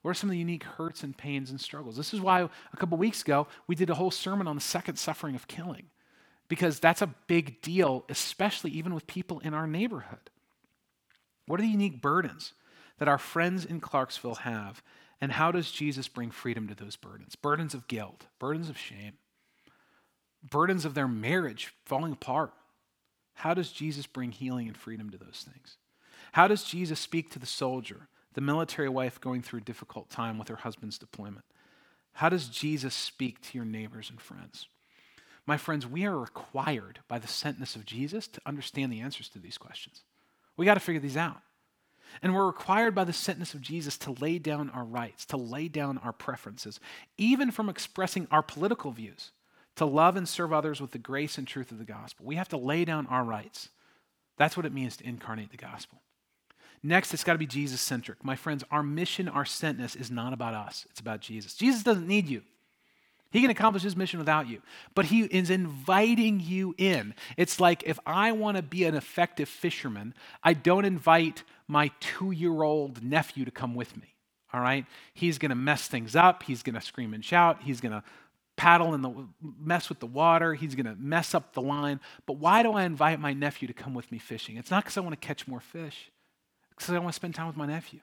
What 0.02 0.12
are 0.12 0.14
some 0.14 0.30
of 0.30 0.34
the 0.34 0.40
unique 0.40 0.64
hurts 0.64 1.04
and 1.04 1.18
pains 1.18 1.50
and 1.50 1.60
struggles? 1.60 1.98
This 1.98 2.14
is 2.14 2.22
why 2.22 2.42
a 2.42 2.78
couple 2.78 2.98
weeks 2.98 3.22
ago 3.22 3.48
we 3.68 3.76
did 3.76 3.90
a 3.90 3.96
whole 3.96 4.12
sermon 4.12 4.48
on 4.48 4.56
the 4.56 4.62
second 4.62 4.98
suffering 4.98 5.36
of 5.36 5.48
killing, 5.48 5.88
because 6.48 6.80
that's 6.80 7.02
a 7.02 7.14
big 7.28 7.62
deal, 7.62 8.06
especially 8.10 8.72
even 8.72 8.94
with 8.94 9.08
people 9.08 9.40
in 9.40 9.54
our 9.54 9.68
neighborhood. 9.68 10.30
What 11.46 11.60
are 11.60 11.64
the 11.64 11.70
unique 11.70 12.02
burdens 12.02 12.54
that 13.00 13.08
our 13.08 13.18
friends 13.18 13.66
in 13.66 13.80
Clarksville 13.80 14.36
have, 14.36 14.82
and 15.20 15.32
how 15.32 15.52
does 15.52 15.72
Jesus 15.72 16.08
bring 16.08 16.32
freedom 16.32 16.68
to 16.68 16.76
those 16.76 16.96
burdens? 16.96 17.36
Burdens 17.36 17.74
of 17.74 17.88
guilt, 17.88 18.28
burdens 18.40 18.70
of 18.70 18.78
shame, 18.78 19.14
burdens 20.48 20.86
of 20.86 20.94
their 20.94 21.08
marriage 21.08 21.74
falling 21.86 22.14
apart. 22.14 22.54
How 23.34 23.54
does 23.54 23.72
Jesus 23.72 24.08
bring 24.08 24.32
healing 24.32 24.68
and 24.68 24.78
freedom 24.78 25.10
to 25.10 25.18
those 25.18 25.46
things? 25.52 25.78
How 26.32 26.48
does 26.48 26.64
Jesus 26.64 27.00
speak 27.00 27.32
to 27.32 27.40
the 27.40 27.46
soldier, 27.46 28.08
the 28.38 28.42
military 28.42 28.88
wife 28.88 29.20
going 29.20 29.42
through 29.42 29.58
a 29.58 29.64
difficult 29.64 30.12
time 30.12 30.38
with 30.38 30.48
her 30.48 30.58
husband's 30.58 31.00
deployment? 31.00 31.44
How 32.14 32.30
does 32.30 32.50
Jesus 32.50 32.94
speak 32.94 33.42
to 33.42 33.58
your 33.58 33.66
neighbors 33.66 34.12
and 34.12 34.22
friends? 34.22 34.68
My 35.48 35.58
friends, 35.58 35.88
we 35.88 36.06
are 36.06 36.16
required 36.16 37.00
by 37.08 37.18
the 37.18 37.26
sentness 37.26 37.76
of 37.76 37.84
Jesus 37.84 38.28
to 38.28 38.42
understand 38.46 38.94
the 38.94 39.00
answers 39.00 39.28
to 39.30 39.40
these 39.40 39.58
questions. 39.58 40.04
We 40.56 40.66
got 40.66 40.76
to 40.76 40.80
figure 40.80 41.02
these 41.02 41.18
out. 41.18 41.42
And 42.22 42.36
we're 42.36 42.46
required 42.46 42.94
by 42.94 43.06
the 43.06 43.12
sentness 43.12 43.56
of 43.56 43.62
Jesus 43.62 43.98
to 43.98 44.12
lay 44.12 44.38
down 44.38 44.70
our 44.70 44.86
rights, 44.86 45.26
to 45.26 45.38
lay 45.38 45.68
down 45.68 45.98
our 45.98 46.14
preferences, 46.14 46.80
even 47.18 47.50
from 47.50 47.70
expressing 47.70 48.28
our 48.30 48.44
political 48.44 48.92
views, 48.92 49.32
to 49.78 49.86
love 49.86 50.16
and 50.16 50.30
serve 50.30 50.54
others 50.54 50.80
with 50.80 50.92
the 50.92 51.00
grace 51.00 51.40
and 51.40 51.48
truth 51.48 51.72
of 51.72 51.80
the 51.80 51.86
gospel. 51.86 52.24
We 52.28 52.36
have 52.36 52.50
to 52.50 52.58
lay 52.58 52.86
down 52.86 53.08
our 53.08 53.24
rights. 53.24 53.70
That's 54.38 54.56
what 54.56 54.68
it 54.68 54.74
means 54.74 54.96
to 54.98 55.08
incarnate 55.08 55.50
the 55.50 55.58
gospel. 55.58 56.04
Next, 56.84 57.14
it's 57.14 57.24
got 57.24 57.34
to 57.34 57.40
be 57.40 57.48
Jesus 57.48 57.82
centric. 57.82 58.24
My 58.24 58.36
friends, 58.36 58.64
our 58.72 58.84
mission, 58.84 59.28
our 59.28 59.44
sentness 59.44 60.00
is 60.00 60.12
not 60.12 60.34
about 60.34 60.54
us, 60.54 60.86
it's 60.90 61.00
about 61.00 61.22
Jesus. 61.22 61.56
Jesus 61.56 61.84
doesn't 61.84 62.08
need 62.08 62.28
you. 62.28 62.44
He 63.32 63.42
can 63.42 63.50
accomplish 63.50 63.84
his 63.84 63.98
mission 63.98 64.20
without 64.20 64.48
you, 64.48 64.62
but 64.96 65.06
he 65.06 65.24
is 65.24 65.50
inviting 65.50 66.40
you 66.40 66.74
in. 66.78 67.14
It's 67.36 67.60
like 67.60 67.84
if 67.86 68.00
I 68.06 68.32
want 68.32 68.56
to 68.58 68.64
be 68.64 68.86
an 68.86 68.96
effective 68.96 69.50
fisherman, 69.50 70.14
I 70.44 70.54
don't 70.54 70.86
invite 70.86 71.44
my 71.68 71.92
two 72.00 72.32
year 72.32 72.64
old 72.64 73.04
nephew 73.04 73.44
to 73.44 73.52
come 73.52 73.76
with 73.76 73.98
me. 73.98 74.14
All 74.54 74.62
right? 74.62 74.86
He's 75.14 75.38
going 75.38 75.50
to 75.50 75.56
mess 75.56 75.88
things 75.88 76.16
up. 76.16 76.44
He's 76.44 76.64
going 76.64 76.76
to 76.76 76.82
scream 76.82 77.14
and 77.14 77.24
shout. 77.24 77.62
He's 77.64 77.82
going 77.82 77.92
to 77.92 78.04
paddle 78.56 78.94
in 78.94 79.02
the 79.02 79.28
mess 79.60 79.90
with 79.90 80.00
the 80.00 80.08
water. 80.08 80.54
He's 80.54 80.74
going 80.74 80.86
to 80.86 80.96
mess 80.96 81.36
up 81.36 81.54
the 81.54 81.62
line. 81.62 82.00
But 82.26 82.38
why 82.38 82.64
do 82.64 82.72
I 82.72 82.84
invite 82.84 83.20
my 83.20 83.34
nephew 83.34 83.68
to 83.68 83.74
come 83.74 83.94
with 83.94 84.10
me 84.10 84.20
fishing? 84.20 84.56
It's 84.56 84.72
not 84.72 84.84
because 84.84 84.98
I 84.98 85.02
want 85.02 85.20
to 85.20 85.28
catch 85.28 85.48
more 85.50 85.60
fish 85.60 86.10
because 86.78 86.94
I 86.94 87.00
want 87.00 87.10
to 87.10 87.14
spend 87.14 87.36
time 87.36 87.48
with 87.48 87.58
my 87.58 87.66
nephew. 87.66 88.00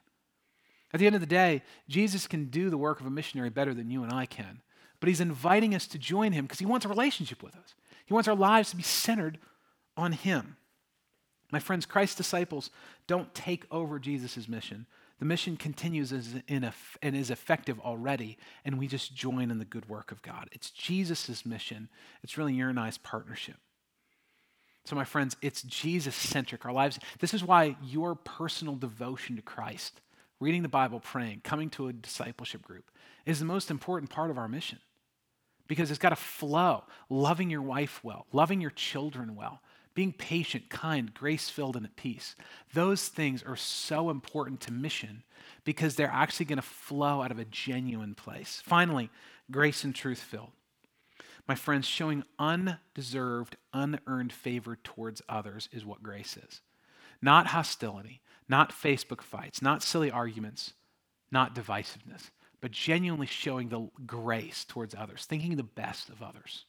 At 0.92 1.00
the 1.00 1.06
end 1.06 1.14
of 1.14 1.20
the 1.20 1.26
day, 1.26 1.62
Jesus 1.88 2.26
can 2.26 2.46
do 2.46 2.70
the 2.70 2.78
work 2.78 3.00
of 3.00 3.06
a 3.06 3.10
missionary 3.10 3.50
better 3.50 3.74
than 3.74 3.90
you 3.90 4.02
and 4.02 4.12
I 4.12 4.26
can. 4.26 4.60
But 5.00 5.08
he's 5.08 5.20
inviting 5.20 5.74
us 5.74 5.86
to 5.88 5.98
join 5.98 6.32
him 6.32 6.44
because 6.44 6.60
he 6.60 6.66
wants 6.66 6.86
a 6.86 6.88
relationship 6.88 7.42
with 7.42 7.54
us. 7.56 7.74
He 8.06 8.14
wants 8.14 8.28
our 8.28 8.36
lives 8.36 8.70
to 8.70 8.76
be 8.76 8.82
centered 8.82 9.38
on 9.96 10.12
him. 10.12 10.56
My 11.50 11.58
friends, 11.58 11.86
Christ's 11.86 12.16
disciples 12.16 12.70
don't 13.06 13.34
take 13.34 13.64
over 13.70 13.98
Jesus' 13.98 14.48
mission. 14.48 14.86
The 15.18 15.24
mission 15.24 15.56
continues 15.56 16.12
and 16.12 16.74
is 17.02 17.30
effective 17.30 17.78
already, 17.80 18.38
and 18.64 18.78
we 18.78 18.88
just 18.88 19.14
join 19.14 19.50
in 19.50 19.58
the 19.58 19.64
good 19.64 19.88
work 19.88 20.10
of 20.10 20.22
God. 20.22 20.48
It's 20.52 20.70
Jesus' 20.70 21.46
mission. 21.46 21.88
It's 22.22 22.36
really 22.36 22.54
your 22.54 22.70
and 22.70 22.80
I's 22.80 22.98
partnership. 22.98 23.56
So, 24.84 24.94
my 24.94 25.04
friends, 25.04 25.36
it's 25.40 25.62
Jesus 25.62 26.14
centric, 26.14 26.66
our 26.66 26.72
lives. 26.72 26.98
This 27.18 27.32
is 27.32 27.42
why 27.42 27.76
your 27.82 28.14
personal 28.14 28.74
devotion 28.76 29.36
to 29.36 29.42
Christ, 29.42 30.00
reading 30.40 30.62
the 30.62 30.68
Bible, 30.68 31.00
praying, 31.00 31.40
coming 31.42 31.70
to 31.70 31.88
a 31.88 31.92
discipleship 31.92 32.62
group, 32.62 32.90
is 33.24 33.38
the 33.38 33.46
most 33.46 33.70
important 33.70 34.10
part 34.10 34.30
of 34.30 34.36
our 34.36 34.48
mission. 34.48 34.78
Because 35.66 35.90
it's 35.90 35.98
got 35.98 36.10
to 36.10 36.16
flow. 36.16 36.84
Loving 37.08 37.48
your 37.48 37.62
wife 37.62 38.04
well, 38.04 38.26
loving 38.32 38.60
your 38.60 38.70
children 38.70 39.34
well, 39.34 39.62
being 39.94 40.12
patient, 40.12 40.68
kind, 40.68 41.14
grace 41.14 41.48
filled, 41.48 41.76
and 41.76 41.86
at 41.86 41.96
peace. 41.96 42.36
Those 42.74 43.08
things 43.08 43.42
are 43.42 43.56
so 43.56 44.10
important 44.10 44.60
to 44.62 44.72
mission 44.72 45.22
because 45.64 45.96
they're 45.96 46.08
actually 46.12 46.46
going 46.46 46.56
to 46.56 46.62
flow 46.62 47.22
out 47.22 47.30
of 47.30 47.38
a 47.38 47.46
genuine 47.46 48.14
place. 48.14 48.60
Finally, 48.64 49.08
grace 49.50 49.84
and 49.84 49.94
truth 49.94 50.18
filled. 50.18 50.50
My 51.46 51.54
friends, 51.54 51.86
showing 51.86 52.24
undeserved, 52.38 53.56
unearned 53.72 54.32
favor 54.32 54.76
towards 54.76 55.20
others 55.28 55.68
is 55.72 55.84
what 55.84 56.02
grace 56.02 56.36
is. 56.36 56.62
Not 57.20 57.48
hostility, 57.48 58.20
not 58.48 58.72
Facebook 58.72 59.20
fights, 59.20 59.60
not 59.60 59.82
silly 59.82 60.10
arguments, 60.10 60.72
not 61.30 61.54
divisiveness, 61.54 62.30
but 62.60 62.70
genuinely 62.70 63.26
showing 63.26 63.68
the 63.68 63.88
grace 64.06 64.64
towards 64.64 64.94
others, 64.94 65.26
thinking 65.26 65.56
the 65.56 65.62
best 65.62 66.08
of 66.08 66.22
others. 66.22 66.64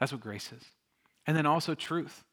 That's 0.00 0.12
what 0.12 0.20
grace 0.22 0.52
is. 0.52 0.64
And 1.26 1.36
then 1.36 1.46
also 1.46 1.74
truth. 1.74 2.24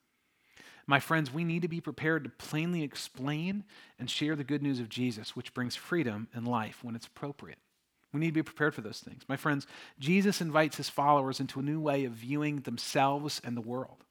My 0.85 0.99
friends, 0.99 1.33
we 1.33 1.43
need 1.43 1.61
to 1.61 1.67
be 1.67 1.81
prepared 1.81 2.23
to 2.25 2.29
plainly 2.29 2.83
explain 2.83 3.63
and 3.97 4.09
share 4.09 4.35
the 4.35 4.43
good 4.43 4.61
news 4.61 4.79
of 4.79 4.89
Jesus, 4.89 5.35
which 5.35 5.53
brings 5.53 5.75
freedom 5.75 6.27
and 6.33 6.47
life 6.47 6.83
when 6.83 6.95
it's 6.95 7.07
appropriate. 7.07 7.59
We 8.13 8.19
need 8.19 8.27
to 8.27 8.33
be 8.33 8.43
prepared 8.43 8.75
for 8.75 8.81
those 8.81 8.99
things. 8.99 9.23
My 9.27 9.35
friends, 9.35 9.65
Jesus 9.99 10.39
invites 10.39 10.77
his 10.77 10.89
followers 10.89 11.39
into 11.39 11.59
a 11.59 11.63
new 11.63 11.79
way 11.79 12.05
of 12.05 12.13
viewing 12.13 12.61
themselves 12.61 13.41
and 13.43 13.57
the 13.57 13.61
world. 13.61 14.03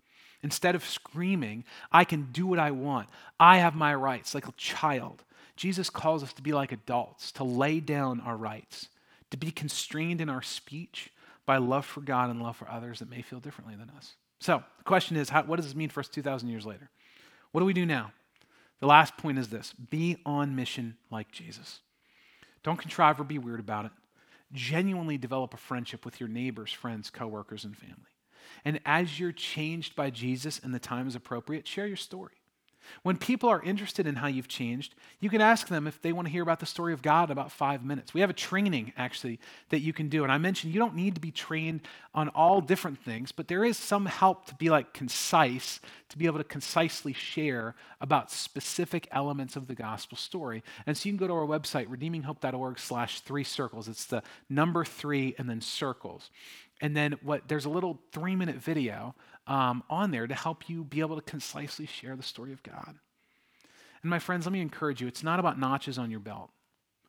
Instead 0.43 0.75
of 0.75 0.85
screaming, 0.85 1.65
I 1.93 2.05
can 2.05 2.29
do 2.33 2.47
what 2.47 2.59
I 2.59 2.73
want, 2.73 3.09
I 3.39 3.59
have 3.59 3.77
my 3.77 3.95
rights, 3.95 4.35
like 4.35 4.49
a 4.49 4.53
child, 4.53 5.23
Jesus 5.57 5.91
calls 5.91 6.23
us 6.23 6.33
to 6.35 6.43
be 6.43 6.53
like 6.53 6.73
adults, 6.73 7.33
to 7.33 7.45
lay 7.45 7.81
down 7.81 8.21
our 8.21 8.37
rights, 8.37 8.89
to 9.31 9.37
be 9.37 9.51
constrained 9.51 10.21
in 10.21 10.29
our 10.29 10.43
speech 10.43 11.11
by 11.47 11.59
love 11.59 11.85
for 11.85 12.01
God 12.01 12.31
and 12.31 12.43
love 12.43 12.57
for 12.57 12.69
others 12.71 12.99
that 13.01 13.11
may 13.11 13.23
feel 13.23 13.41
differently 13.41 13.75
than 13.77 13.91
us. 13.91 14.15
So 14.41 14.63
the 14.79 14.85
question 14.85 15.17
is, 15.17 15.29
how, 15.29 15.43
what 15.45 15.57
does 15.57 15.67
this 15.67 15.75
mean 15.75 15.89
for 15.89 16.01
us 16.01 16.09
2,000 16.09 16.49
years 16.49 16.67
later? 16.67 16.91
What 17.53 17.61
do 17.61 17.65
we 17.65 17.73
do 17.73 17.87
now? 17.87 18.13
The 18.81 18.87
last 18.87 19.17
point 19.17 19.39
is 19.39 19.49
this 19.49 19.73
be 19.73 20.17
on 20.27 20.57
mission 20.57 20.97
like 21.11 21.31
Jesus. 21.31 21.81
Don't 22.63 22.79
contrive 22.79 23.21
or 23.21 23.25
be 23.25 23.39
weird 23.39 23.61
about 23.61 23.87
it. 23.87 23.93
Genuinely 24.53 25.19
develop 25.19 25.55
a 25.55 25.59
friendship 25.59 26.05
with 26.05 26.21
your 26.21 26.29
neighbors, 26.29 26.73
friends, 26.73 27.11
coworkers, 27.11 27.65
and 27.65 27.77
family. 27.77 27.97
And 28.65 28.81
as 28.85 29.19
you're 29.19 29.33
changed 29.33 29.97
by 29.97 30.11
Jesus 30.11 30.61
and 30.63 30.75
the 30.75 30.79
time 30.79 31.09
is 31.09 31.15
appropriate, 31.15 31.67
share 31.67 31.87
your 31.87 31.97
story. 31.97 32.42
When 33.03 33.17
people 33.17 33.49
are 33.49 33.63
interested 33.63 34.07
in 34.07 34.17
how 34.17 34.27
you've 34.27 34.49
changed, 34.49 34.95
you 35.21 35.31
can 35.31 35.41
ask 35.41 35.69
them 35.69 35.87
if 35.87 36.01
they 36.03 36.13
want 36.13 36.27
to 36.27 36.33
hear 36.33 36.43
about 36.43 36.61
the 36.61 36.67
story 36.67 36.93
of 36.93 37.03
God 37.03 37.29
in 37.29 37.33
about 37.33 37.53
five 37.53 37.85
minutes. 37.85 38.15
We 38.15 38.21
have 38.21 38.31
a 38.31 38.35
training, 38.35 38.93
actually, 38.97 39.41
that 39.71 39.81
you 39.81 39.93
can 39.93 40.09
do. 40.09 40.23
And 40.23 40.33
I 40.33 40.39
mentioned 40.39 40.73
you 40.73 40.81
don't 40.81 40.95
need 40.95 41.15
to 41.15 41.21
be 41.21 41.31
trained 41.31 41.81
on 42.15 42.29
all 42.31 42.61
different 42.61 42.99
things, 42.99 43.33
but 43.33 43.49
there 43.49 43.65
is 43.65 43.77
some 43.77 44.07
help 44.07 44.47
to 44.47 44.55
be 44.55 44.71
like 44.71 44.93
concise, 44.93 45.81
to 46.11 46.19
be 46.19 46.27
able 46.27 46.39
to 46.39 46.45
concisely 46.45 47.13
share 47.13 47.75
about 48.01 48.31
specific 48.31 49.09
elements 49.11 49.57
of 49.57 49.67
the 49.67 49.75
gospel 49.75 50.17
story. 50.17 50.63
And 50.87 50.97
so 50.97 51.09
you 51.09 51.13
can 51.13 51.19
go 51.19 51.29
to 51.29 51.35
our 51.35 51.47
website, 51.47 51.87
redeeminghope.org 51.87 52.79
slash 52.79 53.21
three 53.21 53.45
circles. 53.45 53.89
It's 53.89 54.07
the 54.07 54.23
number 54.49 54.85
three 54.85 55.35
and 55.39 55.49
then 55.49 55.61
circles. 55.61 56.31
And 56.83 56.97
then 56.97 57.15
what 57.23 57.47
there's 57.47 57.65
a 57.65 57.71
little 57.71 58.01
three 58.13 58.37
minute 58.37 58.57
video 58.57 59.15
um, 59.47 59.85
on 59.89 60.11
there 60.11 60.27
to 60.27 60.35
help 60.35 60.69
you 60.69 60.85
be 60.85 61.01
able 61.01 61.17
to 61.17 61.23
concisely 61.23 61.87
share 61.87 62.17
the 62.17 62.23
story 62.23 62.53
of 62.53 62.63
God. 62.63 62.97
And 64.03 64.11
my 64.11 64.19
friends, 64.19 64.45
let 64.45 64.53
me 64.53 64.61
encourage 64.61 65.01
you 65.01 65.07
it's 65.07 65.23
not 65.23 65.39
about 65.39 65.59
notches 65.59 65.97
on 65.97 66.11
your 66.11 66.21
belt, 66.21 66.51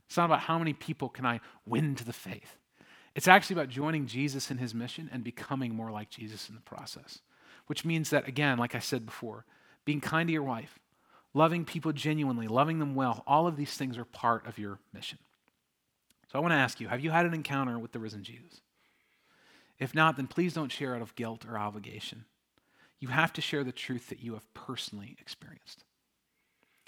it's 0.06 0.16
not 0.16 0.26
about 0.26 0.42
how 0.42 0.60
many 0.60 0.74
people 0.74 1.10
can 1.10 1.26
I 1.26 1.42
win 1.66 1.96
to 1.96 2.06
the 2.06 2.14
faith. 2.14 2.58
It's 3.16 3.28
actually 3.28 3.56
about 3.56 3.70
joining 3.70 4.08
Jesus 4.08 4.50
in 4.50 4.58
his 4.58 4.74
mission 4.74 5.10
and 5.12 5.24
becoming 5.24 5.76
more 5.76 5.92
like 5.92 6.10
Jesus 6.10 6.50
in 6.50 6.56
the 6.56 6.62
process. 6.62 7.20
Which 7.68 7.86
means 7.86 8.10
that, 8.10 8.28
again, 8.28 8.58
like 8.58 8.76
I 8.76 8.80
said 8.80 9.06
before, 9.06 9.46
being 9.86 10.02
kind 10.02 10.28
to 10.28 10.34
your 10.34 10.44
wife, 10.44 10.80
loving 11.34 11.64
people 11.64 11.94
genuinely, 11.94 12.48
loving 12.48 12.80
them 12.80 12.96
well, 12.96 13.24
all 13.26 13.48
of 13.48 13.56
these 13.56 13.76
things 13.76 13.98
are 13.98 14.06
part 14.06 14.48
of 14.48 14.58
your 14.58 14.80
mission. 14.94 15.20
So 16.32 16.40
I 16.40 16.42
want 16.42 16.52
to 16.52 16.58
ask 16.58 16.80
you 16.80 16.88
have 16.88 17.04
you 17.04 17.12
had 17.12 17.26
an 17.26 17.34
encounter 17.34 17.80
with 17.80 17.92
the 17.92 18.00
risen 18.00 18.24
Jesus? 18.24 18.62
If 19.84 19.94
not, 19.94 20.16
then 20.16 20.28
please 20.28 20.54
don't 20.54 20.72
share 20.72 20.96
out 20.96 21.02
of 21.02 21.14
guilt 21.16 21.46
or 21.46 21.58
obligation. 21.58 22.24
You 23.02 23.10
have 23.10 23.34
to 23.34 23.42
share 23.42 23.66
the 23.66 23.74
truth 23.74 24.08
that 24.08 24.22
you 24.24 24.32
have 24.36 24.54
personally 24.54 25.18
experienced. 25.20 25.84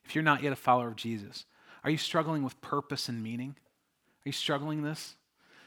If 0.06 0.16
you're 0.16 0.24
not 0.24 0.42
yet 0.42 0.54
a 0.54 0.56
follower 0.56 0.88
of 0.88 0.96
Jesus, 0.96 1.44
are 1.84 1.90
you 1.90 1.98
struggling 1.98 2.42
with 2.42 2.62
purpose 2.62 3.10
and 3.10 3.22
meaning? 3.22 3.58
Are 3.60 4.30
you 4.30 4.32
struggling 4.32 4.82
this? 4.82 5.16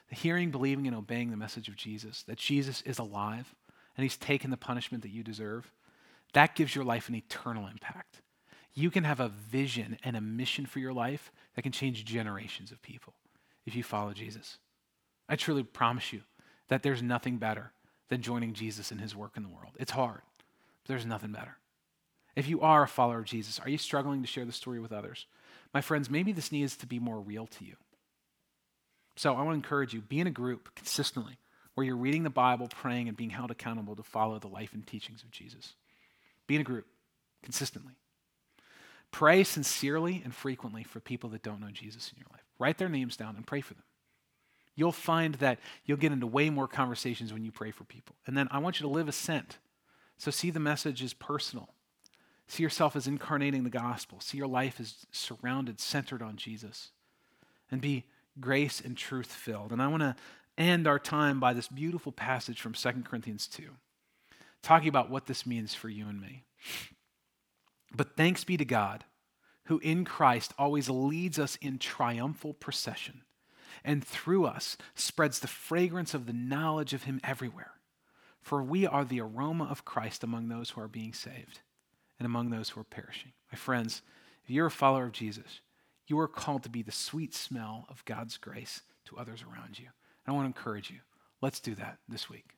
The 0.09 0.15
hearing, 0.15 0.51
believing, 0.51 0.87
and 0.87 0.97
obeying 0.97 1.31
the 1.31 1.37
message 1.37 1.69
of 1.69 1.77
Jesus, 1.77 2.23
that 2.23 2.39
Jesus 2.39 2.81
is 2.87 2.99
alive 2.99 3.55
and 3.95 4.05
he's 4.05 4.17
taken 4.17 4.51
the 4.51 4.57
punishment 4.57 5.03
that 5.03 5.13
you 5.13 5.23
deserve, 5.23 5.71
that 6.33 6.55
gives 6.55 6.75
your 6.75 6.85
life 6.87 7.11
an 7.11 7.15
eternal 7.15 7.67
impact. 7.67 8.23
You 8.73 8.91
can 8.91 9.05
have 9.05 9.21
a 9.21 9.29
vision 9.29 9.99
and 10.03 10.17
a 10.17 10.23
mission 10.23 10.65
for 10.65 10.79
your 10.79 10.95
life 10.95 11.31
that 11.57 11.63
can 11.63 11.73
change 11.73 12.07
generations 12.07 12.73
of 12.73 12.81
people 12.81 13.13
if 13.67 13.77
you 13.77 13.83
follow 13.83 14.15
Jesus. 14.15 14.57
I 15.29 15.37
truly 15.37 15.63
promise 15.63 16.11
you, 16.11 16.23
that 16.69 16.83
there's 16.83 17.03
nothing 17.03 17.39
better 17.39 17.73
than 18.09 18.23
joining 18.23 18.55
Jesus 18.55 18.93
in 18.93 18.99
his 18.99 19.15
work 19.15 19.33
in 19.37 19.43
the 19.43 19.49
world. 19.49 19.73
It's 19.79 19.93
hard, 19.93 20.21
but 20.83 20.89
there's 20.89 21.07
nothing 21.07 21.33
better. 21.33 21.57
If 22.37 22.49
you 22.49 22.61
are 22.61 22.85
a 22.85 22.89
follower 22.89 23.19
of 23.19 23.25
Jesus, 23.25 23.59
are 23.59 23.69
you 23.69 23.79
struggling 23.79 24.23
to 24.23 24.29
share 24.29 24.45
the 24.45 24.53
story 24.53 24.79
with 24.79 24.93
others? 24.93 25.27
My 25.75 25.81
friends, 25.81 26.09
maybe 26.09 26.33
this 26.33 26.53
needs 26.53 26.77
to 26.77 26.87
be 26.87 26.99
more 26.99 27.21
real 27.21 27.47
to 27.47 27.65
you. 27.65 27.75
So 29.17 29.35
I 29.35 29.43
want 29.43 29.51
to 29.51 29.55
encourage 29.55 29.93
you 29.93 30.01
be 30.01 30.21
in 30.21 30.29
a 30.29 30.33
group 30.33 30.75
consistently 30.77 31.39
where 31.75 31.85
you're 31.85 31.97
reading 31.97 32.23
the 32.23 32.31
Bible, 32.31 32.69
praying, 32.69 33.09
and 33.09 33.17
being 33.17 33.31
held 33.31 33.51
accountable 33.51 33.97
to 33.97 34.03
follow 34.03 34.39
the 34.39 34.49
life 34.49 34.73
and 34.73 34.87
teachings 34.87 35.23
of 35.23 35.31
Jesus. 35.31 35.75
Be 36.47 36.55
in 36.55 36.61
a 36.61 36.65
group 36.65 36.87
consistently. 37.43 37.95
Pray 39.11 39.43
sincerely 39.43 40.21
and 40.25 40.35
frequently 40.35 40.85
for 40.85 41.01
people 41.01 41.31
that 41.31 41.43
don't 41.43 41.61
know 41.61 41.71
Jesus 41.71 42.13
in 42.13 42.19
your 42.19 42.29
life. 42.33 42.45
Write 42.59 42.79
their 42.79 42.89
names 42.89 43.17
down 43.17 43.37
and 43.37 43.47
pray 43.47 43.61
for 43.61 43.75
them. 43.75 43.85
You'll 44.79 44.93
find 44.93 45.35
that 45.37 45.59
you'll 45.85 45.99
get 45.99 46.13
into 46.13 46.29
way 46.29 46.51
more 46.51 46.69
conversations 46.69 47.33
when 47.33 47.45
you 47.45 47.51
pray 47.51 47.73
for 47.73 47.83
people. 47.83 48.15
And 48.29 48.37
then 48.37 48.47
I 48.53 48.59
want 48.59 48.79
you 48.79 48.87
to 48.87 48.93
live 48.93 49.09
a 49.09 49.13
sent. 49.13 49.59
So 50.19 50.31
see 50.31 50.51
the 50.51 50.61
message 50.61 51.03
as 51.03 51.13
personal. 51.13 51.71
See 52.47 52.63
yourself 52.63 52.95
as 52.95 53.09
incarnating 53.09 53.65
the 53.65 53.71
gospel. 53.71 54.21
See 54.21 54.39
your 54.39 54.47
life 54.47 54.79
as 54.79 55.05
surrounded, 55.11 55.81
centered 55.81 56.23
on 56.23 56.37
Jesus. 56.37 56.91
And 57.73 57.81
be 57.81 58.05
grace 58.39 58.81
and 58.81 58.97
truth 58.97 59.33
filled. 59.33 59.73
And 59.73 59.83
I 59.83 59.89
want 59.89 60.03
to 60.03 60.15
end 60.57 60.87
our 60.87 61.01
time 61.01 61.41
by 61.41 61.55
this 61.55 61.67
beautiful 61.67 62.13
passage 62.13 62.61
from 62.61 62.75
2 62.75 63.03
Corinthians 63.05 63.49
2, 63.49 63.65
talking 64.63 64.89
about 64.89 65.11
what 65.11 65.27
this 65.27 65.45
means 65.45 65.75
for 65.75 65.89
you 65.89 66.07
and 66.09 66.21
me. 66.21 66.45
But 67.93 68.17
thanks 68.17 68.45
be 68.45 68.57
to 68.57 68.65
God, 68.65 69.03
who 69.65 69.81
in 69.81 70.05
Christ 70.05 70.55
always 70.57 70.89
leads 70.89 71.37
us 71.37 71.57
in 71.61 71.79
triumphal 71.79 72.55
procession, 72.55 73.23
and 73.85 74.05
through 74.05 74.45
us 74.45 74.77
spreads 74.95 75.41
the 75.41 75.47
fragrance 75.47 76.15
of 76.15 76.27
the 76.27 76.33
knowledge 76.33 76.95
of 76.95 77.05
Him 77.05 77.21
everywhere. 77.25 77.73
For 78.41 78.63
we 78.63 78.87
are 78.87 79.05
the 79.05 79.21
aroma 79.21 79.65
of 79.65 79.85
Christ 79.85 80.25
among 80.25 80.49
those 80.49 80.71
who 80.71 80.81
are 80.81 80.89
being 80.89 81.13
saved 81.13 81.61
and 82.19 82.27
among 82.27 82.51
those 82.51 82.71
who 82.71 82.81
are 82.81 82.85
perishing. 82.85 83.33
My 83.53 83.59
friends, 83.59 84.03
if 84.45 84.51
you're 84.51 84.67
a 84.67 84.71
follower 84.71 85.05
of 85.05 85.13
Jesus, 85.13 85.61
you 86.07 86.19
are 86.19 86.29
called 86.29 86.63
to 86.63 86.71
be 86.71 86.83
the 86.83 86.93
sweet 86.93 87.35
smell 87.35 87.87
of 87.89 88.05
God's 88.05 88.37
grace 88.37 88.83
to 89.07 89.19
others 89.19 89.43
around 89.43 89.79
you. 89.79 89.87
And 90.25 90.33
I 90.33 90.37
want 90.37 90.45
to 90.45 90.59
encourage 90.59 90.91
you. 90.91 90.99
Let's 91.41 91.61
do 91.61 91.75
that 91.77 91.99
this 92.09 92.29
week. 92.29 92.58